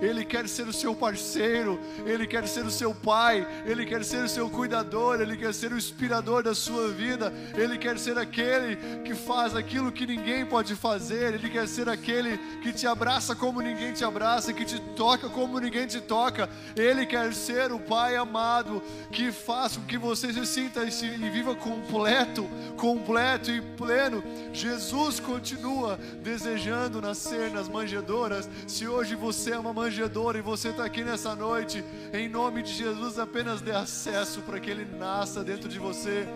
Ele 0.00 0.24
quer 0.24 0.48
ser 0.48 0.66
o 0.66 0.72
seu 0.72 0.94
parceiro, 0.94 1.78
Ele 2.06 2.26
quer 2.26 2.46
ser 2.48 2.64
o 2.64 2.70
seu 2.70 2.94
pai, 2.94 3.46
Ele 3.64 3.84
quer 3.84 4.04
ser 4.04 4.24
o 4.24 4.28
seu 4.28 4.48
cuidador, 4.48 5.20
Ele 5.20 5.36
quer 5.36 5.52
ser 5.52 5.72
o 5.72 5.76
inspirador 5.76 6.42
da 6.42 6.54
sua 6.54 6.88
vida, 6.88 7.32
Ele 7.54 7.76
quer 7.76 7.98
ser 7.98 8.18
aquele 8.18 8.76
que 9.02 9.14
faz 9.14 9.54
aquilo 9.54 9.92
que 9.92 10.06
ninguém 10.06 10.46
pode 10.46 10.74
fazer, 10.74 11.34
Ele 11.34 11.50
quer 11.50 11.68
ser 11.68 11.88
aquele 11.88 12.38
que 12.62 12.72
te 12.72 12.86
abraça 12.86 13.34
como 13.34 13.60
ninguém 13.60 13.92
te 13.92 14.04
abraça, 14.04 14.52
que 14.52 14.64
te 14.64 14.80
toca 14.96 15.28
como 15.28 15.58
ninguém 15.58 15.86
te 15.86 16.00
toca, 16.00 16.48
Ele 16.76 17.04
quer 17.04 17.32
ser 17.34 17.72
o 17.72 17.78
Pai 17.78 18.16
amado 18.16 18.82
que 19.10 19.32
faz 19.32 19.76
com 19.76 19.84
que 19.84 19.98
você 19.98 20.32
se 20.32 20.46
sinta 20.46 20.84
e, 20.84 21.30
viva 21.30 21.54
completo, 21.54 22.48
completo 22.76 23.50
e 23.50 23.60
pleno. 23.60 24.22
Jesus 24.52 25.18
continua 25.18 25.98
desejando 26.22 27.00
nascer 27.00 27.50
nas 27.50 27.68
manjedoras. 27.68 28.48
Se 28.66 28.86
hoje 28.86 29.14
você 29.14 29.52
é 29.52 29.58
uma 29.58 29.72
manjedoura, 29.72 29.89
manjedoura 29.90 30.38
e 30.38 30.40
você 30.40 30.68
está 30.68 30.84
aqui 30.84 31.02
nessa 31.02 31.34
noite, 31.34 31.84
em 32.12 32.28
nome 32.28 32.62
de 32.62 32.72
Jesus, 32.72 33.18
apenas 33.18 33.60
dê 33.60 33.72
acesso 33.72 34.40
para 34.42 34.60
que 34.60 34.70
Ele 34.70 34.84
nasça 34.96 35.42
dentro 35.42 35.68
de 35.68 35.80
você 35.80 36.28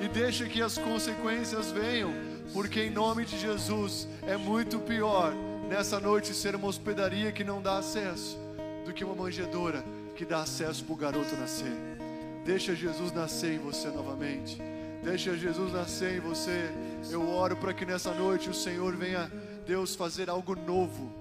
e 0.00 0.06
deixe 0.06 0.48
que 0.48 0.62
as 0.62 0.78
consequências 0.78 1.72
venham, 1.72 2.14
porque 2.52 2.84
em 2.84 2.90
nome 2.90 3.24
de 3.24 3.36
Jesus 3.36 4.06
é 4.22 4.36
muito 4.36 4.78
pior 4.78 5.34
nessa 5.68 5.98
noite 5.98 6.32
ser 6.32 6.54
uma 6.54 6.68
hospedaria 6.68 7.32
que 7.32 7.42
não 7.42 7.60
dá 7.60 7.78
acesso 7.78 8.38
do 8.86 8.92
que 8.92 9.04
uma 9.04 9.16
manjedoura 9.16 9.84
que 10.14 10.24
dá 10.24 10.42
acesso 10.42 10.84
para 10.84 10.94
o 10.94 10.96
garoto 10.96 11.34
nascer. 11.34 11.72
Deixa 12.44 12.76
Jesus 12.76 13.10
nascer 13.10 13.54
em 13.54 13.58
você 13.58 13.88
novamente. 13.88 14.56
Deixa 15.02 15.36
Jesus 15.36 15.72
nascer 15.72 16.18
em 16.18 16.20
você. 16.20 16.70
Eu 17.10 17.28
oro 17.28 17.56
para 17.56 17.74
que 17.74 17.84
nessa 17.84 18.14
noite 18.14 18.48
o 18.48 18.54
Senhor 18.54 18.94
venha, 18.94 19.28
Deus, 19.66 19.96
fazer 19.96 20.30
algo 20.30 20.54
novo 20.54 21.19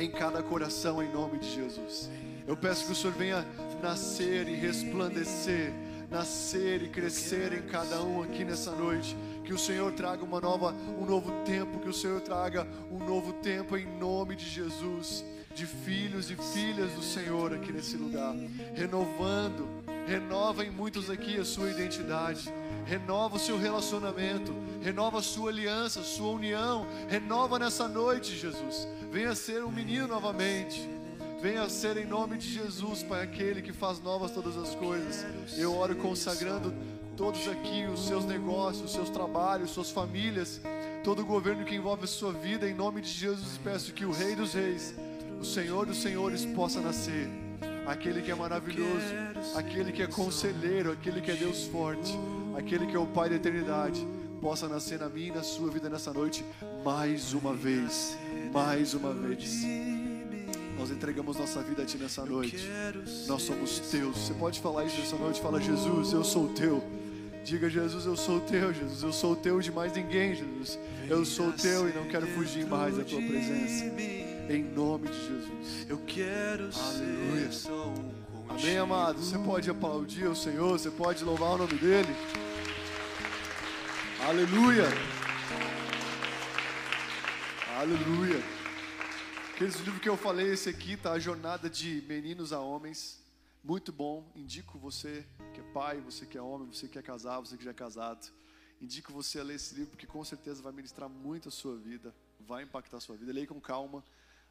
em 0.00 0.10
cada 0.10 0.42
coração, 0.42 1.02
em 1.02 1.12
nome 1.12 1.38
de 1.38 1.54
Jesus. 1.54 2.08
Eu 2.46 2.56
peço 2.56 2.86
que 2.86 2.92
o 2.92 2.94
Senhor 2.94 3.12
venha 3.12 3.46
nascer 3.82 4.48
e 4.48 4.54
resplandecer, 4.54 5.72
nascer 6.10 6.82
e 6.82 6.88
crescer 6.88 7.52
em 7.52 7.62
cada 7.62 8.02
um 8.02 8.22
aqui 8.22 8.44
nessa 8.44 8.72
noite. 8.72 9.14
Que 9.44 9.52
o 9.52 9.58
Senhor 9.58 9.92
traga 9.92 10.24
uma 10.24 10.40
nova, 10.40 10.74
um 10.98 11.04
novo 11.04 11.30
tempo, 11.44 11.78
que 11.80 11.88
o 11.88 11.92
Senhor 11.92 12.20
traga 12.22 12.66
um 12.90 12.98
novo 12.98 13.34
tempo 13.34 13.76
em 13.76 13.86
nome 13.98 14.36
de 14.36 14.48
Jesus, 14.48 15.24
de 15.54 15.66
filhos 15.66 16.30
e 16.30 16.36
filhas 16.36 16.92
do 16.92 17.02
Senhor 17.02 17.52
aqui 17.52 17.70
nesse 17.70 17.96
lugar, 17.96 18.34
renovando, 18.74 19.68
renova 20.06 20.64
em 20.64 20.70
muitos 20.70 21.10
aqui 21.10 21.38
a 21.38 21.44
sua 21.44 21.70
identidade 21.70 22.50
renova 22.84 23.36
o 23.36 23.38
seu 23.38 23.58
relacionamento, 23.58 24.52
renova 24.80 25.18
a 25.18 25.22
sua 25.22 25.50
aliança, 25.50 26.02
sua 26.02 26.32
união, 26.32 26.86
renova 27.08 27.58
nessa 27.58 27.88
noite, 27.88 28.36
Jesus. 28.36 28.88
Venha 29.10 29.34
ser 29.34 29.64
um 29.64 29.70
menino 29.70 30.06
novamente. 30.06 30.88
Venha 31.40 31.68
ser 31.70 31.96
em 31.96 32.04
nome 32.04 32.36
de 32.36 32.52
Jesus, 32.52 33.02
Pai, 33.02 33.22
aquele 33.22 33.62
que 33.62 33.72
faz 33.72 33.98
novas 33.98 34.30
todas 34.30 34.58
as 34.58 34.74
coisas. 34.74 35.24
Eu 35.56 35.74
oro 35.74 35.96
consagrando 35.96 36.74
todos 37.16 37.48
aqui 37.48 37.86
os 37.86 38.06
seus 38.06 38.26
negócios, 38.26 38.84
os 38.84 38.92
seus 38.92 39.08
trabalhos, 39.08 39.70
suas 39.70 39.90
famílias, 39.90 40.60
todo 41.02 41.22
o 41.22 41.24
governo 41.24 41.64
que 41.64 41.74
envolve 41.74 42.04
a 42.04 42.06
sua 42.06 42.32
vida, 42.32 42.68
em 42.68 42.74
nome 42.74 43.00
de 43.00 43.08
Jesus, 43.08 43.58
peço 43.64 43.94
que 43.94 44.04
o 44.04 44.12
Rei 44.12 44.36
dos 44.36 44.52
Reis, 44.52 44.94
o 45.40 45.44
Senhor 45.44 45.86
dos 45.86 46.02
Senhores, 46.02 46.44
possa 46.44 46.78
nascer. 46.80 47.28
Aquele 47.86 48.20
que 48.20 48.30
é 48.30 48.34
maravilhoso, 48.34 49.14
aquele 49.56 49.92
que 49.92 50.02
é 50.02 50.06
conselheiro, 50.06 50.92
aquele 50.92 51.22
que 51.22 51.30
é 51.30 51.34
Deus 51.34 51.64
forte 51.64 52.18
aquele 52.56 52.86
que 52.86 52.96
é 52.96 52.98
o 52.98 53.06
Pai 53.06 53.28
da 53.28 53.36
eternidade, 53.36 54.06
possa 54.40 54.68
nascer 54.68 54.98
na 54.98 55.08
minha 55.08 55.28
e 55.28 55.32
na 55.32 55.42
sua 55.42 55.70
vida 55.70 55.88
nessa 55.88 56.12
noite 56.12 56.44
mais 56.84 57.34
uma 57.34 57.54
vez, 57.54 58.16
mais 58.52 58.94
uma 58.94 59.12
vez. 59.12 59.62
Nós 60.78 60.90
entregamos 60.90 61.36
nossa 61.36 61.62
vida 61.62 61.82
a 61.82 61.84
Ti 61.84 61.98
nessa 61.98 62.24
noite. 62.24 62.56
Nós 63.26 63.42
somos 63.42 63.80
Teus. 63.90 64.16
Você 64.16 64.34
pode 64.34 64.60
falar 64.60 64.84
isso 64.84 64.98
nessa 64.98 65.16
noite? 65.16 65.40
Fala, 65.40 65.60
Jesus, 65.60 66.12
eu 66.12 66.24
sou 66.24 66.48
Teu. 66.48 66.82
Diga, 67.44 67.68
Jesus, 67.70 68.04
eu 68.04 68.16
sou 68.16 68.38
teu, 68.40 68.72
Jesus, 68.72 69.02
eu 69.02 69.12
sou 69.12 69.34
teu 69.34 69.60
de 69.60 69.72
mais 69.72 69.92
ninguém, 69.94 70.34
Jesus. 70.34 70.78
Eu 71.08 71.24
sou 71.24 71.50
teu 71.52 71.88
e 71.88 71.92
não 71.92 72.04
quero 72.04 72.26
fugir 72.28 72.66
mais 72.66 72.96
da 72.96 73.04
tua 73.04 73.20
presença. 73.20 73.84
Em 74.48 74.62
nome 74.62 75.08
de 75.08 75.18
Jesus. 75.18 75.86
Eu 75.88 75.98
quero 76.06 76.68
Aleluia. 76.72 77.50
ser. 77.50 78.19
Amém, 78.62 78.76
amado? 78.76 79.18
Você 79.18 79.38
pode 79.38 79.70
aplaudir 79.70 80.26
o 80.26 80.36
Senhor, 80.36 80.78
você 80.78 80.90
pode 80.90 81.24
louvar 81.24 81.52
o 81.52 81.56
nome 81.56 81.78
dEle. 81.78 82.14
Aleluia. 84.28 84.84
Aleluia. 87.78 88.42
Aqueles 89.54 89.76
livros 89.76 90.02
que 90.02 90.10
eu 90.10 90.16
falei, 90.16 90.52
esse 90.52 90.68
aqui 90.68 90.94
tá 90.94 91.12
a 91.12 91.18
jornada 91.18 91.70
de 91.70 92.04
meninos 92.06 92.52
a 92.52 92.60
homens. 92.60 93.24
Muito 93.64 93.90
bom. 93.90 94.30
Indico 94.36 94.78
você 94.78 95.24
que 95.54 95.60
é 95.60 95.64
pai, 95.72 95.98
você 96.02 96.26
que 96.26 96.36
é 96.36 96.42
homem, 96.42 96.68
você 96.70 96.86
que 96.86 96.98
é 96.98 97.02
casado, 97.02 97.46
você 97.46 97.56
que 97.56 97.64
já 97.64 97.70
é 97.70 97.74
casado. 97.74 98.30
Indico 98.78 99.10
você 99.10 99.40
a 99.40 99.42
ler 99.42 99.54
esse 99.54 99.74
livro 99.74 99.92
porque 99.92 100.06
com 100.06 100.22
certeza 100.22 100.60
vai 100.60 100.72
ministrar 100.74 101.08
muito 101.08 101.48
a 101.48 101.50
sua 101.50 101.78
vida, 101.78 102.14
vai 102.40 102.64
impactar 102.64 102.98
a 102.98 103.00
sua 103.00 103.16
vida. 103.16 103.32
Leia 103.32 103.46
com 103.46 103.58
calma. 103.58 104.04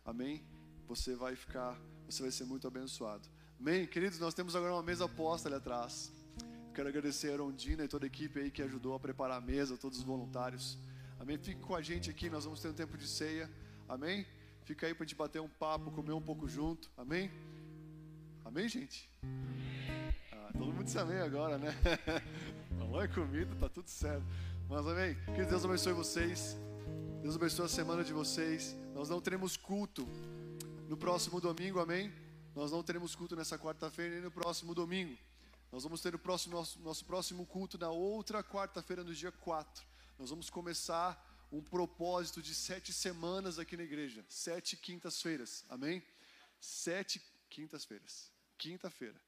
Amém? 0.03 0.43
Você 0.87 1.13
vai 1.13 1.35
ficar, 1.35 1.79
você 2.07 2.23
vai 2.23 2.31
ser 2.31 2.45
muito 2.45 2.67
abençoado. 2.67 3.29
Amém? 3.59 3.85
Queridos, 3.85 4.17
nós 4.19 4.33
temos 4.33 4.55
agora 4.55 4.71
uma 4.71 4.81
mesa 4.81 5.05
posta 5.05 5.49
ali 5.49 5.57
atrás. 5.57 6.13
Quero 6.73 6.87
agradecer 6.87 7.33
a 7.33 7.37
Rondina 7.37 7.83
e 7.83 7.89
toda 7.89 8.05
a 8.05 8.07
equipe 8.07 8.39
aí 8.39 8.49
que 8.49 8.61
ajudou 8.61 8.93
a 8.93 8.99
preparar 8.99 9.37
a 9.37 9.41
mesa, 9.41 9.75
todos 9.75 9.97
os 9.99 10.03
voluntários. 10.03 10.77
Amém? 11.19 11.37
Fique 11.37 11.59
com 11.59 11.75
a 11.75 11.81
gente 11.81 12.09
aqui, 12.09 12.29
nós 12.29 12.45
vamos 12.45 12.61
ter 12.61 12.69
um 12.69 12.73
tempo 12.73 12.97
de 12.97 13.05
ceia. 13.05 13.51
Amém? 13.87 14.25
Fica 14.63 14.87
aí 14.87 14.93
para 14.93 15.05
gente 15.05 15.15
bater 15.15 15.41
um 15.41 15.49
papo, 15.49 15.91
comer 15.91 16.13
um 16.13 16.21
pouco 16.21 16.47
junto. 16.47 16.89
Amém? 16.97 17.29
Amém, 18.45 18.69
gente? 18.69 19.09
Ah, 20.31 20.53
todo 20.53 20.71
mundo 20.71 20.85
disse 20.85 20.97
amém 20.97 21.19
agora, 21.19 21.57
né? 21.57 21.75
Falou 22.79 23.03
é 23.03 23.09
comida, 23.09 23.53
tá 23.55 23.67
tudo 23.67 23.89
certo. 23.89 24.23
Mas 24.69 24.87
amém? 24.87 25.17
Que 25.35 25.43
Deus 25.43 25.65
abençoe 25.65 25.91
vocês. 25.91 26.57
Deus 27.21 27.35
abençoe 27.35 27.65
a 27.65 27.69
semana 27.69 28.05
de 28.05 28.13
vocês. 28.13 28.73
Nós 28.95 29.09
não 29.09 29.19
teremos 29.19 29.57
culto 29.57 30.07
no 30.87 30.95
próximo 30.95 31.41
domingo, 31.41 31.81
amém? 31.81 32.09
Nós 32.59 32.73
não 32.73 32.83
teremos 32.83 33.15
culto 33.15 33.37
nessa 33.37 33.57
quarta-feira 33.57 34.15
nem 34.15 34.21
no 34.21 34.29
próximo 34.29 34.75
domingo. 34.75 35.17
Nós 35.71 35.83
vamos 35.83 36.01
ter 36.01 36.13
o 36.13 36.19
próximo, 36.19 36.57
nosso, 36.57 36.77
nosso 36.81 37.05
próximo 37.05 37.45
culto 37.45 37.77
na 37.77 37.89
outra 37.89 38.43
quarta-feira, 38.43 39.01
no 39.01 39.15
dia 39.15 39.31
4. 39.31 39.87
Nós 40.17 40.29
vamos 40.29 40.49
começar 40.49 41.47
um 41.53 41.61
propósito 41.61 42.41
de 42.41 42.53
sete 42.53 42.91
semanas 42.91 43.59
aqui 43.59 43.77
na 43.77 43.83
igreja. 43.83 44.25
Sete 44.27 44.75
quintas-feiras, 44.75 45.63
amém? 45.69 46.03
Sete 46.59 47.21
quintas-feiras. 47.49 48.29
Quinta-feira. 48.57 49.21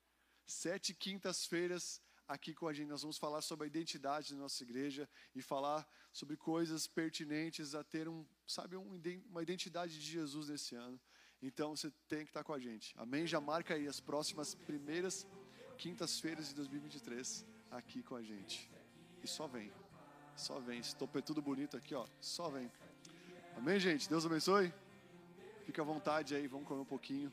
Sete 0.46 0.94
quintas-feiras 0.94 2.02
aqui 2.28 2.54
com 2.54 2.68
a 2.68 2.74
gente. 2.74 2.90
Nós 2.90 3.02
vamos 3.02 3.18
falar 3.18 3.42
sobre 3.42 3.64
a 3.64 3.68
identidade 3.68 4.34
da 4.34 4.42
nossa 4.42 4.62
igreja 4.62 5.08
e 5.34 5.42
falar 5.42 5.90
sobre 6.12 6.36
coisas 6.36 6.86
pertinentes 6.86 7.76
a 7.76 7.82
ter 7.82 8.10
um, 8.10 8.26
sabe, 8.46 8.76
um, 8.76 9.02
uma 9.30 9.42
identidade 9.42 9.98
de 9.98 10.06
Jesus 10.06 10.50
nesse 10.50 10.76
ano. 10.76 11.00
Então 11.42 11.76
você 11.76 11.92
tem 12.08 12.20
que 12.20 12.30
estar 12.30 12.44
com 12.44 12.54
a 12.54 12.60
gente. 12.60 12.94
Amém? 12.98 13.26
Já 13.26 13.42
marca 13.42 13.74
aí 13.74 13.88
as 13.88 14.00
próximas 14.00 14.54
primeiras 14.54 15.28
quintas-feiras 15.78 16.50
de 16.50 16.56
2023 16.56 17.46
aqui 17.72 18.04
com 18.04 18.16
a 18.16 18.22
gente. 18.22 18.70
E 19.24 19.28
só 19.28 19.48
vem. 19.48 19.72
Só 20.36 20.60
vem. 20.60 20.80
Esse 20.80 20.96
topetudo 20.96 21.42
bonito 21.42 21.76
aqui, 21.76 21.96
ó. 21.96 22.06
Só 22.20 22.50
vem. 22.50 22.72
Amém, 23.58 23.80
gente? 23.80 24.08
Deus 24.08 24.26
abençoe. 24.26 24.72
Fica 25.66 25.82
à 25.82 25.86
vontade 25.86 26.36
aí, 26.36 26.48
vamos 26.48 26.68
comer 26.68 26.82
um 26.82 26.86
pouquinho. 26.86 27.32